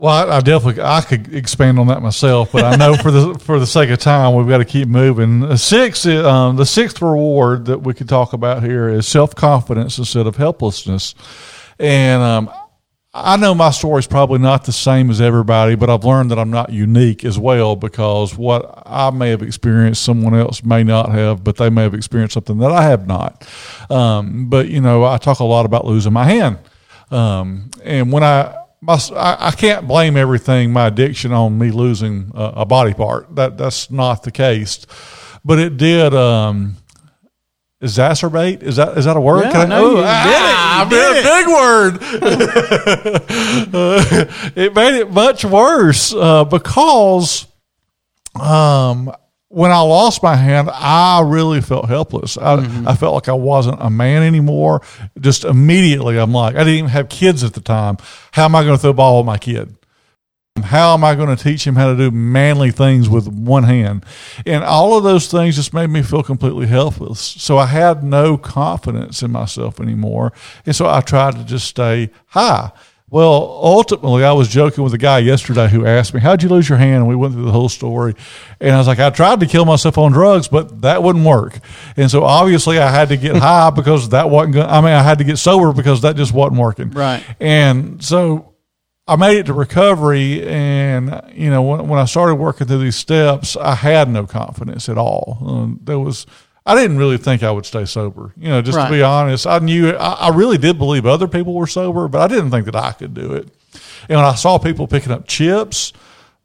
Well, 0.00 0.30
I, 0.30 0.36
I 0.36 0.40
definitely 0.40 0.80
I 0.80 1.00
could 1.00 1.34
expand 1.34 1.80
on 1.80 1.88
that 1.88 2.00
myself, 2.00 2.52
but 2.52 2.62
I 2.62 2.76
know 2.76 2.94
for 2.94 3.10
the 3.10 3.36
for 3.40 3.58
the 3.58 3.66
sake 3.66 3.90
of 3.90 3.98
time, 3.98 4.36
we've 4.36 4.46
got 4.46 4.58
to 4.58 4.64
keep 4.64 4.86
moving. 4.86 5.40
The 5.40 5.58
sixth, 5.58 6.06
um, 6.06 6.54
the 6.54 6.66
sixth 6.66 7.02
reward 7.02 7.64
that 7.64 7.78
we 7.78 7.94
could 7.94 8.08
talk 8.08 8.32
about 8.32 8.62
here 8.62 8.88
is 8.88 9.08
self 9.08 9.34
confidence 9.34 9.98
instead 9.98 10.28
of 10.28 10.36
helplessness, 10.36 11.16
and 11.80 12.22
um, 12.22 12.50
I 13.12 13.36
know 13.38 13.56
my 13.56 13.70
story 13.70 13.98
is 13.98 14.06
probably 14.06 14.38
not 14.38 14.66
the 14.66 14.72
same 14.72 15.10
as 15.10 15.20
everybody, 15.20 15.74
but 15.74 15.90
I've 15.90 16.04
learned 16.04 16.30
that 16.30 16.38
I'm 16.38 16.50
not 16.50 16.70
unique 16.70 17.24
as 17.24 17.36
well 17.36 17.74
because 17.74 18.36
what 18.36 18.84
I 18.86 19.10
may 19.10 19.30
have 19.30 19.42
experienced, 19.42 20.04
someone 20.04 20.34
else 20.36 20.62
may 20.62 20.84
not 20.84 21.10
have, 21.10 21.42
but 21.42 21.56
they 21.56 21.70
may 21.70 21.82
have 21.82 21.94
experienced 21.94 22.34
something 22.34 22.58
that 22.58 22.70
I 22.70 22.84
have 22.84 23.08
not. 23.08 23.48
Um, 23.90 24.48
but 24.48 24.68
you 24.68 24.80
know, 24.80 25.04
I 25.04 25.18
talk 25.18 25.40
a 25.40 25.44
lot 25.44 25.66
about 25.66 25.86
losing 25.86 26.12
my 26.12 26.24
hand, 26.24 26.58
um, 27.10 27.72
and 27.82 28.12
when 28.12 28.22
I 28.22 28.54
my, 28.88 28.98
I, 29.14 29.48
I 29.48 29.50
can't 29.50 29.86
blame 29.86 30.16
everything 30.16 30.72
my 30.72 30.86
addiction 30.86 31.32
on 31.32 31.58
me 31.58 31.70
losing 31.70 32.32
a, 32.34 32.44
a 32.56 32.64
body 32.64 32.94
part. 32.94 33.34
That 33.36 33.58
that's 33.58 33.90
not 33.90 34.22
the 34.22 34.30
case, 34.30 34.86
but 35.44 35.58
it 35.58 35.76
did. 35.76 36.14
Um, 36.14 36.76
exacerbate 37.82 38.62
is 38.62 38.76
that 38.76 38.96
is 38.98 39.04
that 39.04 39.16
a 39.16 39.20
word? 39.20 39.44
Yeah, 39.52 39.66
no, 39.66 39.90
you 39.90 39.96
did 39.96 40.00
it. 40.00 40.06
ah, 40.08 40.86
did 40.90 40.98
I 40.98 41.18
a 41.18 41.22
big 41.22 41.46
word. 41.48 41.98
Uh, 43.74 44.52
it 44.56 44.74
made 44.74 44.98
it 44.98 45.10
much 45.10 45.44
worse 45.44 46.14
uh, 46.14 46.44
because 46.44 47.46
um, 48.40 49.12
when 49.48 49.70
I 49.70 49.80
lost 49.80 50.22
my 50.22 50.36
hand, 50.36 50.68
I 50.70 51.22
really 51.24 51.60
felt 51.60 51.88
helpless. 51.88 52.36
I, 52.36 52.56
mm-hmm. 52.56 52.86
I 52.86 52.94
felt 52.94 53.14
like 53.14 53.28
I 53.28 53.34
wasn't 53.34 53.78
a 53.80 53.88
man 53.88 54.22
anymore. 54.22 54.82
Just 55.18 55.44
immediately, 55.44 56.18
I'm 56.18 56.32
like, 56.32 56.54
I 56.54 56.58
didn't 56.58 56.74
even 56.74 56.90
have 56.90 57.08
kids 57.08 57.42
at 57.42 57.54
the 57.54 57.60
time. 57.60 57.96
How 58.32 58.44
am 58.44 58.54
I 58.54 58.62
going 58.62 58.76
to 58.76 58.80
throw 58.80 58.90
a 58.90 58.94
ball 58.94 59.18
with 59.18 59.26
my 59.26 59.38
kid? 59.38 59.74
How 60.62 60.92
am 60.94 61.04
I 61.04 61.14
going 61.14 61.34
to 61.34 61.42
teach 61.42 61.66
him 61.66 61.76
how 61.76 61.88
to 61.90 61.96
do 61.96 62.10
manly 62.10 62.70
things 62.72 63.08
with 63.08 63.28
one 63.28 63.62
hand? 63.64 64.04
And 64.44 64.64
all 64.64 64.98
of 64.98 65.04
those 65.04 65.28
things 65.28 65.56
just 65.56 65.72
made 65.72 65.88
me 65.88 66.02
feel 66.02 66.22
completely 66.22 66.66
helpless. 66.66 67.20
So 67.20 67.58
I 67.58 67.66
had 67.66 68.02
no 68.02 68.36
confidence 68.36 69.22
in 69.22 69.30
myself 69.30 69.80
anymore. 69.80 70.32
And 70.66 70.74
so 70.74 70.88
I 70.88 71.00
tried 71.00 71.36
to 71.36 71.44
just 71.44 71.68
stay 71.68 72.10
high. 72.26 72.72
Well, 73.10 73.58
ultimately, 73.62 74.22
I 74.22 74.32
was 74.32 74.48
joking 74.48 74.84
with 74.84 74.92
a 74.92 74.98
guy 74.98 75.18
yesterday 75.18 75.68
who 75.68 75.86
asked 75.86 76.12
me, 76.12 76.20
How'd 76.20 76.42
you 76.42 76.50
lose 76.50 76.68
your 76.68 76.76
hand? 76.76 76.96
And 76.96 77.08
we 77.08 77.16
went 77.16 77.32
through 77.32 77.46
the 77.46 77.52
whole 77.52 77.70
story. 77.70 78.14
And 78.60 78.74
I 78.74 78.78
was 78.78 78.86
like, 78.86 78.98
I 78.98 79.08
tried 79.08 79.40
to 79.40 79.46
kill 79.46 79.64
myself 79.64 79.96
on 79.96 80.12
drugs, 80.12 80.48
but 80.48 80.82
that 80.82 81.02
wouldn't 81.02 81.24
work. 81.24 81.58
And 81.96 82.10
so 82.10 82.24
obviously, 82.24 82.78
I 82.78 82.90
had 82.90 83.08
to 83.08 83.16
get 83.16 83.36
high 83.48 83.70
because 83.70 84.10
that 84.10 84.28
wasn't 84.28 84.54
going 84.54 84.66
I 84.66 84.80
mean, 84.82 84.92
I 84.92 85.02
had 85.02 85.18
to 85.18 85.24
get 85.24 85.38
sober 85.38 85.72
because 85.72 86.02
that 86.02 86.16
just 86.16 86.34
wasn't 86.34 86.60
working. 86.60 86.90
Right. 86.90 87.24
And 87.40 88.04
so 88.04 88.54
I 89.08 89.16
made 89.16 89.38
it 89.38 89.46
to 89.46 89.54
recovery, 89.54 90.46
and 90.46 91.22
you 91.32 91.48
know 91.48 91.62
when, 91.62 91.88
when 91.88 91.98
I 91.98 92.04
started 92.04 92.34
working 92.34 92.66
through 92.66 92.80
these 92.80 92.96
steps, 92.96 93.56
I 93.56 93.74
had 93.74 94.10
no 94.10 94.26
confidence 94.26 94.86
at 94.90 94.98
all. 94.98 95.38
Um, 95.40 95.80
there 95.82 95.98
was 95.98 96.26
I 96.68 96.74
didn't 96.74 96.98
really 96.98 97.16
think 97.18 97.42
I 97.42 97.50
would 97.50 97.64
stay 97.66 97.84
sober. 97.86 98.32
You 98.36 98.48
know, 98.50 98.60
just 98.62 98.76
Right. 98.76 98.86
to 98.86 98.92
be 98.92 99.02
honest, 99.02 99.46
I 99.46 99.58
knew 99.58 99.90
I, 99.96 100.12
I 100.12 100.28
really 100.28 100.58
did 100.58 100.78
believe 100.78 101.06
other 101.06 101.26
people 101.26 101.54
were 101.54 101.66
sober, 101.66 102.08
but 102.08 102.20
I 102.20 102.28
didn't 102.28 102.50
think 102.50 102.66
that 102.66 102.76
I 102.76 102.92
could 102.92 103.14
do 103.14 103.32
it. 103.32 103.48
And 104.08 104.16
when 104.18 104.24
I 104.24 104.34
saw 104.34 104.58
people 104.58 104.86
picking 104.86 105.12
up 105.12 105.26
chips. 105.26 105.92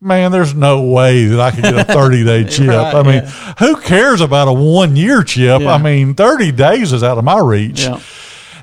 Man, 0.02 0.34
there's 0.34 0.54
no 0.54 0.82
way 0.82 1.26
that 1.28 1.40
I 1.40 1.52
could 1.52 1.64
get 1.64 1.78
a 1.78 1.84
30 1.94 2.26
day 2.26 2.44
chip. 2.44 2.68
Right, 2.68 2.94
I 2.94 3.04
mean, 3.04 3.14
yeah. 3.24 3.54
who 3.60 3.78
cares 3.78 4.20
about 4.20 4.50
a 4.50 4.54
one 4.54 4.98
year 4.98 5.24
chip? 5.24 5.62
Yeah. 5.62 5.72
I 5.74 5.78
mean, 5.78 6.14
30 6.14 6.52
days 6.52 6.92
is 6.92 7.04
out 7.04 7.18
of 7.18 7.24
my 7.24 7.40
reach. 7.40 7.84
Yeah. 7.84 8.02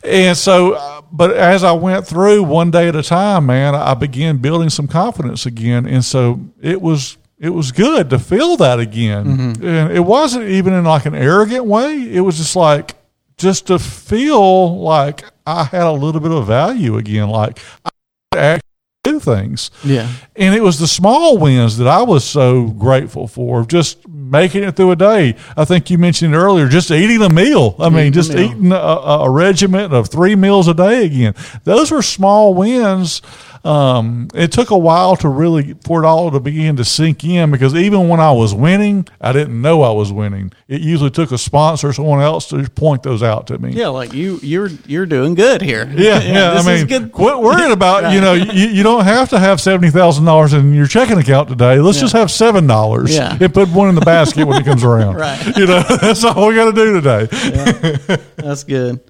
And 0.04 0.36
so, 0.36 0.72
uh, 0.74 1.00
but 1.10 1.30
as 1.32 1.64
I 1.64 1.72
went 1.72 2.06
through 2.06 2.42
one 2.42 2.70
day 2.70 2.88
at 2.88 2.96
a 2.96 3.02
time, 3.02 3.46
man, 3.46 3.74
I 3.74 3.94
began 3.94 4.36
building 4.36 4.68
some 4.68 4.86
confidence 4.86 5.46
again. 5.46 5.86
And 5.86 6.04
so 6.04 6.40
it 6.60 6.82
was, 6.82 7.16
it 7.40 7.50
was 7.50 7.72
good 7.72 8.10
to 8.10 8.18
feel 8.18 8.56
that 8.58 8.78
again. 8.78 9.56
And 9.62 9.90
it 9.92 10.04
wasn't 10.04 10.44
even 10.44 10.74
in 10.74 10.84
like 10.84 11.06
an 11.06 11.14
arrogant 11.14 11.64
way. 11.64 11.96
It 12.14 12.20
was 12.20 12.36
just 12.36 12.54
like, 12.54 12.94
just 13.38 13.68
to 13.68 13.78
feel 13.78 14.78
like 14.78 15.24
I 15.46 15.64
had 15.64 15.84
a 15.86 15.92
little 15.92 16.20
bit 16.20 16.30
of 16.30 16.46
value 16.46 16.98
again. 16.98 17.30
Like 17.30 17.58
I 17.84 17.90
could 18.30 18.40
actually 18.40 18.66
do 19.04 19.18
things. 19.18 19.70
Yeah. 19.82 20.06
And 20.36 20.54
it 20.54 20.62
was 20.62 20.78
the 20.78 20.86
small 20.86 21.38
wins 21.38 21.78
that 21.78 21.88
I 21.88 22.02
was 22.02 22.22
so 22.24 22.66
grateful 22.66 23.26
for, 23.26 23.64
just 23.64 24.06
making 24.06 24.62
it 24.62 24.76
through 24.76 24.90
a 24.90 24.96
day. 24.96 25.36
I 25.56 25.64
think 25.64 25.88
you 25.88 25.96
mentioned 25.96 26.34
earlier, 26.34 26.68
just 26.68 26.90
eating 26.90 27.22
a 27.22 27.30
meal. 27.30 27.74
I 27.78 27.88
mean, 27.88 28.08
Eating 28.08 28.08
a 28.08 28.12
just 28.12 28.30
eating 28.32 28.72
a 28.72 28.76
a 28.76 29.30
regiment 29.30 29.94
of 29.94 30.10
three 30.10 30.36
meals 30.36 30.68
a 30.68 30.74
day 30.74 31.06
again. 31.06 31.34
Those 31.64 31.90
were 31.90 32.02
small 32.02 32.52
wins. 32.52 33.22
Um, 33.62 34.28
it 34.34 34.52
took 34.52 34.70
a 34.70 34.78
while 34.78 35.16
to 35.16 35.28
really 35.28 35.74
for 35.84 36.02
it 36.02 36.06
all 36.06 36.30
to 36.30 36.40
begin 36.40 36.76
to 36.76 36.84
sink 36.84 37.22
in 37.24 37.50
because 37.50 37.74
even 37.74 38.08
when 38.08 38.18
I 38.18 38.32
was 38.32 38.54
winning, 38.54 39.06
I 39.20 39.32
didn't 39.32 39.60
know 39.60 39.82
I 39.82 39.90
was 39.92 40.10
winning. 40.12 40.52
It 40.66 40.80
usually 40.80 41.10
took 41.10 41.30
a 41.30 41.36
sponsor 41.36 41.88
or 41.88 41.92
someone 41.92 42.20
else 42.22 42.48
to 42.48 42.68
point 42.70 43.02
those 43.02 43.22
out 43.22 43.46
to 43.48 43.58
me. 43.58 43.72
Yeah, 43.72 43.88
like 43.88 44.14
you, 44.14 44.38
you're 44.42 44.68
you're 44.86 45.04
doing 45.04 45.34
good 45.34 45.60
here. 45.60 45.84
Yeah, 45.94 46.20
yeah. 46.22 46.54
this 46.54 46.66
I 46.66 46.72
is 46.72 46.80
mean, 46.80 46.86
good. 46.86 47.12
quit 47.12 47.38
worrying 47.38 47.72
about 47.72 48.14
you 48.14 48.20
know 48.22 48.32
you, 48.32 48.68
you 48.68 48.82
don't 48.82 49.04
have 49.04 49.28
to 49.30 49.38
have 49.38 49.60
seventy 49.60 49.90
thousand 49.90 50.24
dollars 50.24 50.54
in 50.54 50.72
your 50.72 50.86
checking 50.86 51.18
account 51.18 51.50
today. 51.50 51.78
Let's 51.80 52.00
just 52.00 52.14
have 52.14 52.30
seven 52.30 52.66
dollars 52.66 53.14
Yeah. 53.14 53.36
and 53.38 53.52
put 53.52 53.68
one 53.68 53.90
in 53.90 53.94
the 53.94 54.00
basket 54.00 54.46
when 54.46 54.60
it 54.60 54.64
comes 54.64 54.84
around. 54.84 55.16
Right. 55.16 55.56
You 55.56 55.66
know 55.66 55.82
that's 56.00 56.24
all 56.24 56.48
we 56.48 56.54
got 56.54 56.66
to 56.66 56.72
do 56.72 57.00
today. 57.00 58.16
That's 58.36 58.64
good. 58.64 59.00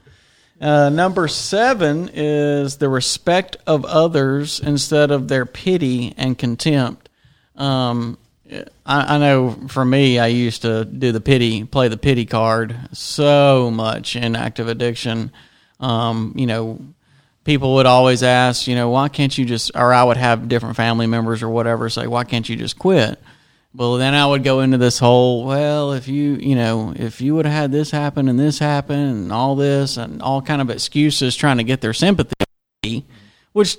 Uh, 0.60 0.90
number 0.90 1.26
seven 1.26 2.10
is 2.12 2.76
the 2.76 2.88
respect 2.88 3.56
of 3.66 3.84
others 3.86 4.60
instead 4.60 5.10
of 5.10 5.28
their 5.28 5.46
pity 5.46 6.14
and 6.18 6.36
contempt. 6.36 7.08
Um, 7.56 8.18
I, 8.84 9.14
I 9.14 9.18
know 9.18 9.52
for 9.68 9.84
me, 9.84 10.18
I 10.18 10.26
used 10.26 10.62
to 10.62 10.84
do 10.84 11.12
the 11.12 11.20
pity, 11.20 11.64
play 11.64 11.88
the 11.88 11.96
pity 11.96 12.26
card 12.26 12.76
so 12.92 13.70
much 13.70 14.16
in 14.16 14.36
active 14.36 14.68
addiction. 14.68 15.32
Um, 15.78 16.34
you 16.36 16.46
know, 16.46 16.80
people 17.44 17.74
would 17.76 17.86
always 17.86 18.22
ask, 18.22 18.66
you 18.66 18.74
know, 18.74 18.90
why 18.90 19.08
can't 19.08 19.36
you 19.36 19.46
just, 19.46 19.70
or 19.74 19.94
I 19.94 20.04
would 20.04 20.18
have 20.18 20.48
different 20.48 20.76
family 20.76 21.06
members 21.06 21.42
or 21.42 21.48
whatever 21.48 21.88
say, 21.88 22.06
why 22.06 22.24
can't 22.24 22.48
you 22.48 22.56
just 22.56 22.78
quit? 22.78 23.18
Well, 23.72 23.98
then 23.98 24.14
I 24.14 24.26
would 24.26 24.42
go 24.42 24.60
into 24.60 24.78
this 24.78 24.98
whole, 24.98 25.44
well, 25.44 25.92
if 25.92 26.08
you, 26.08 26.34
you 26.34 26.56
know, 26.56 26.92
if 26.96 27.20
you 27.20 27.36
would 27.36 27.44
have 27.44 27.54
had 27.54 27.72
this 27.72 27.92
happen 27.92 28.28
and 28.28 28.38
this 28.38 28.58
happen 28.58 28.98
and 28.98 29.32
all 29.32 29.54
this 29.54 29.96
and 29.96 30.20
all 30.20 30.42
kind 30.42 30.60
of 30.60 30.70
excuses 30.70 31.36
trying 31.36 31.58
to 31.58 31.64
get 31.64 31.80
their 31.80 31.92
sympathy, 31.92 32.34
which 33.52 33.76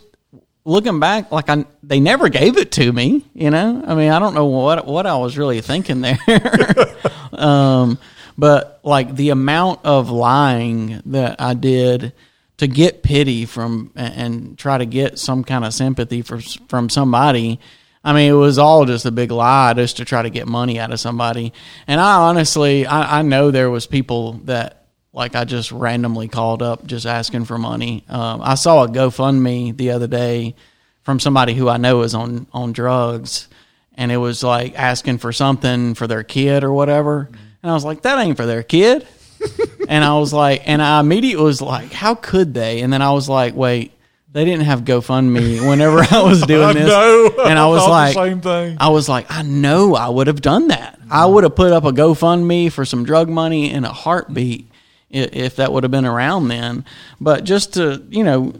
looking 0.63 1.01
back, 1.01 1.31
like 1.31 1.49
I, 1.49 1.65
they 1.83 1.99
never 1.99 2.29
gave 2.29 2.57
it 2.57 2.71
to 2.73 2.93
me, 2.93 3.25
you 3.33 3.49
know? 3.49 3.83
I 3.85 3.95
mean, 3.95 4.11
I 4.11 4.19
don't 4.19 4.33
know 4.33 4.45
what, 4.45 4.85
what 4.87 5.05
I 5.05 5.17
was 5.17 5.37
really 5.37 5.59
thinking 5.59 5.99
there. 5.99 6.17
um, 7.33 7.99
but 8.37 8.79
like 8.83 9.15
the 9.15 9.31
amount 9.31 9.81
of 9.83 10.09
lying 10.09 11.01
that 11.07 11.41
I 11.41 11.53
did 11.53 12.13
to 12.57 12.67
get 12.67 13.03
pity 13.03 13.45
from 13.45 13.91
and, 13.95 14.13
and 14.13 14.57
try 14.57 14.77
to 14.77 14.85
get 14.85 15.19
some 15.19 15.43
kind 15.43 15.65
of 15.65 15.73
sympathy 15.73 16.21
for, 16.21 16.39
from 16.69 16.89
somebody. 16.89 17.59
I 18.03 18.13
mean, 18.13 18.31
it 18.31 18.35
was 18.35 18.57
all 18.57 18.85
just 18.85 19.05
a 19.05 19.11
big 19.11 19.31
lie 19.31 19.73
just 19.73 19.97
to 19.97 20.05
try 20.05 20.23
to 20.23 20.29
get 20.29 20.47
money 20.47 20.79
out 20.79 20.91
of 20.91 20.99
somebody. 20.99 21.53
And 21.85 22.01
I 22.01 22.15
honestly, 22.15 22.85
I, 22.85 23.19
I 23.19 23.21
know 23.21 23.51
there 23.51 23.69
was 23.69 23.85
people 23.85 24.33
that 24.45 24.85
like 25.13 25.35
I 25.35 25.43
just 25.43 25.71
randomly 25.71 26.27
called 26.27 26.63
up 26.63 26.85
just 26.85 27.05
asking 27.05 27.45
for 27.45 27.57
money. 27.57 28.05
Um, 28.09 28.41
I 28.41 28.55
saw 28.55 28.83
a 28.83 28.87
GoFundMe 28.87 29.75
the 29.75 29.91
other 29.91 30.07
day 30.07 30.55
from 31.03 31.19
somebody 31.19 31.53
who 31.53 31.67
I 31.69 31.77
know 31.77 32.01
is 32.01 32.15
on 32.15 32.47
on 32.53 32.71
drugs, 32.71 33.47
and 33.95 34.11
it 34.11 34.17
was 34.17 34.43
like 34.43 34.77
asking 34.77 35.17
for 35.19 35.31
something 35.31 35.93
for 35.93 36.07
their 36.07 36.23
kid 36.23 36.63
or 36.63 36.71
whatever. 36.71 37.29
And 37.61 37.69
I 37.69 37.73
was 37.73 37.85
like, 37.85 38.03
that 38.03 38.19
ain't 38.19 38.37
for 38.37 38.45
their 38.45 38.63
kid. 38.63 39.07
and 39.87 40.03
I 40.03 40.17
was 40.17 40.33
like, 40.33 40.63
and 40.65 40.81
I 40.81 40.99
immediately 40.99 41.43
was 41.43 41.61
like, 41.61 41.91
how 41.91 42.15
could 42.15 42.53
they? 42.53 42.81
And 42.81 42.91
then 42.91 43.01
I 43.01 43.11
was 43.11 43.27
like, 43.27 43.55
wait, 43.55 43.91
they 44.33 44.45
didn't 44.45 44.63
have 44.65 44.81
GoFundMe 44.81 45.67
whenever 45.67 45.99
I 45.99 46.21
was 46.23 46.41
doing 46.47 46.69
I 46.69 46.73
this. 46.73 46.87
know. 46.87 47.35
And 47.45 47.59
I 47.59 47.67
was 47.67 47.87
like, 47.87 48.13
same 48.13 48.41
thing. 48.41 48.77
I 48.79 48.89
was 48.89 49.09
like, 49.09 49.25
I 49.29 49.41
know 49.41 49.95
I 49.95 50.07
would 50.09 50.27
have 50.27 50.41
done 50.41 50.69
that. 50.69 50.99
I 51.09 51.25
would 51.25 51.43
have 51.43 51.55
put 51.55 51.73
up 51.73 51.83
a 51.83 51.91
GoFundMe 51.91 52.71
for 52.71 52.85
some 52.85 53.03
drug 53.03 53.27
money 53.29 53.71
in 53.71 53.83
a 53.83 53.91
heartbeat 53.91 54.67
if 55.09 55.57
that 55.57 55.73
would 55.73 55.83
have 55.83 55.91
been 55.91 56.05
around 56.05 56.47
then. 56.47 56.85
But 57.19 57.43
just 57.43 57.73
to, 57.73 58.01
you 58.09 58.23
know, 58.23 58.53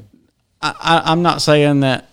I, 0.61 1.01
I'm 1.05 1.21
not 1.21 1.41
saying 1.41 1.79
that 1.79 2.09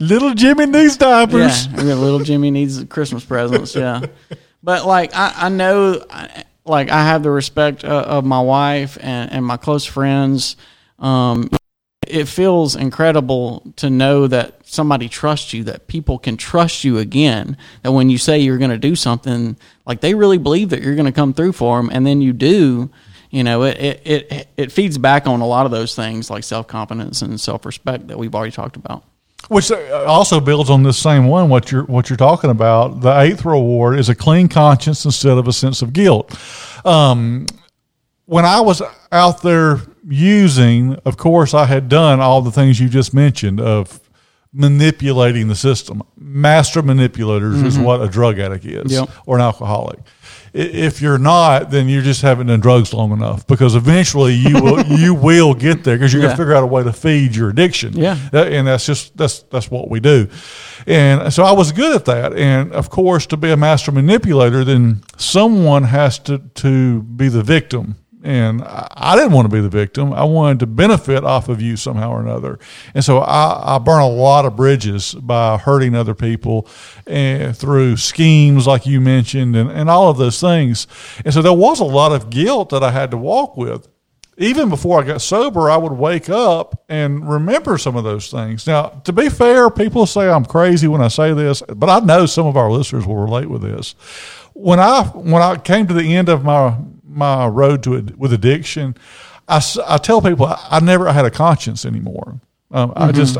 Little 0.00 0.34
Jimmy 0.34 0.66
needs 0.66 0.96
diapers. 0.96 1.66
yeah, 1.68 1.94
little 1.94 2.18
Jimmy 2.20 2.50
needs 2.50 2.82
Christmas 2.84 3.24
presents. 3.24 3.76
Yeah, 3.76 4.06
but 4.62 4.84
like 4.86 5.14
I, 5.14 5.32
I 5.36 5.48
know, 5.50 6.04
like 6.64 6.90
I 6.90 7.04
have 7.04 7.22
the 7.22 7.30
respect 7.30 7.84
uh, 7.84 7.88
of 8.06 8.24
my 8.24 8.40
wife 8.40 8.98
and, 9.00 9.30
and 9.30 9.44
my 9.44 9.56
close 9.56 9.84
friends. 9.84 10.56
Um, 10.98 11.48
it 12.08 12.26
feels 12.26 12.76
incredible 12.76 13.72
to 13.76 13.90
know 13.90 14.26
that 14.26 14.66
somebody 14.66 15.08
trusts 15.08 15.52
you, 15.52 15.64
that 15.64 15.86
people 15.86 16.18
can 16.18 16.36
trust 16.36 16.84
you 16.84 16.98
again. 16.98 17.56
That 17.82 17.92
when 17.92 18.10
you 18.10 18.18
say 18.18 18.38
you're 18.38 18.58
going 18.58 18.70
to 18.70 18.78
do 18.78 18.96
something, 18.96 19.56
like 19.86 20.00
they 20.00 20.14
really 20.14 20.38
believe 20.38 20.70
that 20.70 20.82
you're 20.82 20.94
going 20.94 21.06
to 21.06 21.12
come 21.12 21.34
through 21.34 21.52
for 21.52 21.78
them, 21.78 21.90
and 21.92 22.06
then 22.06 22.20
you 22.20 22.32
do. 22.32 22.90
You 23.30 23.42
know, 23.42 23.64
it, 23.64 23.76
it 24.04 24.32
it 24.32 24.48
it 24.56 24.72
feeds 24.72 24.96
back 24.96 25.26
on 25.26 25.40
a 25.40 25.46
lot 25.46 25.66
of 25.66 25.72
those 25.72 25.94
things 25.94 26.30
like 26.30 26.44
self 26.44 26.68
confidence 26.68 27.20
and 27.22 27.40
self 27.40 27.66
respect 27.66 28.08
that 28.08 28.18
we've 28.18 28.34
already 28.34 28.52
talked 28.52 28.76
about. 28.76 29.04
Which 29.48 29.70
uh, 29.70 30.04
also 30.06 30.40
builds 30.40 30.70
on 30.70 30.84
this 30.84 30.98
same 30.98 31.26
one. 31.26 31.48
What 31.48 31.70
you're 31.70 31.84
what 31.84 32.08
you're 32.08 32.16
talking 32.16 32.50
about. 32.50 33.00
The 33.00 33.20
eighth 33.20 33.44
reward 33.44 33.98
is 33.98 34.08
a 34.08 34.14
clean 34.14 34.48
conscience 34.48 35.04
instead 35.04 35.36
of 35.36 35.48
a 35.48 35.52
sense 35.52 35.82
of 35.82 35.92
guilt. 35.92 36.38
Um, 36.86 37.46
when 38.26 38.44
I 38.44 38.60
was 38.60 38.80
out 39.12 39.42
there 39.42 39.80
using, 40.08 40.94
of 41.04 41.16
course, 41.16 41.54
I 41.54 41.66
had 41.66 41.88
done 41.88 42.20
all 42.20 42.42
the 42.42 42.50
things 42.50 42.80
you 42.80 42.88
just 42.88 43.14
mentioned 43.14 43.60
of 43.60 44.00
manipulating 44.54 45.48
the 45.48 45.56
system. 45.56 46.02
Master 46.16 46.80
manipulators 46.80 47.60
is 47.60 47.74
mm-hmm. 47.74 47.84
what 47.84 48.00
a 48.00 48.08
drug 48.08 48.38
addict 48.38 48.64
is, 48.64 48.92
Yep. 48.92 49.10
or 49.26 49.36
an 49.36 49.42
alcoholic. 49.42 49.98
If 50.52 51.02
you're 51.02 51.18
not, 51.18 51.72
then 51.72 51.88
you 51.88 52.00
just 52.00 52.22
haven't 52.22 52.46
done 52.46 52.60
drugs 52.60 52.94
long 52.94 53.10
enough 53.10 53.44
because 53.48 53.74
eventually 53.74 54.34
you 54.34 54.54
will 54.62 54.86
you 54.86 55.12
will 55.12 55.52
get 55.52 55.82
there 55.82 55.96
because 55.96 56.12
you're 56.12 56.22
gonna 56.22 56.36
figure 56.36 56.54
out 56.54 56.62
a 56.62 56.66
way 56.66 56.84
to 56.84 56.92
feed 56.92 57.34
your 57.34 57.50
addiction. 57.50 57.94
Yeah. 57.94 58.16
And 58.32 58.68
that's 58.68 58.86
just 58.86 59.16
that's 59.16 59.40
that's 59.42 59.68
what 59.68 59.90
we 59.90 59.98
do. 59.98 60.28
And 60.86 61.32
so 61.32 61.42
I 61.42 61.50
was 61.50 61.72
good 61.72 61.96
at 61.96 62.04
that. 62.04 62.34
And 62.34 62.72
of 62.72 62.88
course, 62.88 63.26
to 63.26 63.36
be 63.36 63.50
a 63.50 63.56
master 63.56 63.90
manipulator, 63.90 64.64
then 64.64 65.02
someone 65.16 65.82
has 65.82 66.20
to 66.20 66.38
to 66.38 67.02
be 67.02 67.28
the 67.28 67.42
victim. 67.42 67.96
And 68.24 68.62
I, 68.64 69.16
didn't 69.16 69.32
want 69.32 69.50
to 69.50 69.54
be 69.54 69.60
the 69.60 69.68
victim. 69.68 70.14
I 70.14 70.24
wanted 70.24 70.60
to 70.60 70.66
benefit 70.66 71.24
off 71.24 71.50
of 71.50 71.60
you 71.60 71.76
somehow 71.76 72.10
or 72.10 72.20
another. 72.20 72.58
And 72.94 73.04
so 73.04 73.18
I, 73.18 73.76
I 73.76 73.78
burn 73.78 74.00
a 74.00 74.08
lot 74.08 74.46
of 74.46 74.56
bridges 74.56 75.12
by 75.12 75.58
hurting 75.58 75.94
other 75.94 76.14
people 76.14 76.66
and 77.06 77.54
through 77.54 77.98
schemes 77.98 78.66
like 78.66 78.86
you 78.86 78.98
mentioned 79.02 79.54
and, 79.54 79.70
and 79.70 79.90
all 79.90 80.08
of 80.08 80.16
those 80.16 80.40
things. 80.40 80.86
And 81.22 81.34
so 81.34 81.42
there 81.42 81.52
was 81.52 81.80
a 81.80 81.84
lot 81.84 82.12
of 82.12 82.30
guilt 82.30 82.70
that 82.70 82.82
I 82.82 82.92
had 82.92 83.10
to 83.10 83.18
walk 83.18 83.58
with 83.58 83.88
even 84.36 84.68
before 84.68 85.00
I 85.00 85.06
got 85.06 85.22
sober, 85.22 85.70
I 85.70 85.76
would 85.76 85.92
wake 85.92 86.28
up 86.28 86.84
and 86.88 87.28
remember 87.28 87.78
some 87.78 87.96
of 87.96 88.04
those 88.04 88.30
things. 88.30 88.66
Now, 88.66 88.88
to 89.04 89.12
be 89.12 89.28
fair, 89.28 89.70
people 89.70 90.06
say 90.06 90.28
I'm 90.28 90.44
crazy 90.44 90.88
when 90.88 91.00
I 91.00 91.08
say 91.08 91.32
this, 91.32 91.62
but 91.62 91.88
I 91.88 92.00
know 92.00 92.26
some 92.26 92.46
of 92.46 92.56
our 92.56 92.70
listeners 92.70 93.06
will 93.06 93.16
relate 93.16 93.48
with 93.48 93.62
this. 93.62 93.94
When 94.54 94.80
I 94.80 95.04
when 95.04 95.42
I 95.42 95.56
came 95.56 95.86
to 95.86 95.94
the 95.94 96.14
end 96.14 96.28
of 96.28 96.44
my 96.44 96.76
my 97.14 97.46
road 97.46 97.82
to 97.84 97.94
it 97.94 98.18
with 98.18 98.32
addiction, 98.32 98.96
I, 99.48 99.62
I 99.86 99.98
tell 99.98 100.20
people 100.22 100.46
I, 100.46 100.58
I 100.72 100.80
never 100.80 101.12
had 101.12 101.24
a 101.24 101.30
conscience 101.30 101.84
anymore. 101.84 102.40
Um, 102.70 102.92
I 102.96 103.08
Mm-hmm. 103.08 103.16
just 103.16 103.36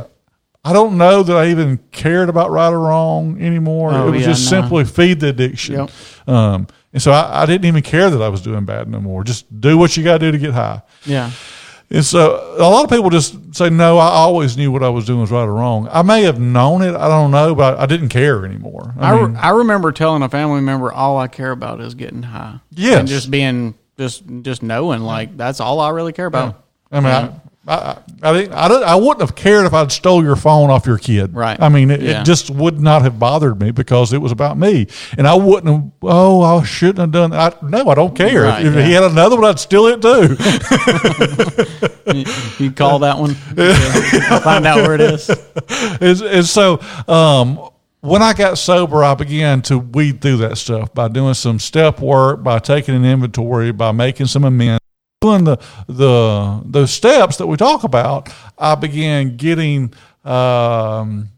I 0.67 0.73
don't 0.73 0.97
know 0.97 1.23
that 1.23 1.37
I 1.37 1.49
even 1.49 1.79
cared 1.93 2.31
about 2.31 2.51
right 2.51 2.73
or 2.73 2.81
wrong 2.81 3.39
anymore. 3.43 3.93
Oh, 3.93 4.09
it 4.09 4.13
was 4.13 4.21
yeah, 4.23 4.27
just 4.29 4.51
no. 4.51 4.61
simply 4.63 4.85
feed 4.87 5.21
the 5.21 5.29
addiction. 5.29 5.75
Yep. 5.75 5.91
Um, 6.27 6.67
and 6.95 7.03
so 7.03 7.13
I, 7.13 7.43
I 7.43 7.47
didn't 7.47 7.67
even 7.67 7.83
care 7.83 8.09
that 8.09 8.23
I 8.23 8.29
was 8.31 8.41
doing 8.41 8.65
bad 8.65 8.89
no 8.89 8.99
more. 9.01 9.25
Just 9.25 9.61
do 9.61 9.77
what 9.77 9.95
you 9.97 10.03
got 10.05 10.19
to 10.19 10.27
do 10.27 10.33
to 10.33 10.39
get 10.39 10.53
high. 10.55 10.81
Yeah. 11.05 11.31
And 11.91 12.05
so 12.05 12.55
a 12.59 12.69
lot 12.69 12.85
of 12.85 12.91
people 12.91 13.11
just 13.11 13.55
say, 13.55 13.71
no, 13.71 13.99
I 13.99 14.09
always 14.09 14.57
knew 14.57 14.73
what 14.73 14.83
I 14.83 14.89
was 14.89 15.05
doing 15.05 15.21
was 15.21 15.31
right 15.31 15.45
or 15.45 15.53
wrong. 15.55 15.89
I 15.91 16.03
may 16.03 16.23
have 16.23 16.41
known 16.41 16.83
it. 16.83 16.95
I 16.95 17.09
don't 17.09 17.31
know, 17.31 17.55
but 17.55 17.79
I 17.79 17.87
didn't 17.87 18.09
care 18.09 18.45
anymore. 18.45 18.95
I, 18.99 19.13
I, 19.13 19.21
mean, 19.21 19.33
re- 19.33 19.39
I 19.39 19.51
remember 19.51 19.93
telling 19.93 20.23
a 20.23 20.29
family 20.29 20.61
member 20.61 20.93
all 20.93 21.19
I 21.19 21.29
care 21.29 21.53
about 21.53 21.81
is 21.81 21.95
getting 21.95 22.23
high. 22.23 22.61
Yes. 22.71 23.01
and 23.01 23.09
just 23.09 23.31
being 23.31 23.75
just 23.97 24.25
just 24.43 24.63
knowing 24.63 25.03
like 25.03 25.37
that's 25.37 25.61
all 25.61 25.81
I 25.81 25.91
really 25.91 26.13
care 26.13 26.27
about. 26.27 26.65
I 26.91 27.01
mean, 27.01 27.13
I, 27.13 27.33
I, 27.67 27.99
I, 28.23 28.33
didn't, 28.35 28.53
I, 28.53 28.69
don't- 28.69 28.85
I 28.85 28.95
wouldn't 28.95 29.21
have 29.21 29.35
cared 29.35 29.65
if 29.65 29.73
I'd 29.73 29.91
stole 29.91 30.23
your 30.23 30.37
phone 30.37 30.69
off 30.71 30.85
your 30.87 30.99
kid. 30.99 31.35
Right. 31.35 31.59
I 31.61 31.69
mean, 31.71 31.91
it, 31.91 32.03
Yeah. 32.03 32.21
it 32.21 32.25
just 32.25 32.51
would 32.51 32.79
not 32.81 33.03
have 33.03 33.19
bothered 33.19 33.59
me 33.61 33.71
because 33.71 34.13
it 34.13 34.19
was 34.19 34.33
about 34.33 34.59
me. 34.59 34.87
And 35.17 35.27
I 35.27 35.35
wouldn't 35.35 35.73
have, 35.75 35.91
oh, 36.03 36.43
I 36.43 36.63
shouldn't 36.65 36.99
have 36.99 37.11
done 37.13 37.31
that. 37.31 37.59
I, 37.63 37.67
no, 37.67 37.89
I 37.89 37.95
don't 37.95 38.15
care. 38.15 38.43
Right, 38.43 38.67
if 38.67 38.75
he 38.75 38.81
yeah. 38.81 39.01
had 39.01 39.05
another 39.05 39.37
one, 39.37 39.47
I'd 39.47 39.59
steal 39.59 39.87
it 39.87 40.03
too. 40.03 40.37
You 42.59 42.71
call 42.71 42.99
that 43.01 43.19
one? 43.19 43.35
I'll 43.59 44.41
find 44.41 44.67
out 44.67 44.77
where 44.87 44.95
it 44.95 45.01
is. 45.01 45.29
and, 45.31 46.21
and 46.23 46.45
so 46.47 46.81
um, 47.09 47.59
when 48.01 48.21
I 48.23 48.35
got 48.35 48.59
sober, 48.59 49.03
I 49.03 49.15
began 49.15 49.63
to 49.63 49.79
weed 49.79 50.21
through 50.21 50.37
that 50.39 50.59
stuff 50.59 50.93
by 50.93 51.09
doing 51.09 51.33
some 51.35 51.59
step 51.59 52.01
work, 52.01 52.43
by 52.43 52.59
taking 52.59 52.95
an 52.95 53.05
inventory, 53.07 53.73
by 53.73 53.93
making 53.93 54.27
some 54.27 54.45
amends. 54.45 54.81
Doing 55.25 55.45
the 55.45 55.57
the 55.87 56.61
those 56.67 56.91
steps 56.91 57.39
that 57.39 57.47
we 57.47 57.57
talk 57.57 57.83
about, 57.83 58.29
I 58.59 58.75
began 58.75 59.39
getting 59.39 59.95
um, 60.23 61.31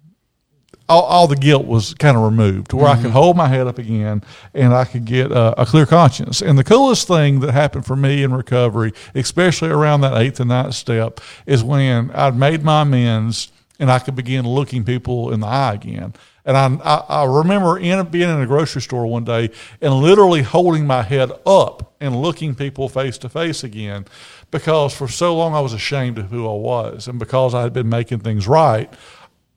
all, 0.89 1.03
all 1.03 1.27
the 1.29 1.37
guilt 1.37 1.67
was 1.67 1.95
kind 1.95 2.17
of 2.17 2.25
removed 2.25 2.71
to 2.71 2.77
where 2.77 2.89
I 2.89 3.01
could 3.01 3.13
hold 3.13 3.37
my 3.37 3.47
head 3.47 3.69
up 3.69 3.79
again 3.79 4.25
and 4.55 4.75
I 4.75 4.87
could 4.87 5.05
get 5.05 5.31
uh, 5.31 5.55
a 5.57 5.65
clear 5.65 5.87
conscience. 5.87 6.43
And 6.43 6.59
the 6.59 6.65
coolest 6.65 7.07
thing 7.07 7.39
that 7.41 7.53
happened 7.53 7.87
for 7.87 7.95
me 7.95 8.25
in 8.25 8.33
recovery, 8.35 8.93
especially 9.15 9.71
around 9.71 10.01
that 10.01 10.17
eighth 10.17 10.41
and 10.41 10.49
ninth 10.49 10.75
step, 10.75 11.21
is 11.47 11.63
when 11.63 12.11
I'd 12.11 12.37
made 12.37 12.65
my 12.65 12.83
amends 12.83 13.53
and 13.79 13.91
I 13.91 13.99
could 13.99 14.17
begin 14.17 14.47
looking 14.47 14.85
people 14.85 15.33
in 15.33 15.41
the 15.41 15.47
eye 15.47 15.75
again. 15.75 16.15
And 16.45 16.57
I, 16.57 16.67
I, 16.85 17.23
I 17.23 17.25
remember 17.25 17.79
in, 17.79 18.07
being 18.07 18.31
in 18.31 18.41
a 18.41 18.47
grocery 18.47 18.81
store 18.81 19.07
one 19.07 19.25
day 19.25 19.51
and 19.81 19.95
literally 19.95 20.43
holding 20.43 20.87
my 20.87 21.03
head 21.03 21.33
up 21.45 21.95
and 22.01 22.21
looking 22.21 22.55
people 22.55 22.89
face 22.89 23.19
to 23.19 23.29
face 23.29 23.65
again 23.65 24.07
because 24.51 24.95
for 24.95 25.09
so 25.09 25.37
long 25.37 25.55
I 25.55 25.61
was 25.61 25.73
ashamed 25.73 26.19
of 26.19 26.31
who 26.31 26.49
I 26.49 26.55
was. 26.55 27.09
And 27.09 27.19
because 27.19 27.55
I 27.55 27.63
had 27.63 27.73
been 27.73 27.89
making 27.89 28.21
things 28.21 28.47
right, 28.47 28.93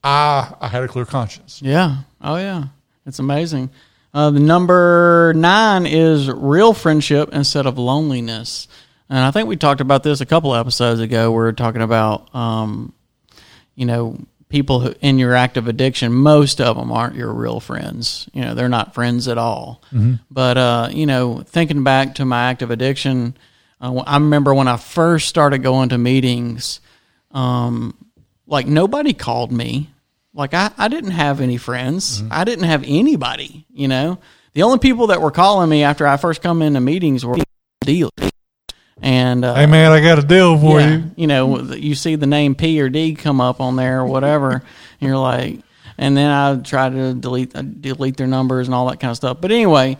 I, 0.03 0.53
I 0.59 0.67
had 0.67 0.83
a 0.83 0.87
clear 0.87 1.05
conscience. 1.05 1.61
Yeah. 1.61 1.97
Oh, 2.21 2.37
yeah. 2.37 2.65
It's 3.05 3.19
amazing. 3.19 3.69
Uh, 4.11 4.31
the 4.31 4.39
number 4.39 5.33
nine 5.35 5.85
is 5.85 6.29
real 6.29 6.73
friendship 6.73 7.29
instead 7.31 7.67
of 7.67 7.77
loneliness. 7.77 8.67
And 9.09 9.19
I 9.19 9.31
think 9.31 9.47
we 9.47 9.57
talked 9.57 9.81
about 9.81 10.01
this 10.03 10.21
a 10.21 10.25
couple 10.25 10.55
episodes 10.55 10.99
ago. 10.99 11.31
We 11.31 11.37
were 11.37 11.53
talking 11.53 11.81
about, 11.81 12.33
um, 12.33 12.93
you 13.75 13.85
know, 13.85 14.17
people 14.49 14.79
who, 14.79 14.93
in 15.01 15.19
your 15.19 15.35
active 15.35 15.67
addiction, 15.67 16.11
most 16.11 16.59
of 16.59 16.75
them 16.75 16.91
aren't 16.91 17.15
your 17.15 17.31
real 17.33 17.59
friends. 17.59 18.27
You 18.33 18.41
know, 18.41 18.55
they're 18.55 18.69
not 18.69 18.93
friends 18.93 19.27
at 19.27 19.37
all. 19.37 19.81
But, 20.31 20.57
uh, 20.57 20.89
you 20.91 21.05
know, 21.05 21.41
thinking 21.41 21.83
back 21.83 22.15
to 22.15 22.25
my 22.25 22.49
active 22.49 22.71
addiction, 22.71 23.37
uh, 23.79 24.03
I 24.05 24.15
remember 24.17 24.53
when 24.53 24.67
I 24.67 24.77
first 24.77 25.27
started 25.29 25.59
going 25.59 25.89
to 25.89 25.97
meetings, 25.97 26.81
um, 27.31 27.93
like 28.47 28.65
nobody 28.67 29.13
called 29.13 29.51
me. 29.51 29.89
Like 30.33 30.53
I, 30.53 30.71
I 30.77 30.87
didn't 30.87 31.11
have 31.11 31.41
any 31.41 31.57
friends. 31.57 32.23
I 32.31 32.43
didn't 32.43 32.65
have 32.65 32.83
anybody, 32.87 33.65
you 33.71 33.87
know. 33.87 34.19
The 34.53 34.63
only 34.63 34.79
people 34.79 35.07
that 35.07 35.21
were 35.21 35.31
calling 35.31 35.69
me 35.69 35.83
after 35.83 36.07
I 36.07 36.17
first 36.17 36.41
come 36.41 36.61
into 36.61 36.79
meetings 36.79 37.25
were 37.25 37.37
dealers. 37.81 38.11
And 39.01 39.45
uh, 39.45 39.55
Hey, 39.55 39.65
man, 39.65 39.91
I 39.91 40.01
got 40.01 40.19
a 40.19 40.23
deal 40.23 40.57
for 40.59 40.79
yeah, 40.79 40.95
you. 40.97 41.11
you 41.15 41.27
know, 41.27 41.61
you 41.73 41.95
see 41.95 42.15
the 42.15 42.27
name 42.27 42.55
P 42.55 42.81
or 42.81 42.89
D 42.89 43.15
come 43.15 43.39
up 43.39 43.61
on 43.61 43.75
there 43.75 44.01
or 44.01 44.05
whatever, 44.05 44.51
and 44.51 44.63
you're 44.99 45.17
like, 45.17 45.59
and 45.97 46.15
then 46.15 46.29
I 46.29 46.57
try 46.57 46.89
to 46.89 47.13
delete 47.13 47.55
uh, 47.55 47.61
delete 47.61 48.17
their 48.17 48.27
numbers 48.27 48.67
and 48.67 48.75
all 48.75 48.89
that 48.89 48.99
kind 48.99 49.11
of 49.11 49.17
stuff. 49.17 49.39
But 49.39 49.51
anyway, 49.51 49.97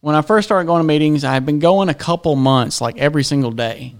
when 0.00 0.14
I 0.14 0.22
first 0.22 0.48
started 0.48 0.66
going 0.66 0.80
to 0.80 0.86
meetings, 0.86 1.24
I 1.24 1.34
had 1.34 1.44
been 1.44 1.58
going 1.58 1.88
a 1.88 1.94
couple 1.94 2.36
months, 2.36 2.80
like 2.80 2.98
every 2.98 3.24
single 3.24 3.50
day, 3.50 3.94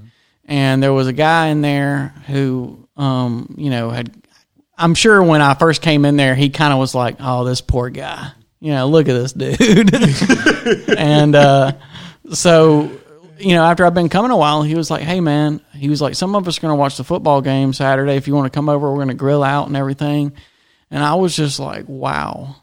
and 0.45 0.83
there 0.83 0.93
was 0.93 1.09
a 1.09 1.13
guy 1.13 1.49
in 1.49 1.61
there 1.61 2.15
who, 2.27 2.89
um, 2.97 3.55
you 3.59 3.71
know, 3.71 3.91
had. 3.91 4.15
I'm 4.81 4.95
sure 4.95 5.21
when 5.23 5.43
I 5.43 5.55
first 5.55 5.83
came 5.83 6.05
in 6.05 6.17
there, 6.17 6.37
he 6.37 6.51
kind 6.51 6.73
of 6.73 6.79
was 6.79 6.95
like, 6.95 7.17
"Oh, 7.21 7.45
this 7.45 7.61
poor 7.61 7.91
guy." 7.91 8.31
You 8.61 8.73
know, 8.73 8.89
look 8.89 9.09
at 9.09 9.13
this 9.13 9.33
dude. 9.33 9.95
and 10.99 11.35
uh, 11.35 11.73
so 12.33 12.91
you 13.39 13.55
know, 13.55 13.65
after 13.65 13.85
I've 13.85 13.95
been 13.95 14.09
coming 14.09 14.31
a 14.31 14.37
while, 14.37 14.63
he 14.63 14.75
was 14.75 14.91
like, 14.91 15.03
"Hey, 15.03 15.21
man," 15.21 15.61
he 15.75 15.89
was 15.89 16.01
like, 16.01 16.15
"Some 16.15 16.35
of 16.35 16.47
us 16.49 16.59
are 16.59 16.61
going 16.61 16.73
to 16.73 16.77
watch 16.77 16.97
the 16.97 17.05
football 17.05 17.41
game 17.41 17.73
Saturday. 17.73 18.17
If 18.17 18.27
you 18.27 18.35
want 18.35 18.53
to 18.53 18.57
come 18.57 18.69
over, 18.69 18.89
we're 18.91 18.97
going 18.97 19.09
to 19.09 19.15
grill 19.15 19.43
out 19.45 19.69
and 19.69 19.77
everything." 19.77 20.33
And 20.91 21.03
I 21.03 21.15
was 21.15 21.37
just 21.37 21.59
like, 21.61 21.85
"Wow, 21.87 22.57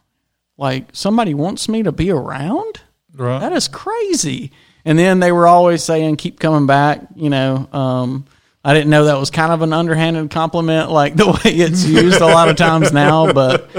like 0.57 0.89
somebody 0.93 1.33
wants 1.33 1.69
me 1.69 1.83
to 1.83 1.91
be 1.91 2.11
around? 2.11 2.81
Right. 3.13 3.39
That 3.39 3.53
is 3.53 3.67
crazy." 3.67 4.51
And 4.83 4.99
then 4.99 5.19
they 5.19 5.31
were 5.31 5.47
always 5.47 5.83
saying, 5.83 6.17
"Keep 6.17 6.39
coming 6.39 6.67
back," 6.67 7.01
you 7.15 7.29
know. 7.29 7.67
Um, 7.71 8.25
I 8.65 8.73
didn't 8.73 8.89
know 8.89 9.05
that 9.05 9.19
was 9.19 9.29
kind 9.29 9.51
of 9.51 9.61
an 9.61 9.73
underhanded 9.73 10.31
compliment, 10.31 10.89
like 10.89 11.15
the 11.15 11.27
way 11.45 11.51
it's 11.51 11.85
used 11.85 12.19
a 12.19 12.25
lot 12.25 12.49
of 12.49 12.55
times 12.55 12.91
now. 12.91 13.31
But 13.31 13.69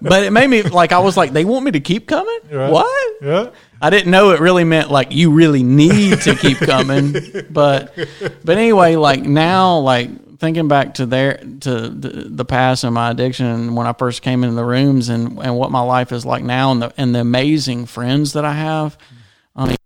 but 0.00 0.22
it 0.22 0.30
made 0.30 0.46
me 0.46 0.62
like 0.62 0.92
I 0.92 1.00
was 1.00 1.16
like, 1.16 1.32
they 1.32 1.44
want 1.44 1.64
me 1.64 1.72
to 1.72 1.80
keep 1.80 2.06
coming. 2.06 2.38
Right. 2.50 2.70
What? 2.70 3.16
yeah. 3.22 3.50
I 3.80 3.90
didn't 3.90 4.10
know 4.10 4.30
it 4.30 4.40
really 4.40 4.64
meant 4.64 4.90
like 4.90 5.12
you 5.12 5.30
really 5.32 5.62
need 5.62 6.20
to 6.22 6.34
keep 6.34 6.58
coming, 6.58 7.14
but 7.50 7.96
but 8.44 8.56
anyway, 8.56 8.96
like 8.96 9.22
now, 9.22 9.78
like 9.78 10.38
thinking 10.38 10.68
back 10.68 10.94
to 10.94 11.06
there 11.06 11.36
to 11.60 11.88
the, 11.88 12.08
the 12.28 12.44
past 12.44 12.84
and 12.84 12.94
my 12.94 13.10
addiction 13.10 13.74
when 13.74 13.86
I 13.86 13.92
first 13.92 14.22
came 14.22 14.44
into 14.44 14.56
the 14.56 14.64
rooms 14.64 15.08
and 15.08 15.38
and 15.38 15.56
what 15.56 15.70
my 15.70 15.80
life 15.80 16.12
is 16.12 16.24
like 16.24 16.42
now 16.42 16.72
and 16.72 16.82
the 16.82 16.92
and 16.96 17.14
the 17.14 17.20
amazing 17.20 17.86
friends 17.86 18.32
that 18.34 18.44
I 18.44 18.52
have, 18.52 18.96
I 19.54 19.66
mean, 19.66 19.76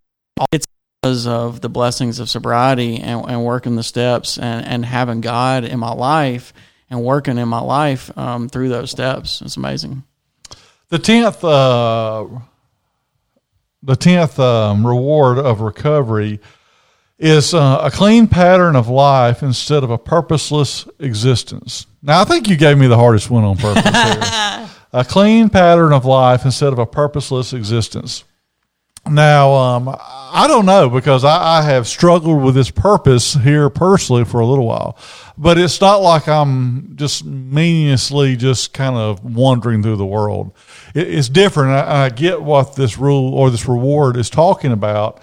it's 0.53 0.66
because 1.03 1.26
of 1.26 1.61
the 1.61 1.68
blessings 1.68 2.18
of 2.20 2.29
sobriety 2.29 2.98
and, 2.98 3.24
and 3.29 3.44
working 3.44 3.76
the 3.76 3.83
steps 3.83 4.38
and 4.38 4.64
and 4.66 4.85
having 4.85 5.20
God 5.20 5.64
in 5.64 5.79
my 5.79 5.92
life 5.92 6.53
and 6.90 7.03
working 7.03 7.38
in 7.38 7.48
my 7.48 7.61
life 7.61 8.16
um, 8.18 8.48
through 8.48 8.68
those 8.68 8.90
steps. 8.90 9.40
It's 9.42 9.57
amazing. 9.57 10.03
The 10.88 10.98
tenth, 10.98 11.44
uh, 11.44 12.26
the 13.82 13.96
tenth 13.96 14.38
um, 14.38 14.86
reward 14.86 15.38
of 15.38 15.60
recovery 15.60 16.40
is 17.18 17.52
uh, 17.52 17.80
a 17.82 17.90
clean 17.90 18.26
pattern 18.26 18.76
of 18.76 18.88
life 18.88 19.42
instead 19.42 19.84
of 19.84 19.90
a 19.90 19.98
purposeless 19.98 20.88
existence. 20.98 21.86
Now, 22.02 22.22
I 22.22 22.24
think 22.24 22.48
you 22.48 22.56
gave 22.56 22.78
me 22.78 22.86
the 22.86 22.96
hardest 22.96 23.30
one 23.30 23.44
on 23.44 23.56
purpose 23.56 23.84
here. 23.84 24.70
a 24.92 25.04
clean 25.04 25.50
pattern 25.50 25.92
of 25.92 26.04
life 26.04 26.44
instead 26.44 26.72
of 26.72 26.78
a 26.78 26.86
purposeless 26.86 27.52
existence. 27.52 28.24
Now, 29.06 29.52
um, 29.52 29.96
I 29.98 30.46
don't 30.46 30.66
know 30.66 30.90
because 30.90 31.24
I, 31.24 31.58
I 31.58 31.62
have 31.62 31.88
struggled 31.88 32.42
with 32.42 32.54
this 32.54 32.70
purpose 32.70 33.34
here 33.34 33.70
personally 33.70 34.24
for 34.24 34.40
a 34.40 34.46
little 34.46 34.66
while, 34.66 34.98
but 35.38 35.58
it's 35.58 35.80
not 35.80 35.96
like 35.96 36.28
I'm 36.28 36.96
just 36.96 37.24
meaninglessly 37.24 38.36
just 38.36 38.72
kind 38.72 38.96
of 38.96 39.24
wandering 39.24 39.82
through 39.82 39.96
the 39.96 40.06
world. 40.06 40.52
It, 40.94 41.09
it's 41.09 41.29
different. 41.29 41.70
I, 41.70 42.05
I 42.05 42.09
get 42.11 42.42
what 42.42 42.76
this 42.76 42.98
rule 42.98 43.35
or 43.35 43.50
this 43.50 43.66
reward 43.68 44.16
is 44.16 44.31
talking 44.31 44.72
about 44.72 45.18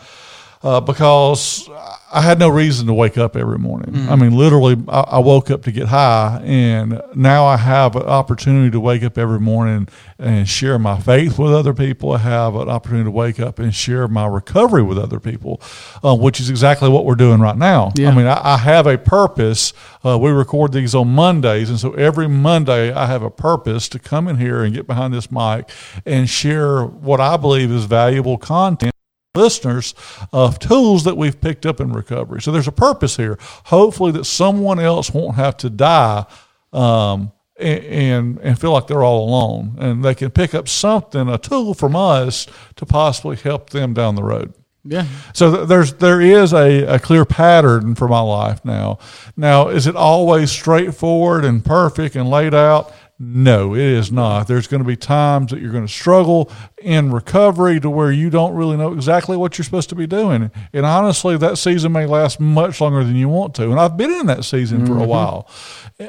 uh, 0.64 0.82
because 0.82 1.70
I 2.12 2.22
had 2.22 2.40
no 2.40 2.48
reason 2.48 2.88
to 2.88 2.94
wake 2.94 3.18
up 3.18 3.36
every 3.36 3.60
morning. 3.60 4.08
I 4.10 4.16
mean, 4.16 4.36
literally, 4.36 4.78
I, 4.88 5.02
I 5.02 5.20
woke 5.20 5.52
up 5.52 5.64
to 5.64 5.72
get 5.72 5.88
high, 5.90 6.42
and 6.44 7.02
now 7.14 7.46
I 7.46 7.58
have 7.58 7.96
an 7.96 8.04
opportunity 8.04 8.72
to 8.72 8.80
wake 8.80 9.04
up 9.04 9.18
every 9.18 9.40
morning 9.40 9.90
and 10.18 10.48
share 10.48 10.80
my 10.80 11.00
faith 11.00 11.38
with 11.38 11.54
other 11.54 11.74
people. 11.74 12.14
I 12.14 12.20
have 12.20 12.56
an 12.56 12.70
opportunity 12.70 13.06
to 13.06 13.12
wake 13.12 13.40
up 13.40 13.60
and 13.60 13.76
share 13.76 14.08
my 14.08 14.26
recovery 14.26 14.84
with 14.84 14.98
other 14.98 15.20
people, 15.20 15.62
uh, 16.04 16.16
which 16.16 16.40
is 16.40 16.50
exactly 16.50 16.88
what 16.90 17.06
we're 17.06 17.16
doing 17.16 17.42
right 17.42 17.58
now. 17.58 17.92
Yeah. 17.96 18.10
I 18.10 18.16
mean, 18.16 18.26
I, 18.26 18.54
I 18.54 18.58
have 18.58 18.88
a 18.88 18.98
purpose. 18.98 19.74
Uh, 20.04 20.18
we 20.18 20.32
record 20.32 20.72
these 20.72 20.96
on 20.96 21.10
Mondays, 21.10 21.70
and 21.70 21.80
so 21.80 21.94
every 21.94 22.30
Monday 22.30 22.92
I 22.94 23.06
have 23.08 23.22
a 23.22 23.30
purpose 23.30 23.90
to 23.90 24.00
come 24.00 24.28
in 24.28 24.38
here 24.38 24.64
and 24.64 24.74
get 24.74 24.88
behind 24.88 25.14
this 25.14 25.30
mic 25.30 25.70
and 26.06 26.30
share 26.30 26.86
what 26.86 27.20
I 27.20 27.36
believe 27.36 27.70
is 27.70 27.84
valuable 27.86 28.38
content 28.38 28.94
listeners 29.36 29.94
of 30.34 30.60
tools 30.60 31.04
that 31.04 31.18
we've 31.18 31.40
picked 31.40 31.66
up 31.66 31.80
in 31.80 31.94
recovery. 31.94 32.42
So 32.42 32.52
there's 32.52 32.68
a 32.68 32.72
purpose 32.72 33.18
here. 33.18 33.38
Hopefully 33.66 34.12
that 34.14 34.26
someone 34.26 34.80
else 34.80 35.12
won't 35.14 35.36
have 35.36 35.58
to 35.58 35.70
die 35.70 36.26
um, 36.74 37.32
and, 37.60 38.40
and 38.40 38.60
feel 38.60 38.72
like 38.72 38.88
they're 38.88 39.04
all 39.04 39.28
alone, 39.28 39.76
and 39.80 40.04
they 40.04 40.16
can 40.16 40.32
pick 40.32 40.54
up 40.54 40.68
something, 40.68 41.28
a 41.28 41.38
tool 41.38 41.74
from 41.74 41.96
us 41.96 42.48
to 42.76 42.86
possibly 42.86 43.36
help 43.36 43.70
them 43.72 43.94
down 43.94 44.16
the 44.16 44.24
road. 44.24 44.54
Yeah. 44.84 45.06
So 45.34 45.54
th- 45.54 45.68
there's 45.68 45.94
there 45.94 46.22
is 46.22 46.54
a, 46.54 46.84
a 46.84 47.00
clear 47.00 47.26
pattern 47.26 47.96
for 47.96 48.08
my 48.08 48.22
life 48.22 48.64
now. 48.64 49.00
Now, 49.36 49.68
is 49.68 49.86
it 49.86 49.96
always 49.96 50.52
straightforward 50.52 51.44
and 51.44 51.64
perfect 51.64 52.16
and 52.16 52.30
laid 52.30 52.54
out? 52.54 52.94
No, 53.20 53.74
it 53.74 53.82
is 53.82 54.12
not. 54.12 54.48
There's 54.48 54.68
going 54.68 54.84
to 54.84 54.88
be 54.88 54.96
times 54.96 55.50
that 55.50 55.60
you're 55.60 55.72
going 55.72 55.88
to 55.88 55.92
struggle 55.92 56.52
in 56.78 57.12
recovery 57.12 57.80
to 57.80 57.90
where 57.90 58.12
you 58.12 58.30
don't 58.30 58.54
really 58.54 58.78
know 58.78 58.94
exactly 58.94 59.36
what 59.36 59.58
you're 59.58 59.66
supposed 59.66 59.90
to 59.90 59.96
be 59.96 60.06
doing. 60.06 60.52
And 60.72 60.86
honestly, 60.86 61.36
that 61.38 61.58
season 61.58 61.94
may 61.94 62.06
last 62.06 62.40
much 62.40 62.80
longer 62.80 63.04
than 63.04 63.16
you 63.16 63.28
want 63.28 63.56
to. 63.56 63.72
And 63.72 63.80
I've 63.80 63.98
been 63.98 64.12
in 64.12 64.28
that 64.28 64.46
season 64.46 64.86
for 64.86 64.94
a 64.94 64.96
mm-hmm. 64.98 65.08
while. 65.08 65.50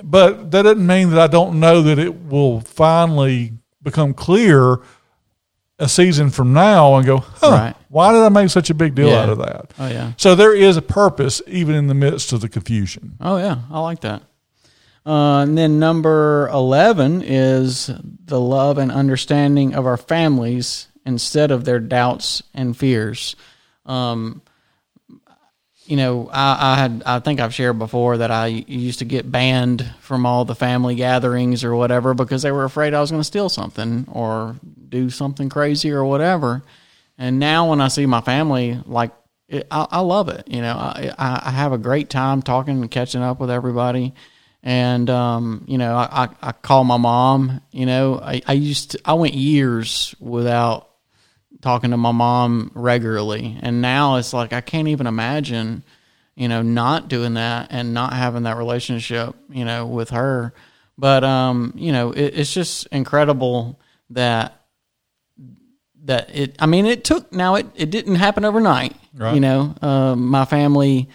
But 0.05 0.51
that 0.51 0.63
doesn't 0.63 0.87
mean 0.87 1.09
that 1.11 1.19
I 1.19 1.29
don't 1.29 1.59
know 1.59 1.81
that 1.81 1.99
it 1.99 2.27
will 2.27 2.61
finally 2.61 3.55
become 3.83 4.13
clear 4.13 4.79
a 5.79 5.89
season 5.89 6.29
from 6.29 6.53
now 6.53 6.97
and 6.97 7.07
go, 7.07 7.19
huh, 7.19 7.51
Right. 7.51 7.75
why 7.89 8.13
did 8.13 8.21
I 8.21 8.29
make 8.29 8.51
such 8.51 8.69
a 8.69 8.75
big 8.75 8.95
deal 8.95 9.09
Yeah. 9.09 9.23
out 9.23 9.29
of 9.29 9.39
that? 9.39 9.73
Oh 9.79 9.89
yeah. 9.89 10.13
So 10.17 10.35
there 10.35 10.55
is 10.55 10.77
a 10.77 10.83
purpose 10.83 11.41
even 11.47 11.75
in 11.75 11.87
the 11.87 11.95
midst 11.95 12.33
of 12.33 12.41
the 12.41 12.49
confusion. 12.49 13.17
Oh 13.21 13.39
yeah, 13.39 13.59
I 13.71 13.81
like 13.81 14.01
that. 14.01 14.23
Uh, 15.09 15.41
and 15.41 15.57
then 15.57 15.79
number 15.79 16.49
eleven 16.53 17.23
is 17.23 17.91
the 18.27 18.39
love 18.39 18.77
and 18.77 18.93
understanding 18.93 19.75
of 19.75 19.87
our 19.87 19.97
families 19.97 20.89
instead 21.07 21.51
of 21.51 21.65
their 21.65 21.81
doubts 21.81 22.43
and 22.53 22.77
fears. 22.77 23.35
Um, 23.87 24.43
you 25.87 25.97
know, 25.97 26.29
I, 26.31 26.75
I 26.75 26.77
had 26.77 27.03
I 27.07 27.19
think 27.21 27.41
I've 27.41 27.55
shared 27.55 27.79
before 27.79 28.19
that 28.19 28.31
I 28.31 28.49
used 28.49 28.99
to 28.99 29.07
get 29.07 29.33
banned 29.33 29.91
from 30.01 30.27
all 30.27 30.45
the 30.45 30.55
family 30.55 30.95
gatherings 30.95 31.65
or 31.65 31.75
whatever 31.75 32.13
because 32.13 32.43
they 32.43 32.53
were 32.53 32.65
afraid 32.65 32.93
I 32.93 33.01
was 33.01 33.11
going 33.11 33.21
to 33.21 33.25
steal 33.25 33.49
something 33.49 34.07
or 34.13 34.57
do 34.91 35.09
something 35.09 35.49
crazy 35.49 35.91
or 35.91 36.05
whatever. 36.05 36.63
And 37.17 37.39
now 37.39 37.71
when 37.71 37.81
I 37.81 37.89
see 37.89 38.05
my 38.05 38.21
family, 38.21 38.79
like 38.85 39.13
it, 39.49 39.67
I, 39.71 39.87
I 39.91 40.01
love 40.01 40.29
it. 40.29 40.47
You 40.49 40.61
know, 40.61 40.75
I 40.77 41.15
I 41.19 41.51
have 41.51 41.73
a 41.73 41.79
great 41.79 42.11
time 42.11 42.43
talking 42.43 42.83
and 42.83 42.91
catching 42.91 43.23
up 43.23 43.41
with 43.41 43.51
everybody, 43.51 44.13
And 44.63 45.09
um, 45.09 45.65
you 45.69 45.79
know, 45.79 45.97
I, 45.97 46.25
I, 46.25 46.29
I 46.49 46.53
call 46.53 46.85
my 46.85 46.97
mom. 46.97 47.61
You 47.71 47.87
know, 47.87 48.19
I, 48.21 48.43
I 48.47 48.53
used 48.55 48.93
to, 48.93 49.01
I 49.05 49.15
went 49.15 49.35
years 49.35 50.15
without 50.19 50.91
talking 51.61 51.91
to 51.91 51.97
my 51.97 52.13
mom 52.13 52.71
regularly, 52.75 53.57
and 53.61 53.81
now 53.81 54.17
it's 54.17 54.33
like 54.33 54.53
I 54.53 54.61
can't 54.61 54.89
even 54.89 55.07
imagine, 55.07 55.85
you 56.35 56.49
know, 56.49 56.63
not 56.63 57.09
doing 57.09 57.35
that 57.35 57.69
and 57.71 57.95
not 57.95 58.13
having 58.13 58.45
that 58.45 58.57
relationship, 58.57 59.35
you 59.49 59.65
know, 59.65 59.87
with 59.87 60.11
her. 60.11 60.53
But 60.97 61.23
um, 61.23 61.73
you 61.77 61.93
know, 61.93 62.11
it, 62.11 62.39
it's 62.39 62.53
just 62.53 62.89
incredible 62.89 63.79
that 64.11 64.61
that 66.05 66.35
it. 66.35 66.57
I 66.59 66.67
mean, 66.67 66.85
it 66.87 67.05
took 67.05 67.33
now 67.33 67.55
it 67.55 67.67
it 67.77 67.91
didn't 67.91 68.17
happen 68.17 68.45
overnight. 68.45 68.97
Right. 69.15 69.35
You 69.35 69.41
know, 69.41 69.75
uh, 69.81 70.17
my 70.17 70.45
family 70.45 71.09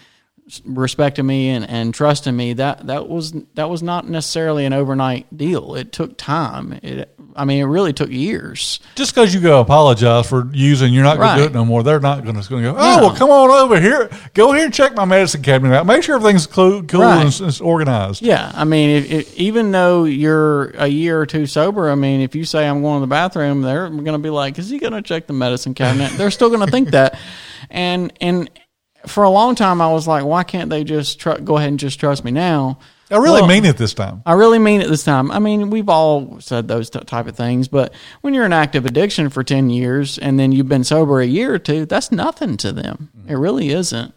respecting 0.65 1.25
me 1.25 1.49
and, 1.49 1.67
and 1.69 1.93
trusting 1.93 2.35
me 2.35 2.53
that 2.53 2.85
that 2.87 3.07
was 3.07 3.31
that 3.55 3.69
was 3.69 3.81
not 3.81 4.07
necessarily 4.09 4.65
an 4.65 4.73
overnight 4.73 5.25
deal 5.37 5.73
it 5.75 5.91
took 5.93 6.17
time 6.17 6.73
it 6.83 7.15
i 7.37 7.45
mean 7.45 7.61
it 7.61 7.65
really 7.65 7.93
took 7.93 8.09
years 8.09 8.79
Just 8.95 9.15
because 9.15 9.33
you 9.33 9.39
go 9.39 9.61
apologize 9.61 10.27
for 10.27 10.49
using, 10.51 10.93
you're 10.93 11.03
not 11.03 11.17
going 11.17 11.37
to 11.37 11.43
do 11.43 11.47
it 11.47 11.53
no 11.53 11.63
more. 11.65 11.81
They're 11.81 11.99
not 11.99 12.23
going 12.23 12.39
to 12.39 12.47
go. 12.49 12.75
Oh 12.77 12.97
No. 12.97 13.07
well, 13.07 13.15
come 13.15 13.29
on 13.31 13.49
over 13.49 13.79
here. 13.79 14.09
Go 14.35 14.51
here 14.53 14.65
and 14.65 14.73
check 14.73 14.93
my 14.95 15.05
medicine 15.05 15.41
cabinet 15.41 15.73
out. 15.75 15.85
Make 15.87 16.03
sure 16.03 16.15
everything's 16.15 16.45
cool, 16.45 16.83
cool 16.83 17.01
Right. 17.01 17.25
and, 17.25 17.41
and 17.41 17.61
organized. 17.61 18.21
yeah 18.21 18.51
i 18.53 18.63
mean 18.65 18.89
if, 18.89 19.11
if, 19.11 19.35
even 19.37 19.71
though 19.71 20.03
you're 20.03 20.71
a 20.71 20.87
year 20.87 21.19
or 21.19 21.25
two 21.25 21.45
sober 21.47 21.89
i 21.89 21.95
mean 21.95 22.21
if 22.21 22.35
you 22.35 22.43
say 22.45 22.67
i'm 22.67 22.81
going 22.81 22.97
to 22.97 23.01
the 23.01 23.07
bathroom 23.09 23.61
they're 23.61 23.89
going 23.89 24.05
to 24.05 24.17
be 24.19 24.29
like 24.29 24.59
is 24.59 24.69
he 24.69 24.77
going 24.77 24.93
to 24.93 25.01
check 25.01 25.25
the 25.27 25.33
medicine 25.33 25.73
cabinet 25.73 26.11
they're 26.17 26.29
still 26.31 26.49
going 26.49 26.63
to 26.65 26.71
think 26.71 26.89
that 26.91 27.17
and 27.69 28.11
and 28.21 28.49
for 29.07 29.23
a 29.23 29.29
long 29.29 29.55
time 29.55 29.81
i 29.81 29.87
was 29.91 30.07
like 30.07 30.23
why 30.23 30.43
can't 30.43 30.69
they 30.69 30.83
just 30.83 31.19
tr- 31.19 31.33
go 31.39 31.57
ahead 31.57 31.69
and 31.69 31.79
just 31.79 31.99
trust 31.99 32.23
me 32.23 32.31
now 32.31 32.77
I 33.11 33.17
really 33.17 33.41
Well, 33.41 33.49
mean 33.49 33.65
it 33.65 33.77
this 33.77 33.93
time. 33.93 34.23
I 34.25 34.33
really 34.33 34.57
mean 34.57 34.81
it 34.81 34.87
this 34.87 35.03
time. 35.03 35.29
I 35.29 35.37
mean, 35.37 35.69
we've 35.69 35.89
all 35.89 36.39
said 36.39 36.67
those 36.67 36.89
t- 36.89 36.99
type 37.01 37.27
of 37.27 37.35
things, 37.35 37.67
but 37.67 37.93
when 38.21 38.33
you're 38.33 38.45
in 38.45 38.53
active 38.53 38.87
addiction 38.87 39.29
for 39.29 39.43
10 39.43 39.69
years 39.69 40.17
and 40.17 40.39
then 40.39 40.51
you've 40.51 40.69
been 40.69 40.83
sober 40.83 41.21
a 41.21 41.25
year 41.25 41.53
or 41.53 41.59
two, 41.59 41.85
that's 41.85 42.11
nothing 42.11 42.57
to 42.57 42.71
them. 42.71 43.11
It 43.27 43.35
really 43.35 43.69
isn't. 43.69 44.15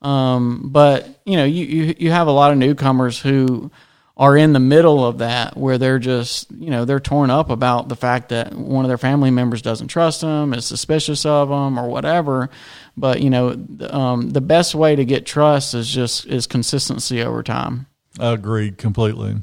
Um, 0.00 0.70
but, 0.72 1.20
you 1.26 1.36
know, 1.36 1.44
you, 1.44 1.64
you, 1.66 1.94
you 1.98 2.10
have 2.10 2.26
a 2.26 2.30
lot 2.30 2.50
of 2.52 2.56
newcomers 2.56 3.20
who 3.20 3.70
are 4.18 4.36
in 4.36 4.52
the 4.52 4.60
middle 4.60 5.06
of 5.06 5.18
that 5.18 5.56
where 5.56 5.78
they're 5.78 6.00
just, 6.00 6.50
you 6.50 6.70
know, 6.70 6.84
they're 6.84 6.98
torn 6.98 7.30
up 7.30 7.50
about 7.50 7.88
the 7.88 7.94
fact 7.94 8.30
that 8.30 8.52
one 8.52 8.84
of 8.84 8.88
their 8.88 8.98
family 8.98 9.30
members 9.30 9.62
doesn't 9.62 9.88
trust 9.88 10.22
them, 10.22 10.52
is 10.52 10.66
suspicious 10.66 11.24
of 11.24 11.48
them 11.48 11.78
or 11.78 11.88
whatever. 11.88 12.50
But, 12.96 13.20
you 13.22 13.30
know, 13.30 13.50
um, 13.90 14.30
the 14.30 14.40
best 14.40 14.74
way 14.74 14.96
to 14.96 15.04
get 15.04 15.24
trust 15.24 15.72
is 15.74 15.88
just, 15.88 16.26
is 16.26 16.48
consistency 16.48 17.22
over 17.22 17.44
time. 17.44 17.86
Agreed 18.18 18.76
completely. 18.76 19.36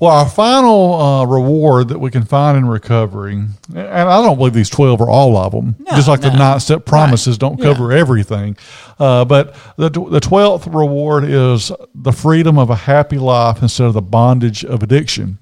Well, 0.00 0.10
our 0.10 0.28
final 0.28 0.94
uh, 0.94 1.26
reward 1.26 1.88
that 1.88 1.98
we 1.98 2.10
can 2.10 2.24
find 2.24 2.58
in 2.58 2.66
recovery, 2.68 3.32
and 3.34 3.78
I 3.78 4.22
don't 4.22 4.36
believe 4.36 4.52
these 4.52 4.68
12 4.68 5.00
are 5.00 5.08
all 5.08 5.36
of 5.36 5.52
them, 5.52 5.76
just 5.90 6.06
like 6.06 6.20
the 6.20 6.30
no. 6.30 6.38
nine 6.38 6.60
step 6.60 6.84
promises 6.84 7.38
don't 7.38 7.58
Yeah. 7.58 7.72
cover 7.72 7.92
everything. 7.92 8.56
Uh, 8.98 9.24
but 9.24 9.54
the, 9.76 9.88
the 9.88 10.20
12th 10.20 10.66
reward 10.74 11.24
is 11.24 11.72
the 11.94 12.12
freedom 12.12 12.58
of 12.58 12.68
a 12.70 12.74
happy 12.76 13.18
life 13.18 13.62
instead 13.62 13.86
of 13.86 13.94
the 13.94 14.02
bondage 14.02 14.64
of 14.64 14.82
addiction. 14.82 15.38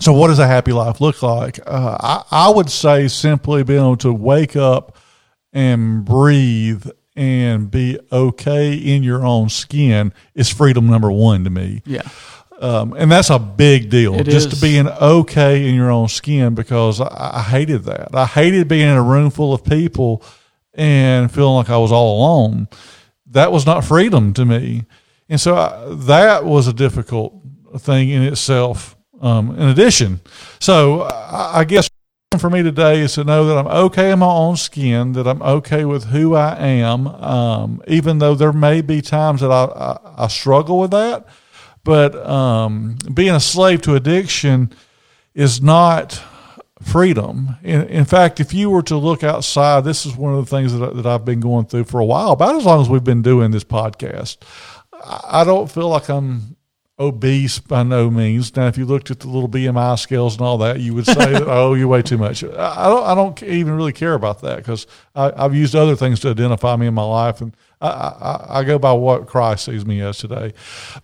So, 0.00 0.12
what 0.12 0.28
does 0.28 0.38
a 0.38 0.46
happy 0.46 0.72
life 0.72 1.00
look 1.00 1.22
like? 1.22 1.58
Uh, 1.66 1.96
I, 2.30 2.46
I 2.46 2.50
would 2.50 2.70
say 2.70 3.08
simply 3.08 3.62
being 3.62 3.80
able 3.80 3.96
to 3.98 4.12
wake 4.12 4.56
up 4.56 4.96
and 5.52 6.04
breathe 6.04 6.86
and 7.14 7.70
be 7.70 7.98
okay 8.12 8.74
in 8.74 9.02
your 9.02 9.24
own 9.24 9.48
skin 9.48 10.12
is 10.34 10.50
freedom 10.50 10.86
number 10.86 11.10
one 11.10 11.44
to 11.44 11.50
me. 11.50 11.82
Yeah. 11.86 12.02
Um, 12.58 12.94
and 12.94 13.12
that's 13.12 13.28
a 13.28 13.38
big 13.38 13.90
deal, 13.90 14.14
It 14.14 14.24
just 14.24 14.48
is. 14.48 14.54
to 14.54 14.60
being 14.60 14.88
okay 14.88 15.68
in 15.68 15.74
your 15.74 15.90
own 15.90 16.08
skin 16.08 16.54
because 16.54 17.00
I, 17.02 17.32
I 17.34 17.42
hated 17.42 17.84
that. 17.84 18.14
I 18.14 18.24
hated 18.24 18.66
being 18.66 18.88
in 18.88 18.96
a 18.96 19.02
room 19.02 19.30
full 19.30 19.52
of 19.52 19.62
people 19.62 20.22
and 20.72 21.30
feeling 21.30 21.56
like 21.56 21.68
I 21.68 21.76
was 21.76 21.92
all 21.92 22.18
alone. 22.18 22.68
That 23.26 23.52
was 23.52 23.66
not 23.66 23.84
freedom 23.84 24.32
to 24.34 24.46
me. 24.46 24.84
And 25.28 25.40
so 25.40 25.56
I, 25.56 25.84
that 26.06 26.44
was 26.44 26.66
a 26.66 26.72
difficult 26.72 27.34
thing 27.78 28.08
in 28.08 28.22
itself, 28.22 28.96
um, 29.20 29.50
in 29.56 29.68
addition. 29.68 30.20
So 30.58 31.02
I, 31.02 31.58
I 31.60 31.64
guess 31.64 31.90
for 32.38 32.48
me 32.48 32.62
today 32.62 33.00
is 33.00 33.14
to 33.14 33.24
know 33.24 33.44
that 33.46 33.58
I'm 33.58 33.66
okay 33.66 34.12
in 34.12 34.20
my 34.20 34.26
own 34.26 34.56
skin, 34.56 35.12
that 35.12 35.26
I'm 35.26 35.42
okay 35.42 35.84
with 35.84 36.04
who 36.04 36.34
I 36.34 36.56
am, 36.56 37.06
um, 37.06 37.82
even 37.86 38.18
though 38.18 38.34
there 38.34 38.52
may 38.52 38.80
be 38.80 39.02
times 39.02 39.42
that 39.42 39.50
I, 39.50 39.64
I, 39.64 40.24
I 40.24 40.28
struggle 40.28 40.78
with 40.78 40.92
that. 40.92 41.26
But 41.86 42.16
um, 42.26 42.98
being 43.14 43.30
a 43.30 43.38
slave 43.38 43.80
to 43.82 43.94
addiction 43.94 44.72
is 45.36 45.62
not 45.62 46.20
freedom. 46.82 47.56
In, 47.62 47.84
in 47.84 48.04
fact, 48.04 48.40
if 48.40 48.52
you 48.52 48.70
were 48.70 48.82
to 48.82 48.96
look 48.96 49.22
outside, 49.22 49.84
this 49.84 50.04
is 50.04 50.16
one 50.16 50.34
of 50.34 50.44
the 50.44 50.50
things 50.50 50.76
that, 50.76 50.96
that 50.96 51.06
I've 51.06 51.24
been 51.24 51.38
going 51.38 51.66
through 51.66 51.84
for 51.84 52.00
a 52.00 52.04
while, 52.04 52.32
about 52.32 52.56
as 52.56 52.64
long 52.64 52.80
as 52.80 52.88
we've 52.88 53.04
been 53.04 53.22
doing 53.22 53.52
this 53.52 53.62
podcast. 53.62 54.38
I 55.28 55.44
don't 55.44 55.70
feel 55.70 55.88
like 55.88 56.08
I'm 56.08 56.56
obese 56.98 57.60
by 57.60 57.84
no 57.84 58.10
means. 58.10 58.56
Now, 58.56 58.66
if 58.66 58.76
you 58.76 58.84
looked 58.84 59.12
at 59.12 59.20
the 59.20 59.28
little 59.28 59.48
BMI 59.48 59.96
scales 59.96 60.34
and 60.34 60.42
all 60.44 60.58
that, 60.58 60.80
you 60.80 60.92
would 60.92 61.06
say 61.06 61.14
that 61.14 61.42
oh, 61.46 61.74
you 61.74 61.86
weigh 61.86 62.02
too 62.02 62.18
much. 62.18 62.42
I 62.42 62.48
I 62.86 62.88
don't. 62.88 63.06
I 63.06 63.14
don't 63.14 63.42
even 63.44 63.76
really 63.76 63.92
care 63.92 64.14
about 64.14 64.40
that 64.42 64.56
because 64.56 64.88
I've 65.14 65.54
used 65.54 65.76
other 65.76 65.94
things 65.94 66.18
to 66.20 66.30
identify 66.30 66.74
me 66.74 66.88
in 66.88 66.94
my 66.94 67.04
life, 67.04 67.40
and 67.40 67.56
I, 67.80 67.88
I, 67.88 68.46
I 68.60 68.64
go 68.64 68.78
by 68.78 68.92
what 68.92 69.26
Christ 69.26 69.66
sees 69.66 69.84
me 69.84 70.00
as 70.00 70.16
today. 70.18 70.54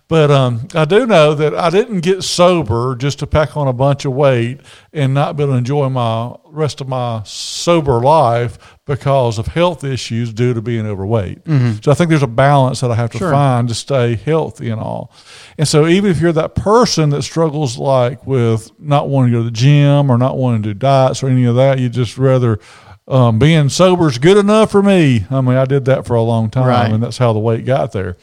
But 0.07 0.31
um, 0.31 0.67
I 0.73 0.85
do 0.85 1.05
know 1.05 1.35
that 1.35 1.53
I 1.53 1.69
didn't 1.69 1.99
get 1.99 2.23
sober 2.23 2.95
just 2.95 3.19
to 3.19 3.27
pack 3.27 3.55
on 3.55 3.67
a 3.67 3.73
bunch 3.73 4.05
of 4.05 4.13
weight 4.13 4.59
and 4.91 5.13
not 5.13 5.37
be 5.37 5.43
able 5.43 5.53
to 5.53 5.57
enjoy 5.57 5.89
my 5.89 6.35
rest 6.47 6.81
of 6.81 6.87
my 6.87 7.21
sober 7.25 7.99
life 8.01 8.57
because 8.85 9.37
of 9.37 9.47
health 9.47 9.83
issues 9.83 10.33
due 10.33 10.53
to 10.53 10.61
being 10.61 10.85
overweight. 10.87 11.39
So 11.83 11.91
I 11.91 11.93
think 11.95 12.09
there's 12.09 12.23
a 12.23 12.27
balance 12.27 12.81
that 12.81 12.89
I 12.91 12.95
have 12.95 13.11
to 13.11 13.17
Sure. 13.19 13.31
find 13.31 13.67
to 13.69 13.75
stay 13.75 14.15
healthy 14.15 14.69
and 14.69 14.81
all. 14.81 15.11
And 15.57 15.67
so 15.67 15.87
even 15.87 16.09
if 16.11 16.19
you're 16.19 16.33
that 16.33 16.55
person 16.55 17.11
that 17.11 17.21
struggles 17.21 17.77
like 17.77 18.25
with 18.27 18.71
not 18.79 19.09
wanting 19.09 19.31
to 19.31 19.37
go 19.37 19.41
to 19.41 19.45
the 19.45 19.51
gym 19.51 20.09
or 20.11 20.17
not 20.17 20.37
wanting 20.37 20.63
to 20.63 20.69
do 20.69 20.79
diets 20.79 21.23
or 21.23 21.27
any 21.29 21.45
of 21.45 21.55
that, 21.55 21.79
you 21.79 21.87
just 21.89 22.17
rather 22.17 22.59
um, 23.07 23.37
being 23.39 23.67
sober 23.69 24.07
is 24.07 24.17
good 24.17 24.37
enough 24.37 24.71
for 24.71 24.81
me. 24.81 25.25
I 25.29 25.41
mean, 25.41 25.55
I 25.57 25.65
did 25.65 25.85
that 25.85 26.05
for 26.07 26.15
a 26.15 26.21
long 26.21 26.49
time, 26.49 26.65
Right. 26.67 26.91
and 26.91 27.03
that's 27.03 27.17
how 27.17 27.33
the 27.33 27.39
weight 27.39 27.65
got 27.65 27.91
there. 27.91 28.15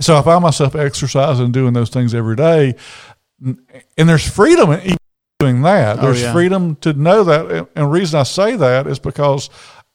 So 0.00 0.16
I 0.16 0.22
find 0.22 0.42
myself 0.42 0.74
exercising 0.76 1.50
doing 1.52 1.72
those 1.72 1.90
things 1.90 2.14
every 2.14 2.36
day, 2.36 2.76
and 3.44 4.08
there's 4.08 4.28
freedom 4.28 4.70
in 4.72 4.96
doing 5.38 5.62
that. 5.62 5.98
Oh, 5.98 6.02
There's 6.02 6.22
yeah. 6.22 6.32
freedom 6.32 6.76
to 6.76 6.92
know 6.92 7.24
that, 7.24 7.46
and 7.50 7.66
and 7.74 7.84
the 7.86 7.90
reason 7.90 8.20
I 8.20 8.24
say 8.24 8.56
that 8.56 8.86
is 8.86 8.98
because 8.98 9.50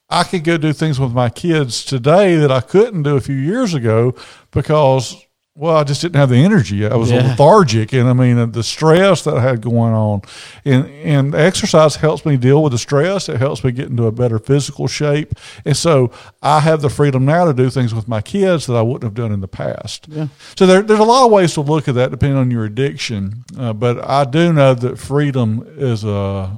I 0.09 0.23
could 0.23 0.43
go 0.43 0.57
do 0.57 0.73
things 0.73 0.99
with 0.99 1.13
my 1.13 1.29
kids 1.29 1.83
today 1.85 2.35
that 2.35 2.51
I 2.51 2.61
couldn't 2.61 3.03
do 3.03 3.15
a 3.15 3.21
few 3.21 3.35
years 3.35 3.73
ago 3.73 4.13
because. 4.51 5.15
Well, 5.57 5.77
I 5.77 5.85
just 5.85 6.01
didn't 6.01 6.17
have 6.17 6.27
the 6.29 6.35
energy. 6.43 6.85
I 6.85 6.95
was 6.97 7.11
Yeah. 7.11 7.29
lethargic, 7.29 7.93
and 7.93 8.09
I 8.09 8.13
mean 8.13 8.51
the 8.51 8.61
stress 8.61 9.21
that 9.23 9.35
I 9.37 9.41
had 9.41 9.61
going 9.61 9.93
on, 9.93 10.21
and 10.65 10.85
and 10.85 11.33
exercise 11.33 11.95
helps 11.95 12.25
me 12.25 12.35
deal 12.35 12.61
with 12.61 12.73
the 12.73 12.77
stress. 12.77 13.29
It 13.29 13.37
helps 13.37 13.63
me 13.63 13.71
get 13.71 13.87
into 13.89 14.05
a 14.05 14.11
better 14.11 14.37
physical 14.37 14.87
shape, 14.87 15.33
and 15.63 15.77
so 15.77 16.11
I 16.41 16.59
have 16.59 16.81
the 16.81 16.89
freedom 16.89 17.23
now 17.23 17.45
to 17.45 17.53
do 17.53 17.69
things 17.69 17.95
with 17.95 18.05
my 18.05 18.19
kids 18.21 18.65
that 18.65 18.75
I 18.75 18.81
wouldn't 18.81 19.03
have 19.03 19.13
done 19.13 19.31
in 19.31 19.39
the 19.39 19.47
past. 19.47 20.07
Yeah. 20.09 20.27
So 20.57 20.65
there, 20.65 20.81
there's 20.81 20.99
a 20.99 21.03
lot 21.03 21.25
of 21.25 21.31
ways 21.31 21.53
to 21.53 21.61
look 21.61 21.87
at 21.87 21.95
that 21.95 22.11
depending 22.11 22.37
on 22.37 22.51
your 22.51 22.65
addiction, 22.65 23.45
uh, 23.57 23.71
but 23.71 24.03
I 24.07 24.25
do 24.25 24.51
know 24.51 24.73
that 24.73 24.97
freedom 24.99 25.65
is 25.77 26.03
a 26.03 26.51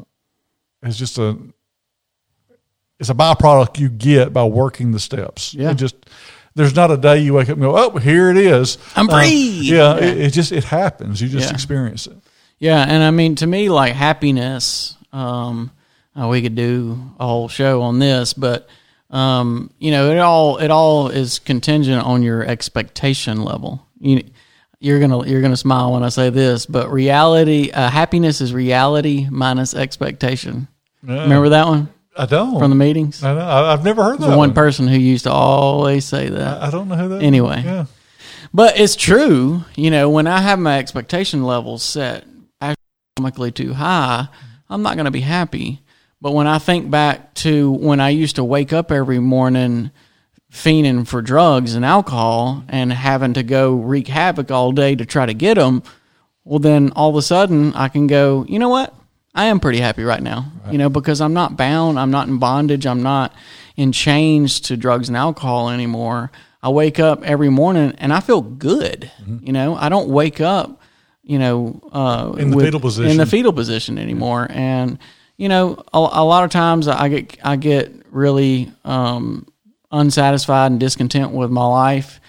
is 0.84 0.98
just 0.98 1.20
a 1.20 1.38
it's 3.00 3.10
a 3.10 3.14
byproduct 3.14 3.78
you 3.78 3.90
get 3.90 4.34
by 4.34 4.44
working 4.44 4.92
the 4.92 5.00
steps. 5.00 5.54
Yeah. 5.54 5.70
It 5.70 5.76
just 5.76 5.96
there's 6.58 6.76
not 6.76 6.92
a 6.92 6.98
day 6.98 7.20
you 7.20 7.34
wake 7.34 7.48
up 7.50 7.54
and 7.54 7.62
go, 7.62 7.78
oh, 7.78 7.98
here 7.98 8.30
it 8.30 8.38
is. 8.38 8.78
I'm 8.96 9.10
Uh, 9.10 9.22
free. 9.22 9.60
yeah, 9.64 9.96
Yeah. 9.98 10.06
It, 10.06 10.18
it 10.18 10.30
just 10.34 10.52
it 10.52 10.66
happens. 10.66 11.22
You 11.22 11.30
just 11.30 11.48
Yeah. 11.48 11.54
experience 11.54 12.08
it. 12.08 12.18
Yeah, 12.60 12.84
and 12.88 13.04
I 13.04 13.12
mean 13.12 13.36
to 13.36 13.48
me, 13.48 13.70
like 13.70 13.94
happiness. 13.94 14.96
Um, 15.14 15.72
uh, 16.20 16.28
we 16.28 16.42
could 16.42 16.56
do 16.56 17.00
a 17.20 17.26
whole 17.26 17.48
show 17.48 17.84
on 17.84 18.00
this, 18.00 18.34
but 18.34 18.68
um, 19.10 19.70
you 19.80 19.92
know, 19.92 20.12
it 20.12 20.18
all 20.20 20.58
it 20.58 20.70
all 20.72 21.08
is 21.10 21.40
contingent 21.40 22.04
on 22.04 22.24
your 22.24 22.44
expectation 22.44 23.44
level. 23.44 23.86
You 24.00 24.24
you're 24.80 25.00
gonna 25.00 25.26
you're 25.28 25.42
gonna 25.42 25.56
smile 25.58 25.94
when 25.94 26.04
I 26.04 26.10
say 26.10 26.30
this, 26.30 26.66
but 26.66 26.92
reality, 26.92 27.72
uh, 27.72 27.90
happiness 27.90 28.42
is 28.42 28.54
reality 28.54 29.28
minus 29.30 29.74
expectation. 29.74 30.68
Remember 31.04 31.50
that 31.50 31.68
one 31.68 31.90
I 32.18 32.26
don't. 32.26 32.60
from 32.60 32.70
the 32.70 32.76
meetings? 32.76 33.24
I 33.24 33.34
know. 33.34 33.42
I, 33.42 33.74
I've 33.74 33.84
never 33.84 34.04
heard 34.04 34.20
that. 34.20 34.26
The 34.26 34.30
one 34.30 34.38
one. 34.38 34.54
person 34.54 34.88
who 34.88 34.98
used 34.98 35.26
to 35.26 35.32
always 35.32 36.06
say 36.06 36.30
that. 36.30 36.62
I 36.62 36.70
don't 36.70 36.88
know 36.88 36.96
who 36.96 37.10
that. 37.10 37.22
Anyway. 37.22 37.62
yeah. 37.64 37.86
But 38.54 38.80
it's 38.80 38.96
true, 38.96 39.64
you 39.76 39.92
know, 39.92 40.10
when 40.10 40.28
I 40.28 40.42
have 40.42 40.60
my 40.60 40.80
expectation 40.80 41.44
levels 41.44 41.84
set 41.84 42.26
astronomically 42.62 43.52
too 43.52 43.74
high, 43.74 44.28
I'm 44.70 44.82
not 44.82 44.96
going 44.96 45.06
to 45.06 45.12
be 45.12 45.22
happy. 45.22 45.82
But 46.22 46.32
when 46.32 46.48
I 46.48 46.58
think 46.58 46.90
back 46.90 47.34
to 47.36 47.72
when 47.72 48.00
I 48.00 48.10
used 48.10 48.38
to 48.38 48.44
wake 48.44 48.74
up 48.74 48.92
every 48.92 49.20
morning 49.20 49.92
fiending 50.52 51.06
for 51.06 51.22
drugs 51.22 51.76
and 51.76 51.86
alcohol 51.86 52.64
and 52.70 52.92
having 52.92 53.34
to 53.34 53.44
go 53.44 53.76
wreak 53.76 54.08
havoc 54.08 54.50
all 54.50 54.72
day 54.72 54.96
to 54.96 55.06
try 55.06 55.26
to 55.26 55.34
get 55.34 55.56
them, 55.56 55.84
well, 56.44 56.60
then 56.60 56.92
all 56.96 57.10
of 57.10 57.16
a 57.16 57.22
sudden 57.22 57.74
I 57.74 57.90
can 57.90 58.08
go, 58.08 58.46
you 58.48 58.58
know 58.58 58.70
what? 58.70 58.96
I 59.38 59.46
am 59.46 59.60
pretty 59.60 59.80
happy 59.80 60.04
right 60.04 60.22
now, 60.22 60.52
right. 60.64 60.72
you 60.72 60.80
know, 60.80 60.90
because 60.90 61.22
I'm 61.22 61.34
not 61.34 61.56
bound, 61.56 62.00
I'm 62.00 62.10
not 62.10 62.28
in 62.28 62.40
bondage, 62.40 62.88
I'm 62.88 63.04
not 63.04 63.36
in 63.76 63.92
chains 63.92 64.60
to 64.62 64.76
drugs 64.76 65.10
and 65.10 65.16
alcohol 65.16 65.70
anymore. 65.70 66.32
I 66.64 66.70
wake 66.70 67.00
up 67.00 67.24
every 67.24 67.50
morning 67.50 67.94
and 68.00 68.12
I 68.12 68.20
feel 68.20 68.42
good. 68.42 69.12
Mm-hmm. 69.22 69.46
You 69.46 69.54
know, 69.54 69.76
I 69.76 69.90
don't 69.90 70.10
wake 70.10 70.42
up, 70.42 70.82
you 71.22 71.38
know, 71.38 71.80
uh, 71.92 72.34
in 72.40 72.50
the 72.50 72.58
with, 72.58 72.66
fetal 72.66 72.80
position 72.80 73.12
in 73.12 73.18
the 73.18 73.28
fetal 73.28 73.54
position 73.54 74.00
anymore. 74.00 74.48
And 74.50 74.98
you 75.38 75.50
know, 75.50 75.84
a, 75.94 75.98
a, 75.98 76.26
lot 76.26 76.44
of 76.44 76.50
times 76.50 76.88
I 76.88 77.08
get 77.08 77.38
I 77.46 77.58
get 77.58 77.94
really 78.10 78.72
um, 78.84 79.48
unsatisfied 79.92 80.72
and 80.72 80.80
discontent 80.80 81.32
with 81.32 81.52
my 81.52 81.66
life. 81.66 82.20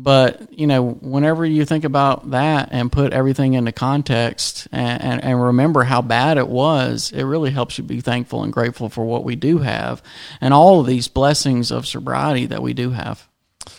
But 0.00 0.56
you 0.56 0.68
know, 0.68 0.90
whenever 0.90 1.44
you 1.44 1.64
think 1.64 1.82
about 1.82 2.30
that 2.30 2.68
and 2.70 2.90
put 2.90 3.12
everything 3.12 3.54
into 3.54 3.72
context 3.72 4.68
and, 4.70 5.02
and, 5.02 5.24
and, 5.24 5.42
remember 5.42 5.82
how 5.82 6.02
bad 6.02 6.38
it 6.38 6.48
was, 6.48 7.10
it 7.10 7.24
really 7.24 7.50
helps 7.50 7.78
you 7.78 7.84
be 7.84 8.00
thankful 8.00 8.44
and 8.44 8.52
grateful 8.52 8.88
for 8.88 9.04
what 9.04 9.24
we 9.24 9.34
do 9.34 9.58
have 9.58 10.00
and 10.40 10.54
all 10.54 10.78
of 10.78 10.86
these 10.86 11.08
blessings 11.08 11.72
of 11.72 11.84
sobriety 11.84 12.46
that 12.46 12.62
we 12.62 12.74
do 12.74 12.90
have. 12.90 13.26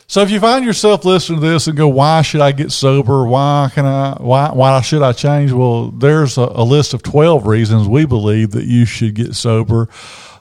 So 0.08 0.22
if 0.22 0.30
you 0.30 0.42
find 0.42 0.66
yourself 0.66 1.06
listening 1.06 1.40
to 1.40 1.48
this 1.48 1.68
and 1.68 1.78
go, 1.78 1.88
"Why 1.88 2.22
should 2.22 2.42
I 2.42 2.52
get 2.52 2.74
sober? 2.74 3.26
Why 3.26 3.72
can 3.74 3.86
I? 3.86 4.18
Why 4.20 4.50
why 4.52 4.82
should 4.82 5.02
I 5.02 5.14
change?" 5.14 5.54
Well, 5.54 5.92
there's 5.92 6.38
a, 6.38 6.52
a 6.52 6.66
list 6.66 6.94
of 6.94 7.02
twelve 7.02 7.48
reasons 7.48 7.88
we 7.88 8.06
believe 8.06 8.52
that 8.52 8.66
you 8.66 8.84
should 8.86 9.14
get 9.14 9.36
sober 9.36 9.88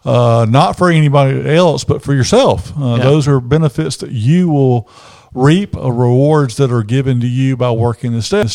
uh, 0.05 0.47
not 0.49 0.77
for 0.77 0.91
anybody 0.91 1.55
else, 1.55 1.85
but 1.85 2.03
for 2.03 2.15
yourself. 2.15 2.73
Uh, 2.77 2.97
yeah. 2.97 3.05
Those 3.05 3.29
are 3.29 3.41
benefits 3.41 3.99
that 3.99 4.11
you 4.11 4.49
will 4.49 4.89
reap, 5.35 5.75
rewards 5.75 6.57
that 6.57 6.73
are 6.73 6.83
given 6.83 7.21
to 7.21 7.27
you 7.27 7.57
by 7.57 7.71
working 7.71 8.13
the 8.13 8.21
day. 8.21 8.55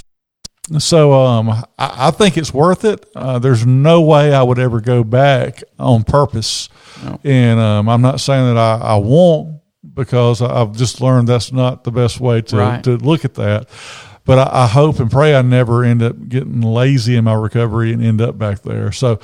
So 0.79 1.11
um, 1.13 1.49
I, 1.49 1.63
I, 1.77 2.11
think 2.11 2.37
it's 2.37 2.53
worth 2.53 2.85
it. 2.85 3.05
Uh, 3.15 3.37
there's 3.37 3.65
no 3.65 4.01
way 4.01 4.33
I 4.33 4.41
would 4.41 4.59
ever 4.59 4.79
go 4.79 5.03
back 5.03 5.61
on 5.77 6.03
purpose, 6.03 6.69
no. 7.03 7.19
and 7.25 7.59
um, 7.59 7.89
I'm 7.89 8.01
not 8.01 8.21
saying 8.21 8.45
that 8.53 8.57
I, 8.57 8.77
I 8.77 8.95
won't 8.95 9.59
because 9.93 10.41
I've 10.41 10.71
just 10.77 11.01
learned 11.01 11.27
that's 11.27 11.51
not 11.51 11.83
the 11.83 11.91
best 11.91 12.21
way 12.21 12.41
to 12.43 12.57
right. 12.57 12.83
to 12.85 12.95
look 12.95 13.25
at 13.25 13.33
that 13.33 13.67
but 14.25 14.39
I, 14.39 14.63
I, 14.63 14.67
hope 14.67 14.99
and 14.99 15.11
pray 15.11 15.35
I 15.35 15.41
never 15.41 15.83
end 15.83 16.01
up 16.01 16.29
getting 16.29 16.61
lazy 16.61 17.15
in 17.15 17.25
my 17.25 17.33
recovery 17.33 17.93
and 17.93 18.03
end 18.03 18.21
up 18.21 18.37
back 18.37 18.61
there. 18.61 18.91
So, 18.91 19.19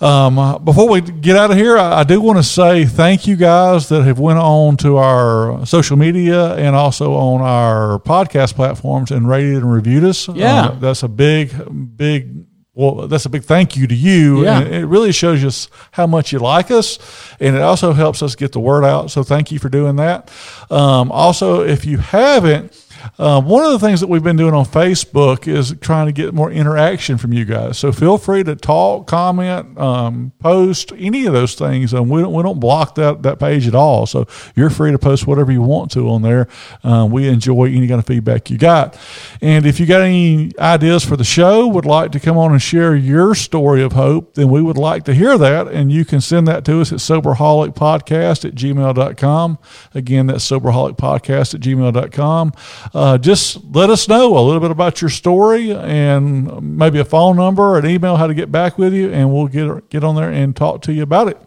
um, 0.00 0.64
before 0.64 0.88
we 0.88 1.00
get 1.00 1.36
out 1.36 1.50
of 1.50 1.56
here, 1.56 1.78
I, 1.78 2.00
I 2.00 2.04
do 2.04 2.20
want 2.20 2.38
to 2.38 2.42
say 2.42 2.84
thank 2.84 3.26
you 3.26 3.36
guys 3.36 3.88
that 3.90 4.02
have 4.02 4.18
went 4.18 4.38
on 4.40 4.76
to 4.78 4.96
our 4.96 5.64
social 5.64 5.96
media 5.96 6.54
and 6.54 6.74
also 6.74 7.14
on 7.14 7.40
our 7.40 8.00
podcast 8.00 8.54
platforms 8.54 9.10
and 9.10 9.28
rated 9.28 9.56
and 9.56 9.72
reviewed 9.72 10.04
us. 10.04 10.28
Yeah, 10.28 10.66
uh, 10.66 10.70
that's 10.72 11.02
a 11.02 11.08
big, 11.08 11.96
big 11.96 12.46
well, 12.74 13.06
that's 13.06 13.26
a 13.26 13.30
big 13.30 13.44
thank 13.44 13.76
you 13.76 13.86
to 13.86 13.94
you. 13.94 14.44
Yeah. 14.44 14.60
And 14.60 14.74
it 14.74 14.86
really 14.86 15.12
shows 15.12 15.44
us 15.44 15.68
how 15.90 16.06
much 16.06 16.32
you 16.32 16.38
like 16.38 16.70
us, 16.70 16.98
and 17.38 17.54
it 17.54 17.60
also 17.60 17.92
helps 17.92 18.22
us 18.22 18.34
get 18.34 18.52
the 18.52 18.60
word 18.60 18.84
out. 18.84 19.10
So 19.10 19.22
thank 19.22 19.52
you 19.52 19.58
for 19.58 19.68
doing 19.68 19.96
that. 19.96 20.30
Um, 20.70 21.12
also, 21.12 21.62
if 21.62 21.84
you 21.84 21.98
haven't, 21.98 22.72
um, 23.18 23.46
one 23.46 23.64
of 23.64 23.72
the 23.72 23.78
things 23.78 24.00
that 24.00 24.08
we've 24.08 24.22
been 24.22 24.36
doing 24.36 24.54
on 24.54 24.64
Facebook 24.64 25.46
is 25.48 25.74
trying 25.80 26.06
to 26.06 26.12
get 26.12 26.34
more 26.34 26.50
interaction 26.50 27.18
from 27.18 27.32
you 27.32 27.44
guys. 27.44 27.78
So 27.78 27.92
feel 27.92 28.18
free 28.18 28.42
to 28.44 28.56
talk, 28.56 29.06
comment, 29.06 29.78
um, 29.78 30.32
post 30.38 30.92
any 30.96 31.26
of 31.26 31.32
those 31.32 31.54
things. 31.54 31.92
And 31.92 32.10
we 32.10 32.22
don't, 32.22 32.32
we 32.32 32.42
don't 32.42 32.60
block 32.60 32.94
that, 32.96 33.22
that 33.22 33.38
page 33.38 33.66
at 33.66 33.74
all. 33.74 34.06
So 34.06 34.26
you're 34.54 34.70
free 34.70 34.92
to 34.92 34.98
post 34.98 35.26
whatever 35.26 35.52
you 35.52 35.62
want 35.62 35.90
to 35.92 36.08
on 36.08 36.22
there. 36.22 36.48
Um, 36.82 37.10
we 37.10 37.28
enjoy 37.28 37.66
any 37.66 37.86
kind 37.88 37.98
of 37.98 38.06
feedback 38.06 38.50
you 38.50 38.58
got. 38.58 38.98
And 39.40 39.66
if 39.66 39.80
you 39.80 39.86
got 39.86 40.02
any 40.02 40.52
ideas 40.58 41.04
for 41.04 41.16
the 41.16 41.24
show, 41.24 41.66
would 41.66 41.86
like 41.86 42.12
to 42.12 42.20
come 42.20 42.36
on 42.36 42.52
and 42.52 42.62
share 42.62 42.94
your 42.94 43.34
story 43.34 43.82
of 43.82 43.92
hope, 43.92 44.34
then 44.34 44.48
we 44.48 44.62
would 44.62 44.78
like 44.78 45.04
to 45.04 45.14
hear 45.14 45.38
that. 45.38 45.68
And 45.68 45.92
you 45.92 46.04
can 46.04 46.20
send 46.20 46.46
that 46.48 46.64
to 46.66 46.80
us 46.80 46.92
at 46.92 46.98
soberholicpodcast 46.98 48.44
at 48.44 48.54
gmail.com. 48.54 49.58
Again, 49.94 50.26
that's 50.26 50.48
soberholicpodcast 50.48 51.54
at 51.54 51.60
gmail.com 51.60 52.52
uh, 52.94 53.18
just 53.18 53.64
let 53.64 53.90
us 53.90 54.08
know 54.08 54.36
a 54.36 54.40
little 54.40 54.60
bit 54.60 54.70
about 54.70 55.00
your 55.00 55.10
story 55.10 55.72
and 55.72 56.76
maybe 56.76 56.98
a 56.98 57.04
phone 57.04 57.36
number, 57.36 57.78
an 57.78 57.86
email, 57.86 58.16
how 58.16 58.26
to 58.26 58.34
get 58.34 58.52
back 58.52 58.78
with 58.78 58.92
you, 58.92 59.10
and 59.12 59.32
we'll 59.32 59.48
get 59.48 59.88
get 59.88 60.04
on 60.04 60.14
there 60.14 60.30
and 60.30 60.54
talk 60.54 60.82
to 60.82 60.92
you 60.92 61.02
about 61.02 61.28
it. 61.28 61.40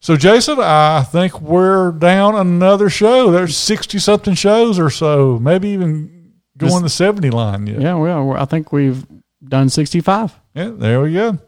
So, 0.00 0.16
Jason, 0.16 0.58
I 0.60 1.02
think 1.02 1.40
we're 1.40 1.90
down 1.92 2.36
another 2.36 2.88
show. 2.88 3.30
There's 3.30 3.56
sixty 3.56 3.98
something 3.98 4.34
shows 4.34 4.78
or 4.78 4.90
so, 4.90 5.38
maybe 5.40 5.70
even 5.70 6.34
going 6.56 6.82
the 6.82 6.88
seventy 6.88 7.30
line. 7.30 7.66
Yet. 7.66 7.80
Yeah, 7.80 7.94
well, 7.94 8.32
I 8.32 8.44
think 8.44 8.72
we've 8.72 9.04
done 9.46 9.68
sixty 9.68 10.00
five. 10.00 10.38
Yeah, 10.54 10.70
there 10.70 11.00
we 11.00 11.14
go. 11.14 11.38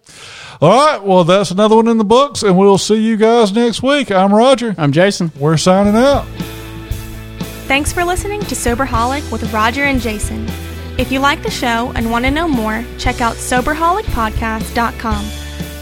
All 0.60 0.86
right, 0.86 1.02
well, 1.02 1.24
that's 1.24 1.52
another 1.52 1.76
one 1.76 1.88
in 1.88 1.96
the 1.98 2.04
books, 2.04 2.42
and 2.42 2.58
we'll 2.58 2.76
see 2.76 3.00
you 3.00 3.16
guys 3.16 3.52
next 3.52 3.82
week. 3.82 4.10
I'm 4.10 4.34
Roger. 4.34 4.74
I'm 4.76 4.92
Jason. 4.92 5.32
We're 5.38 5.56
signing 5.56 5.96
out. 5.96 6.26
Thanks 7.70 7.92
for 7.92 8.04
listening 8.04 8.40
to 8.40 8.56
Soberholic 8.56 9.30
with 9.30 9.52
Roger 9.52 9.84
and 9.84 10.00
Jason. 10.00 10.44
If 10.98 11.12
you 11.12 11.20
like 11.20 11.44
the 11.44 11.52
show 11.52 11.92
and 11.94 12.10
want 12.10 12.24
to 12.24 12.30
know 12.32 12.48
more, 12.48 12.84
check 12.98 13.20
out 13.20 13.36
SoberholicPodcast.com. 13.36 15.24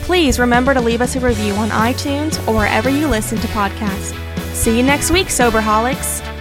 Please 0.02 0.38
remember 0.38 0.74
to 0.74 0.82
leave 0.82 1.00
us 1.00 1.16
a 1.16 1.20
review 1.20 1.54
on 1.54 1.70
iTunes 1.70 2.46
or 2.46 2.54
wherever 2.54 2.90
you 2.90 3.08
listen 3.08 3.38
to 3.38 3.46
podcasts. 3.46 4.14
See 4.52 4.76
you 4.76 4.82
next 4.82 5.10
week, 5.10 5.28
Soberholics. 5.28 6.37